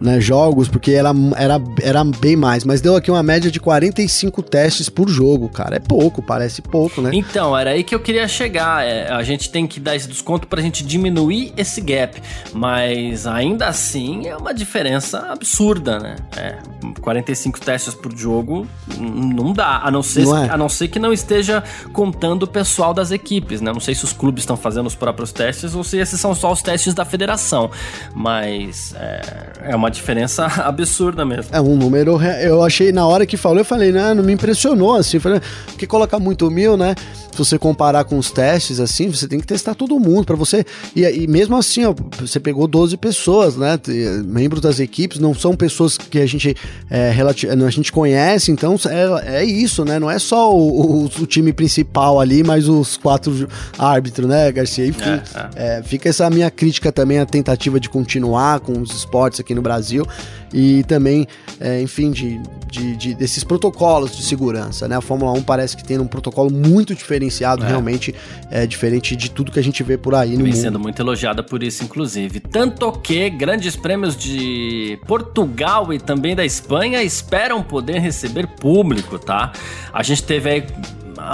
né, 0.00 0.20
jogos, 0.20 0.68
porque 0.68 0.92
era, 0.92 1.10
era, 1.36 1.60
era 1.82 2.04
bem 2.04 2.36
mais, 2.36 2.64
mas 2.64 2.80
deu 2.80 2.96
aqui 2.96 3.10
uma 3.10 3.22
média 3.22 3.50
de 3.50 3.60
45 3.60 4.42
testes 4.42 4.88
por 4.88 5.08
jogo, 5.08 5.48
cara. 5.48 5.76
É 5.76 5.80
pouco, 5.80 6.22
parece 6.22 6.62
pouco, 6.62 7.00
né? 7.02 7.10
Então, 7.12 7.56
era 7.56 7.70
aí 7.70 7.84
que 7.84 7.94
eu 7.94 8.00
queria 8.00 8.26
chegar. 8.26 8.84
É, 8.84 9.10
a 9.10 9.22
gente 9.22 9.50
tem 9.50 9.66
que 9.66 9.78
dar 9.78 9.94
esse 9.94 10.08
desconto 10.08 10.46
pra 10.46 10.62
gente 10.62 10.84
diminuir 10.84 11.52
esse 11.56 11.80
gap, 11.80 12.20
mas 12.52 13.26
ainda 13.26 13.66
assim 13.66 14.26
é 14.26 14.36
uma 14.36 14.54
diferença 14.54 15.18
absurda, 15.30 15.98
né? 15.98 16.16
É, 16.36 16.58
45 17.00 17.60
testes 17.60 17.94
por 17.94 18.16
jogo 18.16 18.66
não 18.98 19.52
dá, 19.52 19.80
a 19.84 19.90
não 19.90 20.02
ser, 20.02 20.24
não 20.24 20.36
é. 20.36 20.50
a 20.50 20.56
não 20.56 20.68
ser 20.68 20.88
que 20.88 20.98
não 20.98 21.12
esteja 21.12 21.62
contando 21.92 22.44
o 22.44 22.46
pessoal 22.46 22.94
das 22.94 23.10
equipes, 23.10 23.60
né? 23.60 23.72
Não 23.72 23.80
sei 23.80 23.94
se 23.94 24.04
os 24.04 24.12
clubes 24.12 24.42
estão 24.42 24.56
fazendo 24.56 24.86
os 24.86 24.94
próprios 24.94 25.32
testes 25.32 25.74
ou 25.74 25.84
se 25.84 25.98
esses 25.98 26.20
são 26.20 26.34
só 26.34 26.52
os 26.52 26.62
testes 26.62 26.94
da 26.94 27.04
federação, 27.04 27.70
mas 28.14 28.94
é, 28.96 29.52
é 29.70 29.76
uma 29.76 29.81
diferença 29.90 30.46
absurda 30.62 31.24
mesmo. 31.24 31.46
É 31.52 31.60
um 31.60 31.76
número. 31.76 32.20
Eu 32.22 32.62
achei, 32.62 32.92
na 32.92 33.06
hora 33.06 33.26
que 33.26 33.36
falou, 33.36 33.58
eu 33.58 33.64
falei, 33.64 33.92
não, 33.92 34.14
não 34.16 34.24
me 34.24 34.32
impressionou 34.32 34.94
assim. 34.94 35.18
Falei, 35.18 35.40
porque 35.66 35.86
colocar 35.86 36.18
muito 36.18 36.50
mil, 36.50 36.76
né? 36.76 36.94
Se 37.32 37.38
você 37.38 37.58
comparar 37.58 38.04
com 38.04 38.18
os 38.18 38.30
testes, 38.30 38.78
assim, 38.78 39.08
você 39.08 39.26
tem 39.26 39.40
que 39.40 39.46
testar 39.46 39.74
todo 39.74 39.98
mundo 39.98 40.26
para 40.26 40.36
você. 40.36 40.66
E, 40.94 41.02
e, 41.02 41.26
mesmo 41.26 41.56
assim, 41.56 41.84
ó, 41.86 41.94
você 42.20 42.38
pegou 42.38 42.66
12 42.66 42.96
pessoas, 42.98 43.56
né? 43.56 43.78
Membros 44.24 44.60
das 44.60 44.78
equipes, 44.78 45.18
não 45.18 45.34
são 45.34 45.56
pessoas 45.56 45.96
que 45.96 46.18
a 46.20 46.26
gente, 46.26 46.54
é, 46.90 47.10
a 47.10 47.70
gente 47.70 47.90
conhece, 47.90 48.52
então 48.52 48.76
é, 48.86 49.40
é 49.40 49.44
isso, 49.44 49.82
né? 49.82 49.98
Não 49.98 50.10
é 50.10 50.18
só 50.18 50.54
o, 50.54 51.04
o, 51.04 51.04
o, 51.04 51.26
time 51.26 51.54
principal 51.54 52.20
ali, 52.20 52.42
mas 52.42 52.68
os 52.68 52.98
quatro 52.98 53.48
árbitros, 53.78 54.28
né, 54.28 54.52
Garcia? 54.52 54.86
Enfim, 54.86 55.08
é, 55.08 55.22
é. 55.56 55.78
é, 55.78 55.82
fica 55.82 56.10
essa 56.10 56.28
minha 56.28 56.50
crítica 56.50 56.92
também, 56.92 57.18
a 57.18 57.24
tentativa 57.24 57.80
de 57.80 57.88
continuar 57.88 58.60
com 58.60 58.78
os 58.78 58.94
esportes 58.94 59.40
aqui 59.40 59.54
no 59.54 59.62
Brasil 59.62 59.71
Brasil 59.72 60.06
e 60.52 60.84
também, 60.84 61.26
é, 61.58 61.80
enfim, 61.80 62.10
de, 62.10 62.38
de, 62.70 62.94
de, 62.96 63.14
desses 63.14 63.42
protocolos 63.42 64.14
de 64.14 64.22
segurança, 64.22 64.86
né? 64.86 64.96
A 64.96 65.00
Fórmula 65.00 65.32
1 65.32 65.42
parece 65.42 65.74
que 65.74 65.82
tem 65.82 65.98
um 65.98 66.06
protocolo 66.06 66.50
muito 66.50 66.94
diferenciado, 66.94 67.64
é. 67.64 67.68
realmente 67.68 68.14
é 68.50 68.66
diferente 68.66 69.16
de 69.16 69.30
tudo 69.30 69.50
que 69.50 69.58
a 69.58 69.62
gente 69.62 69.82
vê 69.82 69.96
por 69.96 70.14
aí 70.14 70.32
no 70.32 70.44
Vem 70.44 70.52
mundo. 70.52 70.60
sendo 70.60 70.78
muito 70.78 71.00
elogiada 71.00 71.42
por 71.42 71.62
isso, 71.62 71.82
inclusive. 71.84 72.38
Tanto 72.38 72.92
que 72.92 73.30
grandes 73.30 73.74
prêmios 73.74 74.14
de 74.14 74.98
Portugal 75.06 75.90
e 75.92 75.98
também 75.98 76.36
da 76.36 76.44
Espanha 76.44 77.02
esperam 77.02 77.62
poder 77.62 77.98
receber 77.98 78.46
público, 78.46 79.18
tá? 79.18 79.52
A 79.90 80.02
gente 80.02 80.22
teve 80.22 80.50
aí 80.50 80.66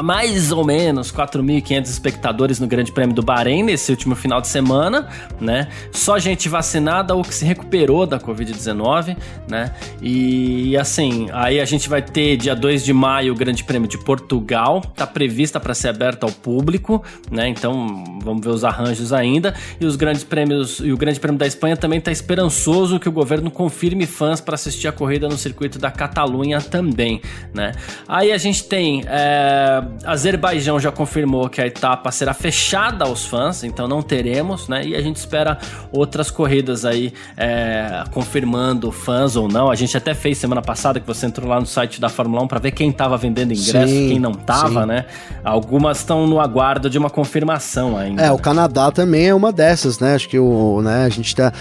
mais 0.03 0.53
ou 0.53 0.65
menos 0.65 1.11
4.500 1.11 1.87
espectadores 1.87 2.61
no 2.61 2.67
Grande 2.67 2.93
Prêmio 2.93 3.15
do 3.15 3.23
Bahrein 3.23 3.63
nesse 3.63 3.91
último 3.91 4.15
final 4.15 4.41
de 4.41 4.49
semana, 4.49 5.09
né? 5.41 5.69
Só 5.93 6.19
gente 6.19 6.49
vacinada 6.49 7.15
ou 7.15 7.23
que 7.23 7.35
se 7.35 7.45
recuperou 7.45 8.07
da 8.07 8.19
Covid-19, 8.19 9.17
né? 9.49 9.75
E 10.01 10.77
assim, 10.77 11.29
aí 11.33 11.61
a 11.61 11.65
gente 11.65 11.89
vai 11.89 12.03
ter 12.03 12.37
dia 12.37 12.55
2 12.55 12.85
de 12.85 12.93
maio 12.93 13.33
o 13.33 13.37
Grande 13.37 13.65
Prêmio 13.65 13.89
de 13.89 13.99
Portugal, 13.99 14.81
tá 14.81 15.07
prevista 15.07 15.59
para 15.59 15.75
ser 15.75 15.89
aberta 15.89 16.27
ao 16.27 16.33
público, 16.33 17.03
né? 17.31 17.49
Então, 17.49 18.05
vamos 18.23 18.45
ver 18.45 18.51
os 18.51 18.65
arranjos 18.65 19.13
ainda. 19.13 19.55
E 19.81 19.87
os 19.87 19.97
grandes 19.97 20.25
prêmios 20.25 20.81
e 20.81 20.93
o 20.93 20.97
Grande 20.97 21.19
Prêmio 21.19 21.39
da 21.39 21.47
Espanha 21.47 21.77
também 21.77 22.01
tá 22.01 22.13
esperançoso 22.13 22.99
que 22.99 23.09
o 23.09 23.13
governo 23.13 23.51
confirme 23.51 24.07
fãs 24.07 24.41
para 24.41 24.55
assistir 24.55 24.89
a 24.89 24.93
corrida 24.93 25.29
no 25.29 25.39
circuito 25.39 25.79
da 25.79 25.91
Catalunha 25.91 26.61
também, 26.61 27.21
né? 27.55 27.73
Aí 28.07 28.33
a 28.33 28.39
gente 28.39 28.65
tem 28.65 29.03
é 29.07 29.78
Azerbaijão 30.05 30.79
já 30.79 30.91
confirmou 30.91 31.49
que 31.49 31.61
a 31.61 31.67
etapa 31.67 32.11
será 32.11 32.35
fechada 32.35 33.05
aos 33.05 33.27
fãs, 33.27 33.65
então 33.65 33.89
não 33.89 34.03
teremos, 34.03 34.69
né? 34.69 34.87
E 34.87 34.95
a 34.95 35.01
gente 35.01 35.17
espera 35.17 35.59
outras 35.93 36.31
corridas 36.31 36.85
aí 36.85 37.13
é, 37.37 38.05
confirmando 38.13 38.91
fãs 38.91 39.37
ou 39.37 39.49
não. 39.49 39.71
A 39.71 39.75
gente 39.75 39.97
até 39.97 40.15
fez 40.15 40.39
semana 40.39 40.63
passada 40.63 41.01
que 41.01 41.07
você 41.07 41.27
entrou 41.27 41.49
lá 41.49 41.61
no 41.61 41.67
site 41.67 42.01
da 42.01 42.09
Fórmula 42.09 42.43
1 42.43 42.49
para 42.49 42.59
ver 42.59 42.71
quem 42.73 42.91
tava 42.93 43.17
vendendo 43.17 43.53
ingresso, 43.53 43.93
sim, 43.93 44.09
quem 44.09 44.19
não 44.19 44.33
tava, 44.33 44.83
sim. 44.83 44.87
né? 44.87 45.05
Algumas 45.45 45.99
estão 45.99 46.27
no 46.27 46.41
aguardo 46.41 46.89
de 46.89 46.99
uma 46.99 47.11
confirmação 47.11 47.97
ainda. 47.97 48.23
É, 48.23 48.33
o 48.33 48.39
Canadá 48.39 48.91
também 48.91 49.29
é 49.29 49.35
uma 49.35 49.53
dessas, 49.53 49.99
né? 49.99 50.15
Acho 50.15 50.29
que 50.29 50.39
o, 50.39 50.81
né, 50.83 51.05
a 51.05 51.09
gente 51.09 51.35
tá. 51.35 51.53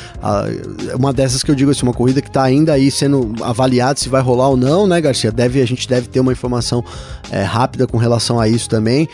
uma 0.97 1.11
dessas 1.11 1.43
que 1.43 1.51
eu 1.51 1.55
digo 1.55 1.71
assim, 1.71 1.83
uma 1.83 1.93
corrida 1.93 2.21
que 2.21 2.31
tá 2.31 2.43
ainda 2.43 2.73
aí 2.73 2.89
sendo 2.89 3.33
avaliada 3.41 3.99
se 3.99 4.09
vai 4.09 4.21
rolar 4.21 4.49
ou 4.49 4.57
não, 4.57 4.87
né, 4.87 4.99
Garcia? 5.01 5.31
Deve, 5.31 5.61
a 5.61 5.65
gente 5.65 5.87
deve 5.87 6.07
ter 6.07 6.19
uma 6.19 6.31
informação 6.31 6.83
é, 7.31 7.41
rápida 7.43 7.85
com 7.87 7.97
relação 7.97 8.06
a 8.15 8.47
isso 8.47 8.69
também. 8.69 9.07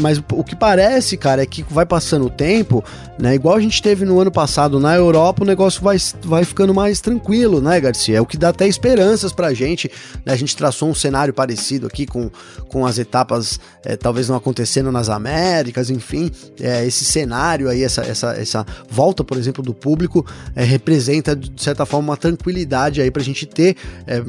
Mas 0.00 0.22
o 0.32 0.42
que 0.42 0.56
parece, 0.56 1.16
cara, 1.16 1.42
é 1.42 1.46
que 1.46 1.64
vai 1.68 1.84
passando 1.84 2.26
o 2.26 2.30
tempo, 2.30 2.82
né? 3.18 3.34
Igual 3.34 3.56
a 3.56 3.60
gente 3.60 3.82
teve 3.82 4.04
no 4.04 4.18
ano 4.18 4.30
passado 4.30 4.80
na 4.80 4.94
Europa, 4.94 5.42
o 5.42 5.46
negócio 5.46 5.82
vai, 5.82 5.96
vai 6.24 6.44
ficando 6.44 6.72
mais 6.72 7.00
tranquilo, 7.00 7.60
né, 7.60 7.78
Garcia? 7.80 8.16
É 8.16 8.20
o 8.20 8.26
que 8.26 8.36
dá 8.36 8.48
até 8.48 8.66
esperanças 8.66 9.32
pra 9.32 9.52
gente. 9.52 9.90
Né? 10.24 10.32
A 10.32 10.36
gente 10.36 10.56
traçou 10.56 10.88
um 10.88 10.94
cenário 10.94 11.34
parecido 11.34 11.86
aqui 11.86 12.06
com, 12.06 12.30
com 12.68 12.86
as 12.86 12.98
etapas 12.98 13.60
é, 13.84 13.96
talvez 13.96 14.28
não 14.28 14.36
acontecendo 14.36 14.90
nas 14.90 15.08
Américas, 15.08 15.90
enfim. 15.90 16.30
É, 16.60 16.86
esse 16.86 17.04
cenário 17.04 17.68
aí, 17.68 17.82
essa, 17.82 18.02
essa, 18.02 18.32
essa 18.32 18.66
volta, 18.88 19.22
por 19.22 19.36
exemplo, 19.36 19.62
do 19.62 19.74
público, 19.74 20.24
é, 20.54 20.64
representa, 20.64 21.36
de 21.36 21.62
certa 21.62 21.84
forma, 21.84 22.10
uma 22.10 22.16
tranquilidade 22.16 23.00
aí 23.00 23.10
pra 23.10 23.22
gente 23.22 23.46
ter 23.46 23.76
é, 24.06 24.22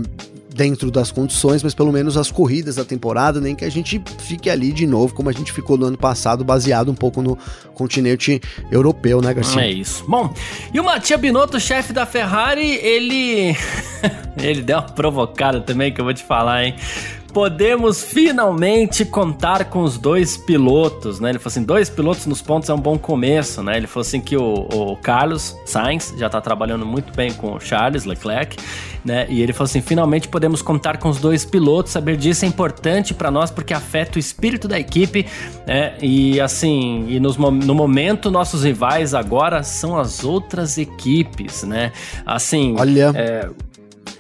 dentro 0.54 0.92
das 0.92 1.12
condições, 1.12 1.64
mas 1.64 1.74
pelo 1.74 1.92
menos 1.92 2.16
as 2.16 2.32
corridas 2.32 2.76
da 2.76 2.86
temporada, 2.86 3.42
nem 3.42 3.56
que 3.56 3.66
a 3.66 3.70
gente 3.70 4.02
fique 4.20 4.50
ali 4.50 4.72
de 4.72 4.86
novo, 4.86 5.14
como 5.14 5.30
a 5.30 5.34
gente 5.34 5.52
ficou 5.52 5.78
no 5.78 5.86
ano 5.86 5.98
passado, 5.98 6.44
baseado 6.44 6.92
um 6.92 6.96
pouco 6.96 7.22
no 7.22 7.38
continente 7.74 8.42
europeu, 8.72 9.22
né, 9.22 9.34
Garcia? 9.34 9.62
É 9.62 9.72
isso. 9.72 10.06
Bom, 10.08 10.34
e 10.74 10.80
o 10.80 10.84
Mattia 10.84 11.18
Binotto, 11.18 11.60
chefe 11.60 11.92
da 11.92 12.06
Ferrari, 12.06 12.76
ele. 12.76 13.56
ele 14.42 14.62
deu 14.62 14.78
uma 14.78 14.84
provocada 14.84 15.60
também, 15.62 15.92
que 15.92 16.00
eu 16.00 16.06
vou 16.06 16.14
te 16.14 16.24
falar, 16.24 16.66
hein? 16.66 16.76
Podemos 17.34 18.04
finalmente 18.04 19.04
contar 19.04 19.66
com 19.66 19.82
os 19.82 19.98
dois 19.98 20.38
pilotos, 20.38 21.20
né? 21.20 21.30
Ele 21.30 21.40
falou 21.40 21.52
assim, 21.52 21.64
dois 21.64 21.90
pilotos 21.90 22.28
nos 22.28 22.42
pontos 22.42 22.70
é 22.70 22.74
um 22.74 22.80
bom 22.80 22.98
começo, 22.98 23.64
né? 23.64 23.76
Ele 23.76 23.88
falou 23.88 24.02
assim 24.02 24.22
que 24.22 24.38
o, 24.38 24.68
o 24.72 24.96
Carlos 24.98 25.58
Sainz 25.66 26.14
já 26.16 26.30
tá 26.30 26.40
trabalhando 26.40 26.86
muito 26.86 27.12
bem 27.14 27.34
com 27.34 27.56
o 27.56 27.60
Charles 27.60 28.06
Leclerc, 28.06 28.56
né? 29.04 29.26
E 29.30 29.42
ele 29.42 29.52
falou 29.52 29.66
assim, 29.66 29.82
finalmente 29.82 30.28
podemos 30.28 30.62
contar 30.62 30.98
com 30.98 31.10
os 31.10 31.20
dois 31.20 31.44
pilotos, 31.44 31.92
saber 31.92 32.18
disso 32.18 32.46
é 32.46 32.48
importante 32.48 33.14
para 33.16 33.32
nós 33.32 33.50
porque 33.50 33.74
afeta 33.74 34.18
o 34.18 34.20
espírito 34.20 34.68
da 34.68 34.80
equipe, 34.80 35.26
né? 35.66 35.96
E 36.02 36.40
assim, 36.40 37.08
e 37.10 37.20
nos, 37.20 37.36
no 37.36 37.74
momento 37.74 38.30
nossos 38.30 38.64
rivais 38.64 39.16
agora 39.16 39.64
são 39.64 39.98
as 39.98 40.24
outras 40.24 40.78
equipes, 40.78 41.64
né? 41.64 41.92
Assim, 42.26 42.76
olha... 42.78 43.12
É, 43.16 43.50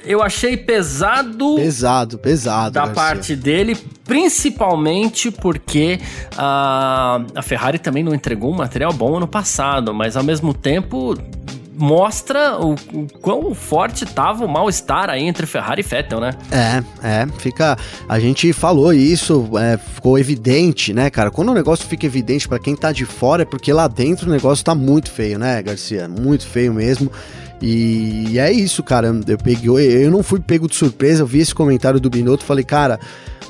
eu 0.06 0.22
achei 0.22 0.58
pesado. 0.58 1.56
Pesado, 1.56 2.18
pesado. 2.18 2.74
Da 2.74 2.82
Garcia. 2.82 2.96
parte 2.96 3.36
dele, 3.36 3.78
principalmente 4.06 5.32
porque 5.32 6.00
a, 6.38 7.22
a 7.36 7.42
Ferrari 7.42 7.80
também 7.80 8.04
não 8.04 8.14
entregou 8.14 8.52
um 8.52 8.56
material 8.56 8.92
bom 8.94 9.18
ano 9.18 9.28
passado, 9.28 9.94
mas 9.94 10.18
ao 10.18 10.24
mesmo 10.24 10.54
tempo 10.54 11.18
mostra 11.76 12.58
o, 12.60 12.74
o 12.74 13.08
quão 13.20 13.54
forte 13.56 14.06
tava 14.06 14.46
o 14.46 14.48
mal-estar 14.48 15.10
aí 15.10 15.24
entre 15.24 15.46
Ferrari 15.46 15.82
e 15.82 15.84
Vettel, 15.84 16.20
né? 16.20 16.32
É, 16.52 16.84
é, 17.06 17.28
fica. 17.40 17.78
A 18.08 18.20
gente 18.20 18.54
falou 18.54 18.94
isso, 18.94 19.50
é, 19.58 19.78
ficou 19.78 20.18
evidente, 20.18 20.94
né, 20.94 21.10
cara? 21.10 21.32
Quando 21.32 21.50
o 21.50 21.54
negócio 21.54 21.86
fica 21.88 22.06
evidente 22.06 22.48
para 22.48 22.60
quem 22.60 22.76
tá 22.76 22.92
de 22.92 23.06
fora, 23.06 23.42
é 23.42 23.46
porque 23.46 23.74
lá 23.74 23.88
dentro 23.88 24.28
o 24.28 24.32
negócio 24.32 24.64
tá 24.64 24.76
muito 24.76 25.12
feio, 25.12 25.40
né, 25.40 25.62
Garcia? 25.62 26.08
Muito 26.08 26.46
feio 26.46 26.74
mesmo. 26.74 27.12
E 27.66 28.38
é 28.38 28.52
isso, 28.52 28.84
cara. 28.84 29.08
Eu 29.26 29.38
peguei, 29.38 30.06
eu 30.06 30.12
não 30.12 30.22
fui 30.22 30.42
pego 30.42 30.68
de 30.68 30.76
surpresa, 30.76 31.22
eu 31.22 31.26
vi 31.26 31.40
esse 31.40 31.56
comentário 31.56 31.98
do 31.98 32.10
Binotto, 32.10 32.44
falei, 32.44 32.66
cara, 32.66 33.00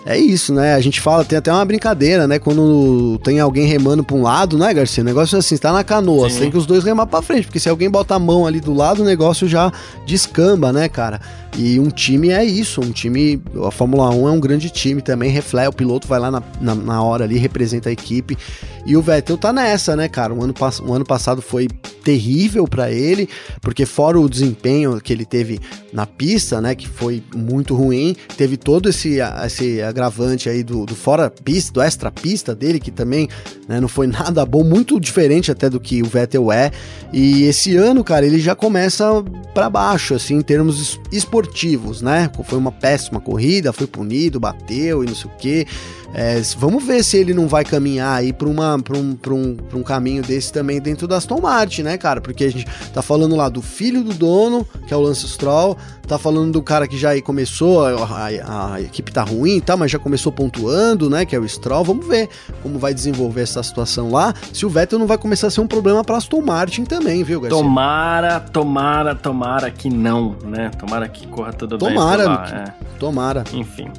é 0.06 0.18
isso, 0.18 0.54
né? 0.54 0.74
A 0.74 0.82
gente 0.82 0.99
fala, 0.99 1.24
tem 1.24 1.38
até 1.38 1.51
uma 1.51 1.64
brincadeira, 1.64 2.28
né? 2.28 2.38
Quando 2.39 3.20
tem 3.24 3.39
alguém 3.39 3.66
remando 3.66 4.04
pra 4.04 4.16
um 4.16 4.22
lado, 4.22 4.58
né, 4.58 4.74
Garcia? 4.74 5.01
O 5.01 5.06
negócio 5.06 5.36
é 5.36 5.39
assim, 5.39 5.56
você 5.56 5.62
tá 5.62 5.72
na 5.72 5.84
canoa, 5.84 6.30
Sim. 6.30 6.36
você 6.36 6.41
tem 6.41 6.51
que 6.51 6.58
os 6.58 6.66
dois 6.66 6.84
remar 6.84 7.08
pra 7.08 7.22
frente, 7.22 7.45
porque 7.45 7.60
se 7.60 7.70
alguém 7.70 7.89
bota 7.89 8.16
a 8.16 8.20
mão 8.20 8.45
ali 8.45 8.60
do 8.60 8.74
lado, 8.74 9.01
o 9.01 9.06
negócio 9.06 9.47
já 9.47 9.72
descamba, 10.06 10.74
né, 10.74 10.89
cara? 10.89 11.22
E 11.58 11.80
um 11.80 11.89
time 11.89 12.30
é 12.30 12.43
isso, 12.43 12.82
um 12.82 12.91
time. 12.91 13.41
A 13.66 13.72
Fórmula 13.72 14.10
1 14.10 14.28
é 14.28 14.32
um 14.32 14.39
grande 14.39 14.70
time 14.70 15.01
também, 15.01 15.30
reflete, 15.30 15.70
o 15.70 15.74
piloto 15.74 16.08
vai 16.08 16.20
lá 16.20 16.32
na, 16.32 16.43
na, 16.60 16.76
na 16.76 17.04
hora 17.04 17.24
ali, 17.24 17.38
representa 17.38 17.89
a 17.89 17.91
equipe. 17.91 18.38
E 18.86 18.97
o 18.97 19.01
Vettel 19.01 19.38
tá 19.38 19.54
nessa, 19.54 19.95
né, 19.95 20.10
cara? 20.10 20.34
Um 20.34 20.41
ano, 20.41 20.54
um 20.86 20.93
ano 20.93 21.06
passado 21.06 21.41
foi 21.41 21.68
terrível 22.04 22.68
para 22.68 22.91
ele, 22.91 23.30
porque 23.62 23.86
fora 23.86 24.20
o 24.20 24.28
desempenho 24.28 24.99
que 24.99 25.14
ele 25.14 25.26
teve 25.26 25.60
na 25.93 26.06
pista, 26.06 26.60
né, 26.60 26.76
que 26.76 26.88
foi 26.88 27.24
muito 27.34 27.76
ruim, 27.76 28.16
teve 28.36 28.58
todo 28.58 28.89
esse, 28.89 29.20
esse 29.45 29.82
agravante 29.94 30.50
aí 30.50 30.64
do, 30.64 30.86
do 30.86 30.96
fora 30.96 31.30
pista, 31.30 31.72
do 31.72 31.82
extra 31.82 32.12
pista 32.12 32.56
dele, 32.56 32.80
que 32.80 32.91
também 32.91 33.30
né, 33.68 33.80
não 33.80 33.88
foi 33.88 34.08
nada 34.08 34.46
bom, 34.46 34.64
muito 34.64 35.00
diferente 35.00 35.52
até 35.52 35.70
do 35.70 35.80
que 35.80 36.02
o 36.02 36.06
Vettel 36.06 36.52
é. 36.52 36.72
E 37.12 37.44
esse 37.44 37.78
ano, 37.78 38.04
cara, 38.04 38.26
ele 38.26 38.39
já 38.39 38.56
começa 38.56 39.06
para 39.54 39.70
baixo, 39.70 40.16
assim, 40.16 40.36
em 40.36 40.41
termos 40.41 41.00
esportivos, 41.12 42.02
né? 42.02 42.30
Foi 42.44 42.58
uma 42.58 42.72
péssima 42.72 43.22
corrida, 43.22 43.72
foi 43.72 43.86
punido, 43.86 44.39
bateu 44.39 45.04
e 45.04 45.08
não 45.08 45.16
sei 45.16 45.30
o 45.30 45.38
que. 45.38 45.68
É, 46.14 46.39
vamos 46.57 46.84
ver 46.84 47.03
se 47.03 47.18
ele 47.18 47.34
não 47.34 47.47
vai 47.47 47.66
caminhar 47.66 48.18
aí 48.20 48.32
para 48.32 48.47
um, 48.47 48.55
um, 48.55 49.57
um 49.74 49.84
caminho 49.84 50.22
desse 50.22 50.53
também 50.53 50.80
dentro 50.80 51.07
da 51.07 51.18
Aston 51.18 51.41
Martin, 51.41 51.82
né, 51.82 51.97
cara? 51.97 52.22
Porque 52.22 52.43
a 52.43 52.51
gente 52.51 52.68
tá 52.93 53.01
falando 53.01 53.36
lá 53.36 53.49
do 53.49 53.61
filho 53.61 54.03
do 54.03 54.14
dono, 54.14 54.66
que 54.88 54.93
é 54.93 54.97
o 54.97 54.99
Lance 54.99 55.28
Stroll, 55.28 55.76
tá 56.07 56.20
falando 56.20 56.51
do 56.51 56.61
cara 56.61 56.88
que 56.88 56.97
já 56.97 57.09
aí 57.09 57.22
começou, 57.22 57.86
a, 57.86 58.30
a, 58.45 58.74
a 58.74 58.82
equipe 58.82 59.11
tá 59.11 59.24
ruim, 59.24 59.59
tá, 59.59 59.76
mas 59.76 59.89
já 59.89 59.97
começou 59.97 60.32
pontuando, 60.32 61.09
né, 61.09 61.26
que 61.26 61.36
é 61.36 61.39
o 61.39 61.47
Stroll. 61.47 61.84
Vamos 61.84 62.05
ver 62.05 62.30
como 62.61 62.78
vai 62.78 62.93
desenvolver 62.93 63.41
essa 63.41 63.64
situação 63.64 64.11
lá, 64.11 64.34
se 64.51 64.66
o 64.66 64.70
Vettel 64.70 64.99
não 64.99 65.07
vai 65.07 65.18
começar 65.18 65.47
a 65.47 65.51
ser 65.51 65.61
um 65.61 65.68
problema 65.68 66.03
para 66.03 66.18
Aston 66.18 66.41
Martin 66.41 66.84
também, 66.84 67.24
viu, 67.24 67.41
Garcia? 67.41 67.57
Tomara, 67.57 68.39
tomara, 68.39 69.16
tomara 69.16 69.72
que 69.72 69.89
não, 69.89 70.36
né? 70.43 70.70
Tomara 70.78 71.07
que 71.07 71.26
corra 71.28 71.53
tudo 71.53 71.78
tomara, 71.78 72.18
bem. 72.18 72.36
Tomara, 72.36 72.76
é. 72.80 72.99
tomara. 72.99 73.43
Enfim. 73.53 73.89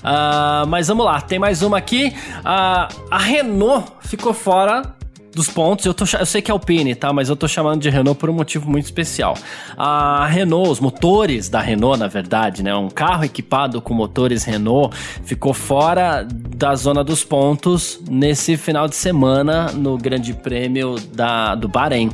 Uh, 0.00 0.66
mas 0.66 0.88
vamos 0.88 1.04
lá, 1.04 1.20
tem 1.20 1.38
mais 1.38 1.62
uma 1.62 1.78
aqui. 1.78 2.14
Uh, 2.40 2.94
a 3.10 3.18
Renault 3.18 3.92
ficou 4.02 4.32
fora 4.32 4.94
dos 5.32 5.48
pontos, 5.48 5.86
eu, 5.86 5.94
tô, 5.94 6.04
eu 6.18 6.26
sei 6.26 6.42
que 6.42 6.50
é 6.50 6.52
Alpine, 6.52 6.94
tá? 6.94 7.12
Mas 7.12 7.28
eu 7.28 7.36
tô 7.36 7.46
chamando 7.46 7.80
de 7.80 7.88
Renault 7.88 8.18
por 8.18 8.28
um 8.28 8.32
motivo 8.32 8.68
muito 8.68 8.84
especial. 8.86 9.36
A 9.76 10.26
Renault, 10.26 10.70
os 10.70 10.80
motores 10.80 11.48
da 11.48 11.60
Renault, 11.60 11.98
na 11.98 12.08
verdade, 12.08 12.62
né? 12.62 12.74
Um 12.74 12.88
carro 12.88 13.24
equipado 13.24 13.80
com 13.80 13.94
motores 13.94 14.44
Renault 14.44 14.96
ficou 15.24 15.54
fora 15.54 16.26
da 16.56 16.74
zona 16.74 17.04
dos 17.04 17.24
pontos 17.24 18.00
nesse 18.08 18.56
final 18.56 18.88
de 18.88 18.96
semana 18.96 19.70
no 19.72 19.96
Grande 19.96 20.34
Prêmio 20.34 20.96
da, 21.12 21.54
do 21.54 21.68
Bahrein. 21.68 22.10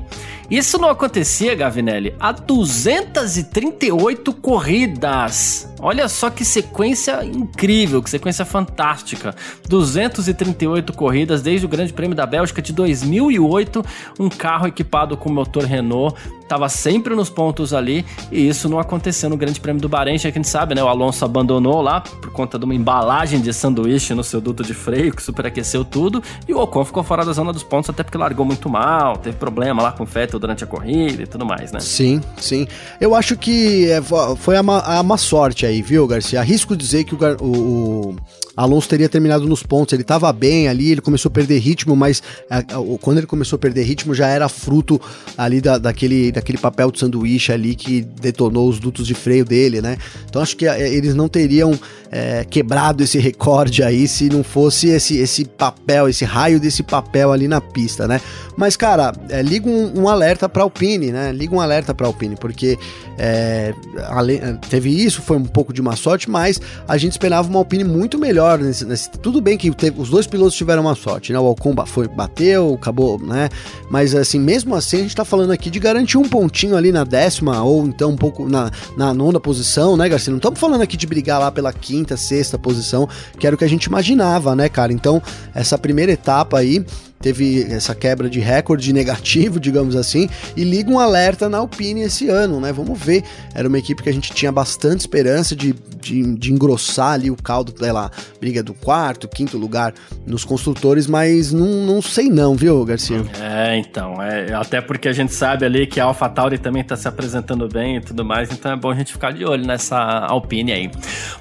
Isso 0.50 0.78
não 0.78 0.88
acontecia, 0.88 1.56
Gavinelli, 1.56 2.14
há 2.20 2.30
238 2.30 4.32
corridas. 4.34 5.68
Olha 5.80 6.08
só 6.08 6.30
que 6.30 6.44
sequência 6.44 7.24
incrível, 7.24 8.00
que 8.00 8.08
sequência 8.08 8.44
fantástica. 8.44 9.34
238 9.68 10.92
corridas 10.92 11.42
desde 11.42 11.66
o 11.66 11.68
Grande 11.68 11.92
Prêmio 11.92 12.16
da 12.16 12.24
Bélgica 12.24 12.62
de 12.62 12.72
2008, 12.72 13.84
um 14.20 14.28
carro 14.28 14.68
equipado 14.68 15.16
com 15.16 15.32
motor 15.32 15.64
Renault 15.64 16.16
estava 16.46 16.68
sempre 16.68 17.14
nos 17.14 17.28
pontos 17.28 17.74
ali 17.74 18.06
e 18.30 18.48
isso 18.48 18.68
não 18.68 18.78
aconteceu 18.78 19.28
no 19.28 19.36
Grande 19.36 19.60
Prêmio 19.60 19.82
do 19.82 19.88
Bahrein, 19.88 20.16
já 20.16 20.30
que 20.30 20.38
a 20.38 20.40
gente 20.40 20.48
sabe, 20.48 20.74
né? 20.74 20.82
O 20.82 20.88
Alonso 20.88 21.24
abandonou 21.24 21.82
lá 21.82 22.00
por 22.00 22.30
conta 22.30 22.58
de 22.58 22.64
uma 22.64 22.74
embalagem 22.74 23.40
de 23.40 23.52
sanduíche 23.52 24.14
no 24.14 24.24
seu 24.24 24.40
duto 24.40 24.62
de 24.62 24.72
freio 24.72 25.14
que 25.14 25.22
superaqueceu 25.22 25.84
tudo 25.84 26.22
e 26.48 26.54
o 26.54 26.58
Ocon 26.58 26.84
ficou 26.84 27.02
fora 27.02 27.24
da 27.24 27.32
zona 27.32 27.52
dos 27.52 27.62
pontos 27.62 27.90
até 27.90 28.02
porque 28.02 28.16
largou 28.16 28.46
muito 28.46 28.68
mal, 28.68 29.16
teve 29.16 29.36
problema 29.36 29.82
lá 29.82 29.92
com 29.92 30.04
o 30.04 30.06
Vettel 30.06 30.38
durante 30.38 30.62
a 30.64 30.66
corrida 30.66 31.22
e 31.22 31.26
tudo 31.26 31.44
mais, 31.44 31.72
né? 31.72 31.80
Sim, 31.80 32.20
sim. 32.38 32.66
Eu 33.00 33.14
acho 33.14 33.36
que 33.36 33.90
é, 33.90 34.00
foi 34.36 34.56
a 34.56 34.62
má, 34.62 34.78
a 34.80 35.02
má 35.02 35.16
sorte 35.16 35.66
aí, 35.66 35.82
viu, 35.82 36.06
Garcia? 36.06 36.40
Arrisco 36.40 36.76
dizer 36.76 37.04
que 37.04 37.14
o, 37.14 37.18
o, 37.40 38.16
Alonso 38.56 38.88
teria 38.88 39.08
terminado 39.08 39.46
nos 39.46 39.62
pontos, 39.62 39.92
ele 39.92 40.02
estava 40.02 40.32
bem 40.32 40.68
ali, 40.68 40.92
ele 40.92 41.00
começou 41.00 41.28
a 41.28 41.32
perder 41.32 41.58
ritmo, 41.58 41.94
mas 41.94 42.22
a, 42.48 42.58
a, 42.58 42.64
quando 43.00 43.18
ele 43.18 43.26
começou 43.26 43.56
a 43.56 43.60
perder 43.60 43.82
ritmo 43.82 44.14
já 44.14 44.28
era 44.28 44.48
fruto 44.48 45.00
ali 45.36 45.60
da, 45.60 45.76
daquele, 45.78 46.32
daquele 46.32 46.58
papel 46.58 46.90
de 46.90 46.98
sanduíche 46.98 47.52
ali 47.52 47.74
que 47.74 48.00
detonou 48.00 48.68
os 48.68 48.78
dutos 48.78 49.06
de 49.06 49.14
freio 49.14 49.44
dele, 49.44 49.82
né? 49.82 49.98
Então 50.28 50.40
acho 50.40 50.56
que 50.56 50.66
é, 50.66 50.92
eles 50.92 51.14
não 51.14 51.28
teriam 51.28 51.78
é, 52.10 52.44
quebrado 52.44 53.02
esse 53.02 53.18
recorde 53.18 53.82
aí 53.82 54.08
se 54.08 54.28
não 54.28 54.42
fosse 54.42 54.88
esse, 54.88 55.18
esse 55.18 55.44
papel, 55.44 56.08
esse 56.08 56.24
raio 56.24 56.58
desse 56.58 56.82
papel 56.82 57.32
ali 57.32 57.46
na 57.46 57.60
pista, 57.60 58.08
né? 58.08 58.20
Mas, 58.56 58.76
cara, 58.76 59.12
é, 59.28 59.42
liga 59.42 59.68
um, 59.68 60.02
um 60.02 60.08
alerta 60.08 60.48
para 60.48 60.62
Alpine, 60.62 61.12
né? 61.12 61.32
Liga 61.32 61.54
um 61.54 61.60
alerta 61.60 61.94
para 61.94 62.06
Alpine, 62.06 62.36
porque 62.36 62.78
É, 63.18 63.74
além, 64.08 64.40
teve 64.68 64.90
isso, 64.90 65.22
foi 65.22 65.36
um 65.36 65.44
pouco 65.44 65.72
de 65.72 65.80
má 65.80 65.96
sorte, 65.96 66.28
mas 66.28 66.60
a 66.86 66.96
gente 66.96 67.12
esperava 67.12 67.48
uma 67.48 67.58
Alpine 67.58 67.84
muito 67.84 68.18
melhor. 68.18 68.58
Nesse, 68.58 68.84
nesse, 68.84 69.10
tudo 69.10 69.40
bem 69.40 69.56
que 69.56 69.70
teve, 69.70 70.00
os 70.00 70.10
dois 70.10 70.26
pilotos 70.26 70.54
tiveram 70.54 70.82
uma 70.82 70.94
sorte, 70.94 71.32
né? 71.32 71.38
O 71.38 71.46
Alcon 71.46 71.74
foi, 71.86 72.08
bateu, 72.08 72.74
acabou, 72.74 73.18
né? 73.18 73.48
Mas 73.90 74.14
assim, 74.14 74.38
mesmo 74.38 74.74
assim, 74.74 74.98
a 74.98 75.02
gente 75.02 75.16
tá 75.16 75.24
falando 75.24 75.50
aqui 75.50 75.70
de 75.70 75.78
garantir 75.78 76.18
um 76.18 76.28
pontinho 76.28 76.76
ali 76.76 76.92
na 76.92 77.04
décima, 77.04 77.62
ou 77.62 77.86
então 77.86 78.10
um 78.10 78.16
pouco 78.16 78.48
na, 78.48 78.70
na 78.96 79.14
nona 79.14 79.40
posição, 79.40 79.96
né, 79.96 80.08
Garcia? 80.08 80.30
Não 80.30 80.38
estamos 80.38 80.58
falando 80.58 80.82
aqui 80.82 80.96
de 80.96 81.06
brigar 81.06 81.40
lá 81.40 81.50
pela 81.50 81.72
quinta, 81.72 82.16
sexta 82.16 82.58
posição, 82.58 83.08
que 83.38 83.46
era 83.46 83.54
o 83.54 83.58
que 83.58 83.64
a 83.64 83.68
gente 83.68 83.84
imaginava, 83.84 84.54
né, 84.54 84.68
cara? 84.68 84.92
Então, 84.92 85.22
essa 85.54 85.78
primeira 85.78 86.12
etapa 86.12 86.58
aí 86.58 86.84
teve 87.20 87.62
essa 87.70 87.94
quebra 87.94 88.28
de 88.28 88.40
recorde 88.40 88.92
negativo, 88.92 89.58
digamos 89.60 89.96
assim, 89.96 90.28
e 90.56 90.64
liga 90.64 90.90
um 90.90 90.98
alerta 90.98 91.48
na 91.48 91.58
Alpine 91.58 92.02
esse 92.02 92.28
ano, 92.28 92.60
né? 92.60 92.72
Vamos 92.72 92.98
ver. 92.98 93.22
Era 93.54 93.68
uma 93.68 93.78
equipe 93.78 94.02
que 94.02 94.08
a 94.08 94.12
gente 94.12 94.32
tinha 94.32 94.52
bastante 94.52 95.00
esperança 95.00 95.56
de, 95.56 95.74
de, 96.00 96.36
de 96.36 96.52
engrossar 96.52 97.12
ali 97.12 97.30
o 97.30 97.36
caldo, 97.36 97.74
lá, 97.80 98.10
briga 98.40 98.62
do 98.62 98.74
quarto, 98.74 99.28
quinto 99.28 99.56
lugar 99.56 99.94
nos 100.26 100.44
construtores, 100.44 101.06
mas 101.06 101.52
não, 101.52 101.66
não 101.66 102.02
sei 102.02 102.28
não, 102.28 102.54
viu, 102.54 102.84
Garcia? 102.84 103.22
É, 103.40 103.76
então, 103.76 104.22
é, 104.22 104.52
até 104.54 104.80
porque 104.80 105.08
a 105.08 105.12
gente 105.12 105.32
sabe 105.32 105.64
ali 105.64 105.86
que 105.86 106.00
a 106.00 106.04
AlphaTauri 106.04 106.58
também 106.58 106.82
tá 106.82 106.96
se 106.96 107.06
apresentando 107.08 107.68
bem 107.68 107.96
e 107.96 108.00
tudo 108.00 108.24
mais, 108.24 108.50
então 108.50 108.72
é 108.72 108.76
bom 108.76 108.90
a 108.90 108.94
gente 108.94 109.12
ficar 109.12 109.32
de 109.32 109.44
olho 109.44 109.66
nessa 109.66 109.98
Alpine 109.98 110.72
aí. 110.72 110.90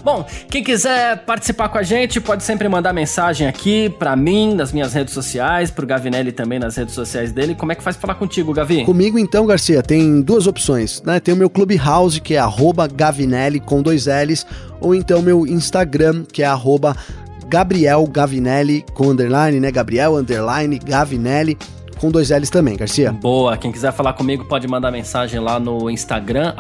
Bom, 0.04 0.26
quem 0.50 0.64
quiser 0.64 1.24
participar 1.26 1.70
com 1.70 1.78
a 1.78 1.84
gente, 1.84 2.20
pode 2.20 2.44
sempre 2.44 2.68
mandar 2.68 2.94
mensagem 2.94 3.48
aqui 3.48 3.90
para 3.90 4.16
mim, 4.16 4.54
nas 4.54 4.72
minhas 4.72 4.94
redes 4.94 5.14
sociais, 5.14 5.65
pro 5.72 5.86
Gavinelli 5.86 6.32
também 6.32 6.60
nas 6.60 6.76
redes 6.76 6.94
sociais 6.94 7.32
dele. 7.32 7.56
Como 7.56 7.72
é 7.72 7.76
que 7.76 7.84
faz 7.84 7.96
falar 7.96 8.16
contigo, 8.16 8.54
Gavi? 8.54 8.84
Comigo 8.86 9.20
então, 9.20 9.46
Garcia, 9.46 9.82
tem 9.82 10.22
duas 10.22 10.48
opções, 10.48 11.02
né? 11.04 11.20
Tem 11.20 11.34
o 11.34 11.38
meu 11.38 11.50
Clubhouse, 11.50 12.20
que 12.22 12.36
é 12.36 12.40
Gavinelli 12.94 13.60
com 13.60 13.82
dois 13.82 14.06
L's, 14.06 14.46
ou 14.80 14.94
então 14.94 15.22
meu 15.22 15.46
Instagram, 15.48 16.24
que 16.32 16.44
é 16.44 16.46
Gabriel 17.48 18.06
Gavinelli 18.08 18.84
com 18.94 19.10
underline, 19.10 19.60
né? 19.60 19.72
Gabriel 19.72 20.16
underline 20.16 20.80
Gavinelli 20.80 21.58
com 22.00 22.12
dois 22.12 22.30
L's 22.30 22.50
também, 22.50 22.76
Garcia. 22.76 23.12
Boa, 23.12 23.58
quem 23.58 23.72
quiser 23.72 23.92
falar 23.92 24.14
comigo 24.14 24.46
pode 24.46 24.68
mandar 24.68 24.92
mensagem 24.92 25.40
lá 25.40 25.60
no 25.60 25.90
Instagram, 25.90 26.54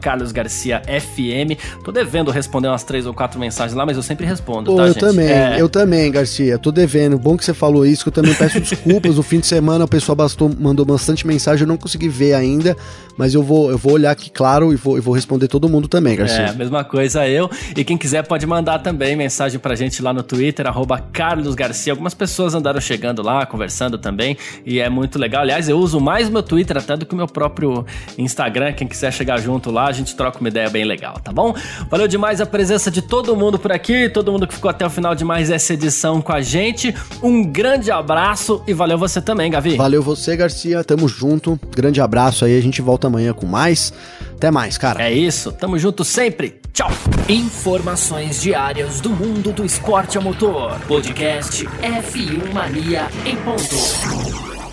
carlosgarciafm. 0.00 1.56
Tô 1.84 1.92
devendo 1.92 2.30
responder 2.30 2.68
umas 2.68 2.82
três 2.82 3.06
ou 3.06 3.14
quatro 3.14 3.38
mensagens 3.38 3.74
lá, 3.74 3.84
mas 3.84 3.96
eu 3.96 4.02
sempre 4.02 4.26
respondo, 4.26 4.70
Pô, 4.70 4.76
tá, 4.76 4.82
eu 4.82 4.88
gente? 4.88 5.00
também, 5.00 5.28
é... 5.28 5.56
eu 5.60 5.68
também, 5.68 6.10
Garcia, 6.10 6.58
tô 6.58 6.70
devendo. 6.70 7.18
Bom 7.18 7.36
que 7.36 7.44
você 7.44 7.54
falou 7.54 7.86
isso, 7.86 8.04
que 8.04 8.08
eu 8.08 8.12
também 8.12 8.34
peço 8.34 8.60
desculpas. 8.60 9.16
no 9.16 9.22
fim 9.22 9.40
de 9.40 9.46
semana 9.46 9.84
o 9.84 9.88
pessoal 9.88 10.16
bastou, 10.16 10.50
mandou 10.58 10.84
bastante 10.84 11.26
mensagem, 11.26 11.62
eu 11.62 11.68
não 11.68 11.76
consegui 11.76 12.08
ver 12.08 12.34
ainda, 12.34 12.76
mas 13.16 13.34
eu 13.34 13.42
vou, 13.42 13.70
eu 13.70 13.78
vou 13.78 13.92
olhar 13.92 14.10
aqui, 14.10 14.30
claro, 14.30 14.72
e 14.72 14.76
vou, 14.76 14.96
eu 14.96 15.02
vou 15.02 15.14
responder 15.14 15.48
todo 15.48 15.68
mundo 15.68 15.88
também, 15.88 16.16
Garcia. 16.16 16.46
É, 16.46 16.52
mesma 16.52 16.84
coisa 16.84 17.26
eu. 17.28 17.50
E 17.76 17.84
quem 17.84 17.98
quiser 17.98 18.26
pode 18.26 18.46
mandar 18.46 18.78
também 18.78 19.16
mensagem 19.16 19.58
pra 19.58 19.74
gente 19.74 20.02
lá 20.02 20.12
no 20.12 20.22
Twitter, 20.22 20.66
arroba 20.66 20.98
Carlos 21.12 21.54
Garcia. 21.54 21.92
Algumas 21.92 22.14
pessoas 22.14 22.54
andaram 22.54 22.80
chegando 22.80 23.22
lá, 23.22 23.44
conversando 23.44 23.98
também, 23.98 24.36
e 24.64 24.77
é 24.80 24.88
muito 24.88 25.18
legal. 25.18 25.42
Aliás, 25.42 25.68
eu 25.68 25.78
uso 25.78 26.00
mais 26.00 26.28
o 26.28 26.32
meu 26.32 26.42
Twitter 26.42 26.76
até 26.76 26.96
do 26.96 27.06
que 27.06 27.14
o 27.14 27.16
meu 27.16 27.26
próprio 27.26 27.84
Instagram. 28.16 28.72
Quem 28.72 28.86
quiser 28.86 29.12
chegar 29.12 29.38
junto 29.38 29.70
lá, 29.70 29.86
a 29.86 29.92
gente 29.92 30.14
troca 30.14 30.38
uma 30.38 30.48
ideia 30.48 30.68
bem 30.70 30.84
legal, 30.84 31.14
tá 31.22 31.32
bom? 31.32 31.54
Valeu 31.90 32.08
demais 32.08 32.40
a 32.40 32.46
presença 32.46 32.90
de 32.90 33.02
todo 33.02 33.36
mundo 33.36 33.58
por 33.58 33.72
aqui, 33.72 34.08
todo 34.08 34.32
mundo 34.32 34.46
que 34.46 34.54
ficou 34.54 34.70
até 34.70 34.86
o 34.86 34.90
final 34.90 35.14
de 35.14 35.24
mais 35.24 35.50
essa 35.50 35.74
edição 35.74 36.20
com 36.20 36.32
a 36.32 36.40
gente. 36.40 36.94
Um 37.22 37.44
grande 37.44 37.90
abraço 37.90 38.62
e 38.66 38.72
valeu 38.72 38.98
você 38.98 39.20
também, 39.20 39.50
Gavi. 39.50 39.76
Valeu 39.76 40.02
você, 40.02 40.36
Garcia. 40.36 40.82
Tamo 40.84 41.08
junto. 41.08 41.58
Grande 41.74 42.00
abraço 42.00 42.44
aí. 42.44 42.56
A 42.56 42.62
gente 42.62 42.80
volta 42.82 43.06
amanhã 43.06 43.32
com 43.32 43.46
mais. 43.46 43.92
Até 44.34 44.50
mais, 44.50 44.78
cara. 44.78 45.02
É 45.02 45.12
isso. 45.12 45.52
Tamo 45.52 45.78
junto 45.78 46.04
sempre. 46.04 46.60
Tchau. 46.72 46.90
Informações 47.28 48.40
diárias 48.40 49.00
do 49.00 49.10
mundo 49.10 49.52
do 49.52 49.64
esporte 49.64 50.16
a 50.16 50.20
motor. 50.20 50.78
Podcast 50.86 51.66
F1 51.66 52.52
Mania 52.52 53.08
em 53.26 53.36
ponto. 53.36 54.67